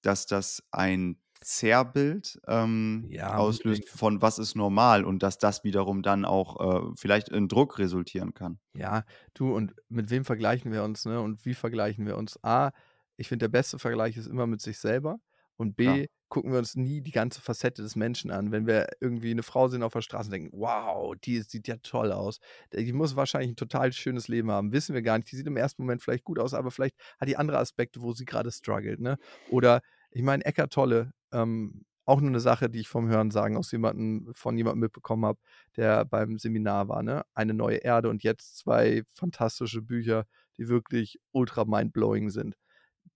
dass 0.02 0.26
das 0.26 0.64
ein 0.72 1.18
Zerrbild 1.42 2.40
ähm, 2.48 3.06
ja, 3.10 3.36
auslöst 3.36 3.88
von 3.90 4.22
was 4.22 4.40
ist 4.40 4.56
normal 4.56 5.06
und 5.06 5.22
dass 5.22 5.38
das 5.38 5.64
wiederum 5.64 6.02
dann 6.02 6.26
auch 6.26 6.90
äh, 6.90 6.92
vielleicht 6.98 7.30
in 7.30 7.48
Druck 7.48 7.78
resultieren 7.80 8.34
kann. 8.34 8.60
Ja, 8.74 9.04
du 9.34 9.54
und 9.54 9.76
mit 9.88 10.10
wem 10.10 10.26
vergleichen 10.26 10.72
wir 10.72 10.84
uns, 10.84 11.06
ne? 11.06 11.22
Und 11.22 11.46
wie 11.46 11.54
vergleichen 11.54 12.06
wir 12.06 12.18
uns? 12.18 12.44
A, 12.44 12.72
ich 13.18 13.28
finde, 13.28 13.43
der 13.43 13.49
beste 13.49 13.80
Vergleich 13.80 14.15
ist 14.15 14.28
immer 14.28 14.47
mit 14.47 14.61
sich 14.61 14.78
selber. 14.80 15.20
Und 15.57 15.76
B, 15.76 15.86
Klar. 15.86 16.05
gucken 16.30 16.51
wir 16.51 16.59
uns 16.59 16.76
nie 16.76 17.01
die 17.01 17.11
ganze 17.11 17.41
Facette 17.41 17.82
des 17.82 17.95
Menschen 17.95 18.30
an. 18.30 18.51
Wenn 18.51 18.68
wir 18.68 18.88
irgendwie 19.01 19.32
eine 19.32 19.41
Frau 19.41 19.68
sehen 19.68 19.82
auf 19.82 19.93
der 19.93 20.01
Straße 20.01 20.28
und 20.28 20.34
denken, 20.34 20.49
wow, 20.53 21.15
die 21.24 21.41
sieht 21.41 21.68
ja 21.68 21.78
toll 21.82 22.11
aus. 22.11 22.39
Die 22.74 22.93
muss 22.93 23.15
wahrscheinlich 23.15 23.51
ein 23.51 23.55
total 23.55 23.91
schönes 23.91 24.28
Leben 24.28 24.51
haben. 24.51 24.72
Wissen 24.72 24.93
wir 24.93 25.01
gar 25.01 25.18
nicht. 25.18 25.32
Die 25.32 25.36
sieht 25.36 25.47
im 25.47 25.57
ersten 25.57 25.82
Moment 25.82 26.03
vielleicht 26.03 26.24
gut 26.24 26.38
aus, 26.38 26.53
aber 26.53 26.70
vielleicht 26.70 26.95
hat 27.20 27.28
die 27.28 27.38
andere 27.38 27.57
Aspekte, 27.57 28.01
wo 28.01 28.13
sie 28.13 28.26
gerade 28.26 28.51
struggelt. 28.51 28.99
Ne? 28.99 29.18
Oder 29.49 29.82
ich 30.11 30.22
meine, 30.22 30.45
Eckart 30.45 30.72
Tolle, 30.72 31.11
ähm, 31.32 31.86
auch 32.05 32.22
nur 32.22 32.30
eine 32.30 32.39
Sache, 32.39 32.70
die 32.70 32.80
ich 32.80 32.88
vom 32.88 33.09
Hören 33.09 33.32
sagen 33.32 33.57
aus 33.57 33.72
jemandem, 33.72 34.32
von 34.34 34.55
jemandem 34.57 34.82
mitbekommen 34.82 35.26
habe, 35.26 35.39
der 35.76 36.05
beim 36.05 36.38
Seminar 36.38 36.88
war, 36.88 37.03
ne? 37.03 37.24
Eine 37.34 37.53
neue 37.53 37.78
Erde 37.78 38.09
und 38.09 38.24
jetzt 38.24 38.57
zwei 38.57 39.03
fantastische 39.13 39.82
Bücher, 39.82 40.26
die 40.57 40.70
wirklich 40.70 41.20
ultra 41.34 41.65
mindblowing 41.65 42.30
sind 42.30 42.55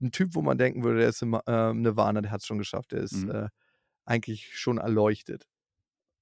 ein 0.02 0.12
Typ, 0.12 0.36
wo 0.36 0.42
man 0.42 0.58
denken 0.58 0.84
würde, 0.84 1.00
der 1.00 1.10
ist 1.10 1.22
im 1.22 1.40
äh, 1.46 1.74
Nirvana, 1.74 2.22
der 2.22 2.32
hat 2.32 2.42
es 2.42 2.48
schon 2.48 2.58
geschafft, 2.58 2.92
der 2.92 3.02
ist 3.02 3.26
mhm. 3.26 3.32
äh, 3.32 3.50
eigentlich 4.06 4.58
schon 4.58 4.78
erleuchtet. 4.78 5.48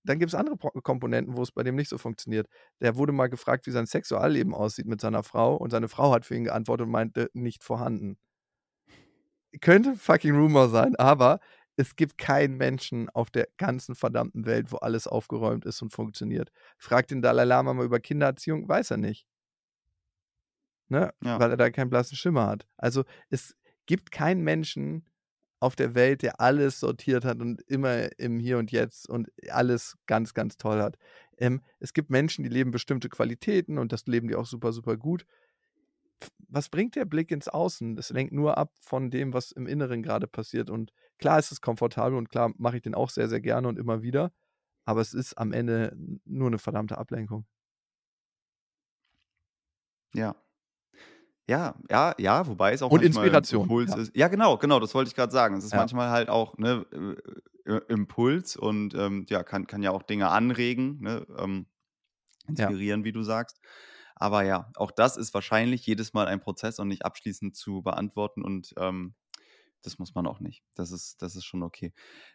Dann 0.04 0.20
gibt 0.20 0.32
es 0.32 0.36
andere 0.36 0.58
Komponenten, 0.58 1.36
wo 1.36 1.42
es 1.42 1.52
bei 1.52 1.64
dem 1.64 1.76
nicht 1.76 1.90
so 1.90 1.98
funktioniert. 1.98 2.48
Der 2.80 2.96
wurde 2.96 3.12
mal 3.12 3.28
gefragt, 3.28 3.68
wie 3.68 3.72
sein 3.72 3.86
Sexualleben 3.86 4.54
aussieht 4.54 4.88
mit 4.88 5.02
seiner 5.02 5.24
Frau 5.24 5.56
und 5.56 5.72
seine 5.72 5.90
Frau 5.90 6.14
hat 6.14 6.26
für 6.26 6.36
ihn 6.36 6.46
geantwortet 6.46 6.86
und 6.86 6.92
meinte, 6.92 7.30
nicht 7.34 7.64
vorhanden. 7.64 8.18
Könnte 9.62 9.96
fucking 9.96 10.36
Rumor 10.36 10.70
sein, 10.70 10.96
aber 10.96 11.40
es 11.76 11.96
gibt 11.96 12.18
keinen 12.18 12.58
Menschen 12.58 13.10
auf 13.10 13.30
der 13.30 13.48
ganzen 13.58 13.96
verdammten 13.96 14.46
Welt, 14.46 14.72
wo 14.72 14.78
alles 14.78 15.08
aufgeräumt 15.08 15.66
ist 15.66 15.82
und 15.82 15.92
funktioniert. 15.92 16.52
Frag 16.78 17.08
den 17.08 17.22
Dalai 17.22 17.46
Lama 17.46 17.74
mal 17.74 17.86
über 17.86 18.00
Kindererziehung, 18.00 18.68
weiß 18.68 18.92
er 18.92 18.98
nicht. 18.98 19.26
Ne? 20.90 21.14
Ja. 21.24 21.40
Weil 21.40 21.52
er 21.52 21.58
da 21.58 21.70
keinen 21.70 21.90
blassen 21.90 22.18
Schimmer 22.18 22.48
hat. 22.48 22.68
Also 22.76 23.06
es 23.30 23.56
gibt 23.90 24.12
keinen 24.12 24.44
Menschen 24.44 25.06
auf 25.60 25.76
der 25.76 25.96
Welt, 25.96 26.22
der 26.22 26.40
alles 26.40 26.80
sortiert 26.80 27.26
hat 27.26 27.42
und 27.42 27.62
immer 27.64 28.18
im 28.18 28.40
Hier 28.40 28.58
und 28.58 28.72
Jetzt 28.72 29.10
und 29.10 29.30
alles 29.50 29.98
ganz, 30.06 30.34
ganz 30.34 30.56
toll 30.58 30.82
hat. 30.82 30.98
Ähm, 31.38 31.62
es 31.80 31.94
gibt 31.94 32.10
Menschen, 32.10 32.44
die 32.44 32.50
leben 32.50 32.72
bestimmte 32.72 33.10
Qualitäten 33.10 33.78
und 33.78 33.92
das 33.92 34.06
leben 34.06 34.30
die 34.30 34.36
auch 34.36 34.46
super, 34.46 34.72
super 34.72 34.96
gut 34.96 35.26
was 36.50 36.70
bringt 36.70 36.96
der 36.96 37.06
Blick 37.06 37.32
ins 37.32 37.48
Außen? 37.48 37.96
Das 37.96 38.10
lenkt 38.10 38.34
nur 38.34 38.58
ab 38.58 38.74
von 38.80 39.12
dem, 39.12 39.34
was 39.34 39.52
im 39.52 39.68
Inneren 39.68 40.04
gerade 40.04 40.28
passiert. 40.28 40.70
Und 40.70 40.92
klar 41.18 41.40
ist 41.40 41.52
es 41.52 41.62
komfortabel 41.62 42.18
und 42.18 42.30
klar 42.30 42.52
mache 42.58 42.78
ich 42.78 42.82
den 42.82 42.96
auch 42.96 43.10
sehr, 43.10 43.30
sehr 43.30 43.42
gerne 43.42 43.68
und 43.68 43.78
immer 43.78 44.02
wieder. 44.02 44.32
Aber 44.86 45.02
es 45.02 45.14
ist 45.14 45.38
am 45.38 45.54
Ende 45.54 45.96
nur 46.26 46.48
eine 46.48 46.58
verdammte 46.58 46.98
Ablenkung. 46.98 47.46
Ja. 50.14 50.36
Ja, 51.50 51.74
ja, 51.90 52.14
ja, 52.20 52.46
wobei 52.46 52.74
es 52.74 52.84
auch 52.84 52.92
und 52.92 53.02
Inspiration. 53.02 53.64
Impuls 53.64 53.90
ja. 53.90 53.98
ist. 53.98 54.16
Ja, 54.16 54.28
genau, 54.28 54.58
genau, 54.58 54.80
das 54.80 54.94
wollte 54.94 55.08
ich 55.08 55.16
gerade 55.16 55.32
sagen. 55.32 55.58
Es 55.58 55.64
ist 55.64 55.74
ja. 55.74 55.80
manchmal 55.80 56.12
halt 56.12 56.30
auch 56.30 56.56
ne, 56.60 56.86
äh, 57.66 57.72
äh, 57.72 57.82
Impuls 57.88 58.56
und 58.56 58.94
ähm, 58.94 59.26
ja, 59.30 59.42
kann, 59.42 59.66
kann 59.66 59.82
ja 59.82 59.90
auch 59.90 60.04
Dinge 60.04 60.30
anregen, 60.30 61.00
ne, 61.02 61.26
ähm, 61.40 61.66
inspirieren, 62.48 63.02
ja. 63.02 63.06
wie 63.06 63.12
du 63.14 63.24
sagst. 63.24 63.60
Aber 64.16 64.44
ja, 64.44 64.70
auch 64.76 64.92
das 64.92 65.18
ist 65.18 65.34
wahrscheinlich 65.34 65.84
jedes 65.88 66.14
Mal 66.14 66.28
ein 66.28 66.40
Prozess 66.40 66.78
und 66.78 66.88
nicht 66.88 67.04
abschließend 67.04 67.56
zu 67.56 67.82
beantworten 67.82 68.44
und 68.44 68.76
ähm, 68.78 69.16
das 69.82 69.98
muss 69.98 70.14
man 70.14 70.28
auch 70.28 70.40
nicht. 70.42 70.62
Das 70.76 70.92
ist, 70.92 71.20
das 71.24 71.36
ist 71.36 71.46
schon 71.46 71.64
okay. 71.64 71.94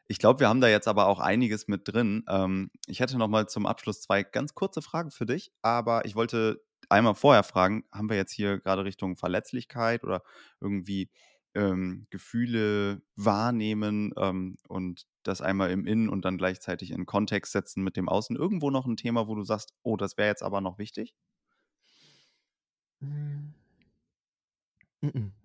Ich 0.08 0.18
glaube, 0.18 0.40
wir 0.40 0.48
haben 0.48 0.60
da 0.60 0.66
jetzt 0.66 0.88
aber 0.88 1.06
auch 1.06 1.20
einiges 1.20 1.68
mit 1.68 1.82
drin. 1.86 2.24
Ähm, 2.28 2.70
ich 2.88 2.98
hätte 2.98 3.16
noch 3.16 3.28
mal 3.28 3.46
zum 3.48 3.66
Abschluss 3.66 4.00
zwei 4.00 4.24
ganz 4.24 4.54
kurze 4.54 4.82
Fragen 4.82 5.12
für 5.12 5.26
dich, 5.26 5.52
aber 5.62 6.04
ich 6.04 6.16
wollte 6.16 6.64
einmal 6.90 7.14
vorher 7.14 7.42
fragen, 7.42 7.84
haben 7.92 8.08
wir 8.08 8.16
jetzt 8.16 8.32
hier 8.32 8.58
gerade 8.58 8.84
Richtung 8.84 9.16
Verletzlichkeit 9.16 10.04
oder 10.04 10.22
irgendwie 10.60 11.10
ähm, 11.54 12.06
Gefühle 12.10 13.02
wahrnehmen 13.16 14.12
ähm, 14.16 14.58
und 14.68 15.06
das 15.22 15.40
einmal 15.40 15.70
im 15.70 15.86
Innen 15.86 16.08
und 16.08 16.24
dann 16.24 16.38
gleichzeitig 16.38 16.90
in 16.90 17.06
Kontext 17.06 17.52
setzen 17.52 17.82
mit 17.84 17.96
dem 17.96 18.08
Außen. 18.08 18.36
Irgendwo 18.36 18.70
noch 18.70 18.86
ein 18.86 18.96
Thema, 18.96 19.28
wo 19.28 19.34
du 19.34 19.44
sagst, 19.44 19.72
oh, 19.82 19.96
das 19.96 20.16
wäre 20.18 20.28
jetzt 20.28 20.42
aber 20.42 20.60
noch 20.60 20.78
wichtig? 20.78 21.14
Hm. 23.00 23.54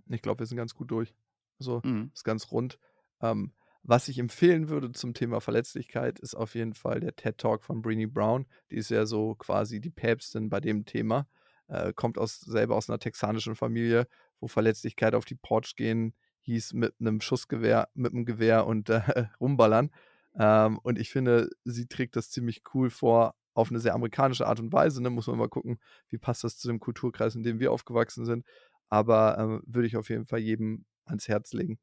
Ich 0.07 0.21
glaube, 0.21 0.39
wir 0.39 0.45
sind 0.45 0.57
ganz 0.57 0.73
gut 0.73 0.91
durch. 0.91 1.13
Also, 1.59 1.81
Mhm. 1.83 2.11
ist 2.13 2.23
ganz 2.23 2.51
rund. 2.51 2.79
Ähm, 3.21 3.51
was 3.89 4.07
ich 4.07 4.19
empfehlen 4.19 4.69
würde 4.69 4.91
zum 4.91 5.13
Thema 5.13 5.41
Verletzlichkeit, 5.41 6.19
ist 6.19 6.35
auf 6.35 6.55
jeden 6.55 6.73
Fall 6.73 6.99
der 6.99 7.15
TED 7.15 7.37
Talk 7.37 7.63
von 7.63 7.81
Brené 7.81 8.07
Brown. 8.07 8.45
Die 8.71 8.75
ist 8.75 8.89
ja 8.89 9.05
so 9.05 9.35
quasi 9.35 9.81
die 9.81 9.89
Päpstin 9.89 10.49
bei 10.49 10.59
dem 10.59 10.85
Thema. 10.85 11.27
Äh, 11.67 11.93
kommt 11.93 12.17
aus, 12.17 12.39
selber 12.39 12.75
aus 12.75 12.89
einer 12.89 12.99
texanischen 12.99 13.55
Familie, 13.55 14.07
wo 14.39 14.47
Verletzlichkeit 14.47 15.15
auf 15.15 15.25
die 15.25 15.35
Porch 15.35 15.75
gehen 15.75 16.13
hieß 16.49 16.73
mit 16.73 16.93
einem 16.99 17.21
Schussgewehr, 17.21 17.89
mit 17.93 18.13
einem 18.13 18.25
Gewehr 18.25 18.65
und 18.65 18.89
äh, 18.89 19.01
rumballern. 19.39 19.91
Ähm, 20.35 20.79
und 20.79 20.99
ich 20.99 21.09
finde, 21.09 21.49
sie 21.63 21.87
trägt 21.87 22.15
das 22.15 22.29
ziemlich 22.29 22.63
cool 22.73 22.89
vor, 22.89 23.35
auf 23.53 23.69
eine 23.69 23.79
sehr 23.79 23.93
amerikanische 23.93 24.47
Art 24.47 24.59
und 24.59 24.71
Weise. 24.71 25.01
Ne? 25.01 25.09
Muss 25.09 25.27
man 25.27 25.37
mal 25.37 25.49
gucken, 25.49 25.79
wie 26.09 26.17
passt 26.17 26.43
das 26.43 26.57
zu 26.57 26.67
dem 26.67 26.79
Kulturkreis, 26.79 27.35
in 27.35 27.43
dem 27.43 27.59
wir 27.59 27.71
aufgewachsen 27.71 28.25
sind. 28.25 28.45
Aber 28.89 29.37
ähm, 29.37 29.61
würde 29.65 29.87
ich 29.87 29.97
auf 29.97 30.09
jeden 30.09 30.25
Fall 30.25 30.39
jedem 30.39 30.85
ans 31.05 31.27
Herz 31.27 31.53
legen. 31.53 31.79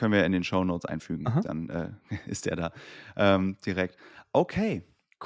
Können 0.00 0.14
wir 0.14 0.24
in 0.24 0.32
den 0.32 0.44
Show 0.44 0.64
Notes 0.64 0.86
einfügen. 0.86 1.26
Aha. 1.26 1.42
Dann 1.42 1.68
äh, 1.68 1.90
ist 2.26 2.46
der 2.46 2.56
da 2.56 2.72
ähm, 3.16 3.58
direkt. 3.66 3.98
Okay, 4.32 4.82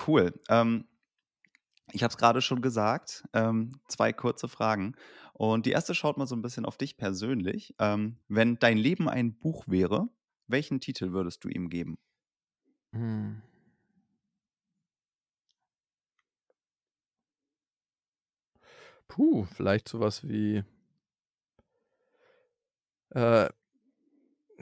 cool. 0.09 0.33
Ähm, 0.49 0.89
ich 1.93 2.03
habe 2.03 2.11
es 2.11 2.19
gerade 2.19 2.43
schon 2.43 2.61
gesagt, 2.61 3.23
ähm, 3.35 3.79
zwei 3.87 4.13
kurze 4.13 4.49
Fragen. 4.49 4.97
Und 5.33 5.67
die 5.67 5.71
erste 5.71 5.95
schaut 5.95 6.19
mal 6.19 6.27
so 6.27 6.35
ein 6.35 6.43
bisschen 6.43 6.65
auf 6.67 6.77
dich 6.77 6.97
persönlich. 6.97 7.73
Ähm, 7.79 8.17
wenn 8.27 8.59
dein 8.59 8.77
Leben 8.77 9.09
ein 9.09 9.39
Buch 9.39 9.63
wäre, 9.69 10.09
welchen 10.49 10.81
Titel 10.81 11.13
würdest 11.13 11.45
du 11.45 11.49
ihm 11.49 11.69
geben? 11.69 11.97
Hm. 12.95 13.43
Puh, 19.07 19.45
vielleicht 19.45 19.87
sowas 19.87 20.27
wie 20.27 20.65
äh, 23.11 23.49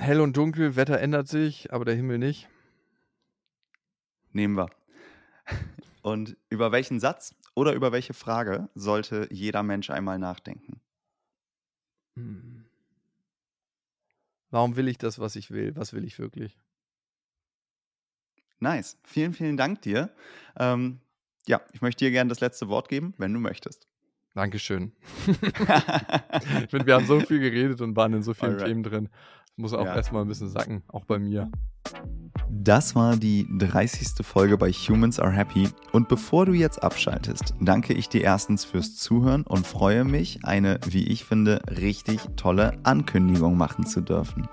hell 0.03 0.21
und 0.21 0.37
dunkel, 0.37 0.77
Wetter 0.77 1.01
ändert 1.01 1.29
sich, 1.29 1.73
aber 1.73 1.85
der 1.85 1.95
Himmel 1.95 2.19
nicht. 2.19 2.49
Nehmen 4.33 4.57
wir. 4.57 4.71
Und 6.03 6.37
über 6.51 6.73
welchen 6.73 6.99
Satz 6.99 7.35
oder 7.55 7.75
über 7.75 7.93
welche 7.93 8.13
Frage 8.13 8.69
sollte 8.75 9.29
jeder 9.31 9.63
Mensch 9.63 9.91
einmal 9.91 10.19
nachdenken? 10.19 10.81
Hm. 12.17 12.65
Warum 14.51 14.77
will 14.77 14.89
ich 14.89 14.99
das, 14.99 15.19
was 15.19 15.37
ich 15.37 15.51
will? 15.51 15.77
Was 15.77 15.93
will 15.93 16.05
ich 16.05 16.19
wirklich? 16.19 16.59
Nice. 18.59 18.99
Vielen, 19.05 19.33
vielen 19.33 19.57
Dank 19.57 19.83
dir. 19.83 20.11
Ähm, 20.57 21.01
ja, 21.47 21.61
ich 21.73 21.81
möchte 21.81 22.05
dir 22.05 22.11
gerne 22.11 22.29
das 22.29 22.41
letzte 22.41 22.69
Wort 22.69 22.89
geben, 22.89 23.15
wenn 23.19 23.33
du 23.33 23.41
möchtest. 23.41 23.87
Dankeschön. 24.35 24.93
ich 25.27 26.71
finde, 26.71 26.87
wir 26.87 26.95
haben 26.95 27.07
so 27.07 27.21
viel 27.21 27.39
geredet 27.39 27.81
und 27.81 27.97
waren 27.97 28.13
in 28.15 28.23
so 28.23 28.35
vielen 28.35 28.53
Alright. 28.53 28.69
Themen 28.69 28.83
drin. 28.83 29.09
Das 29.57 29.63
muss 29.63 29.75
auch 29.75 29.85
ja. 29.85 29.97
erstmal 29.97 30.23
ein 30.23 30.29
bisschen 30.29 30.49
sacken, 30.49 30.83
auch 30.89 31.05
bei 31.05 31.19
mir. 31.19 31.51
Das 32.49 32.95
war 32.95 33.17
die 33.17 33.47
30. 33.59 34.25
Folge 34.25 34.57
bei 34.57 34.73
Humans 34.73 35.21
Are 35.21 35.31
Happy. 35.33 35.69
Und 35.93 36.09
bevor 36.09 36.47
du 36.47 36.55
jetzt 36.55 36.83
abschaltest, 36.83 37.55
danke 37.61 37.93
ich 37.93 38.09
dir 38.09 38.23
erstens 38.23 38.65
fürs 38.65 38.97
Zuhören 38.97 39.43
und 39.43 39.67
freue 39.67 40.05
mich, 40.05 40.45
eine, 40.45 40.81
wie 40.87 41.07
ich 41.07 41.25
finde, 41.25 41.61
richtig 41.69 42.21
tolle 42.37 42.79
Ankündigung 42.83 43.59
machen 43.59 43.85
zu 43.85 44.01
dürfen. 44.01 44.49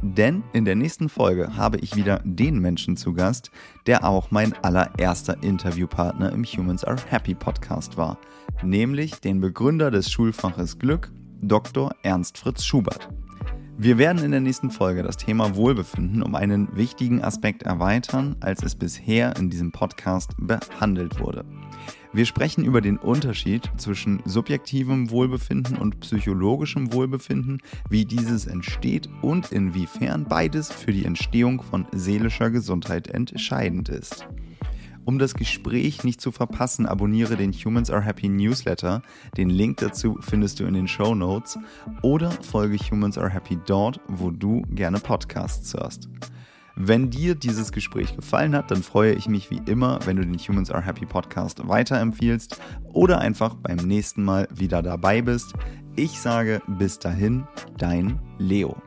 Denn 0.00 0.42
in 0.54 0.64
der 0.64 0.76
nächsten 0.76 1.10
Folge 1.10 1.54
habe 1.54 1.76
ich 1.78 1.94
wieder 1.94 2.20
den 2.24 2.58
Menschen 2.58 2.96
zu 2.96 3.12
Gast, 3.12 3.50
der 3.86 4.04
auch 4.04 4.30
mein 4.30 4.54
allererster 4.62 5.42
Interviewpartner 5.42 6.32
im 6.32 6.44
Humans 6.44 6.84
Are 6.84 6.98
Happy 7.10 7.34
Podcast 7.34 7.98
war, 7.98 8.18
nämlich 8.62 9.20
den 9.20 9.40
Begründer 9.40 9.90
des 9.90 10.10
Schulfaches 10.10 10.78
Glück, 10.78 11.12
Dr. 11.42 11.94
Ernst 12.02 12.38
Fritz 12.38 12.64
Schubert. 12.64 13.10
Wir 13.78 13.98
werden 13.98 14.22
in 14.22 14.30
der 14.30 14.40
nächsten 14.40 14.70
Folge 14.70 15.02
das 15.02 15.16
Thema 15.16 15.56
Wohlbefinden 15.56 16.22
um 16.22 16.34
einen 16.34 16.76
wichtigen 16.76 17.24
Aspekt 17.24 17.62
erweitern, 17.62 18.36
als 18.40 18.62
es 18.62 18.74
bisher 18.74 19.34
in 19.36 19.48
diesem 19.48 19.72
Podcast 19.72 20.32
behandelt 20.38 21.18
wurde. 21.18 21.44
Wir 22.12 22.26
sprechen 22.26 22.64
über 22.66 22.82
den 22.82 22.98
Unterschied 22.98 23.70
zwischen 23.78 24.20
subjektivem 24.26 25.10
Wohlbefinden 25.10 25.78
und 25.78 26.00
psychologischem 26.00 26.92
Wohlbefinden, 26.92 27.62
wie 27.88 28.04
dieses 28.04 28.46
entsteht 28.46 29.08
und 29.22 29.50
inwiefern 29.50 30.26
beides 30.28 30.70
für 30.70 30.92
die 30.92 31.06
Entstehung 31.06 31.62
von 31.62 31.86
seelischer 31.92 32.50
Gesundheit 32.50 33.08
entscheidend 33.08 33.88
ist. 33.88 34.26
Um 35.04 35.18
das 35.18 35.34
Gespräch 35.34 36.04
nicht 36.04 36.20
zu 36.20 36.30
verpassen, 36.30 36.86
abonniere 36.86 37.36
den 37.36 37.52
Humans 37.52 37.90
Are 37.90 38.02
Happy 38.02 38.28
Newsletter. 38.28 39.02
Den 39.36 39.50
Link 39.50 39.78
dazu 39.78 40.18
findest 40.20 40.60
du 40.60 40.64
in 40.64 40.74
den 40.74 40.86
Show 40.86 41.14
Notes 41.14 41.58
oder 42.02 42.30
folge 42.30 42.76
Humans 42.76 43.18
Are 43.18 43.28
Happy 43.28 43.58
dort, 43.66 44.00
wo 44.06 44.30
du 44.30 44.62
gerne 44.70 45.00
Podcasts 45.00 45.74
hörst. 45.74 46.08
Wenn 46.74 47.10
dir 47.10 47.34
dieses 47.34 47.72
Gespräch 47.72 48.16
gefallen 48.16 48.54
hat, 48.54 48.70
dann 48.70 48.82
freue 48.82 49.12
ich 49.12 49.28
mich 49.28 49.50
wie 49.50 49.60
immer, 49.66 49.98
wenn 50.06 50.16
du 50.16 50.24
den 50.24 50.38
Humans 50.38 50.70
Are 50.70 50.84
Happy 50.84 51.04
Podcast 51.04 51.66
weiterempfiehlst 51.66 52.58
oder 52.92 53.18
einfach 53.18 53.54
beim 53.56 53.76
nächsten 53.76 54.24
Mal 54.24 54.48
wieder 54.54 54.82
dabei 54.82 55.20
bist. 55.20 55.52
Ich 55.96 56.18
sage 56.18 56.62
bis 56.66 56.98
dahin, 56.98 57.46
dein 57.76 58.18
Leo. 58.38 58.80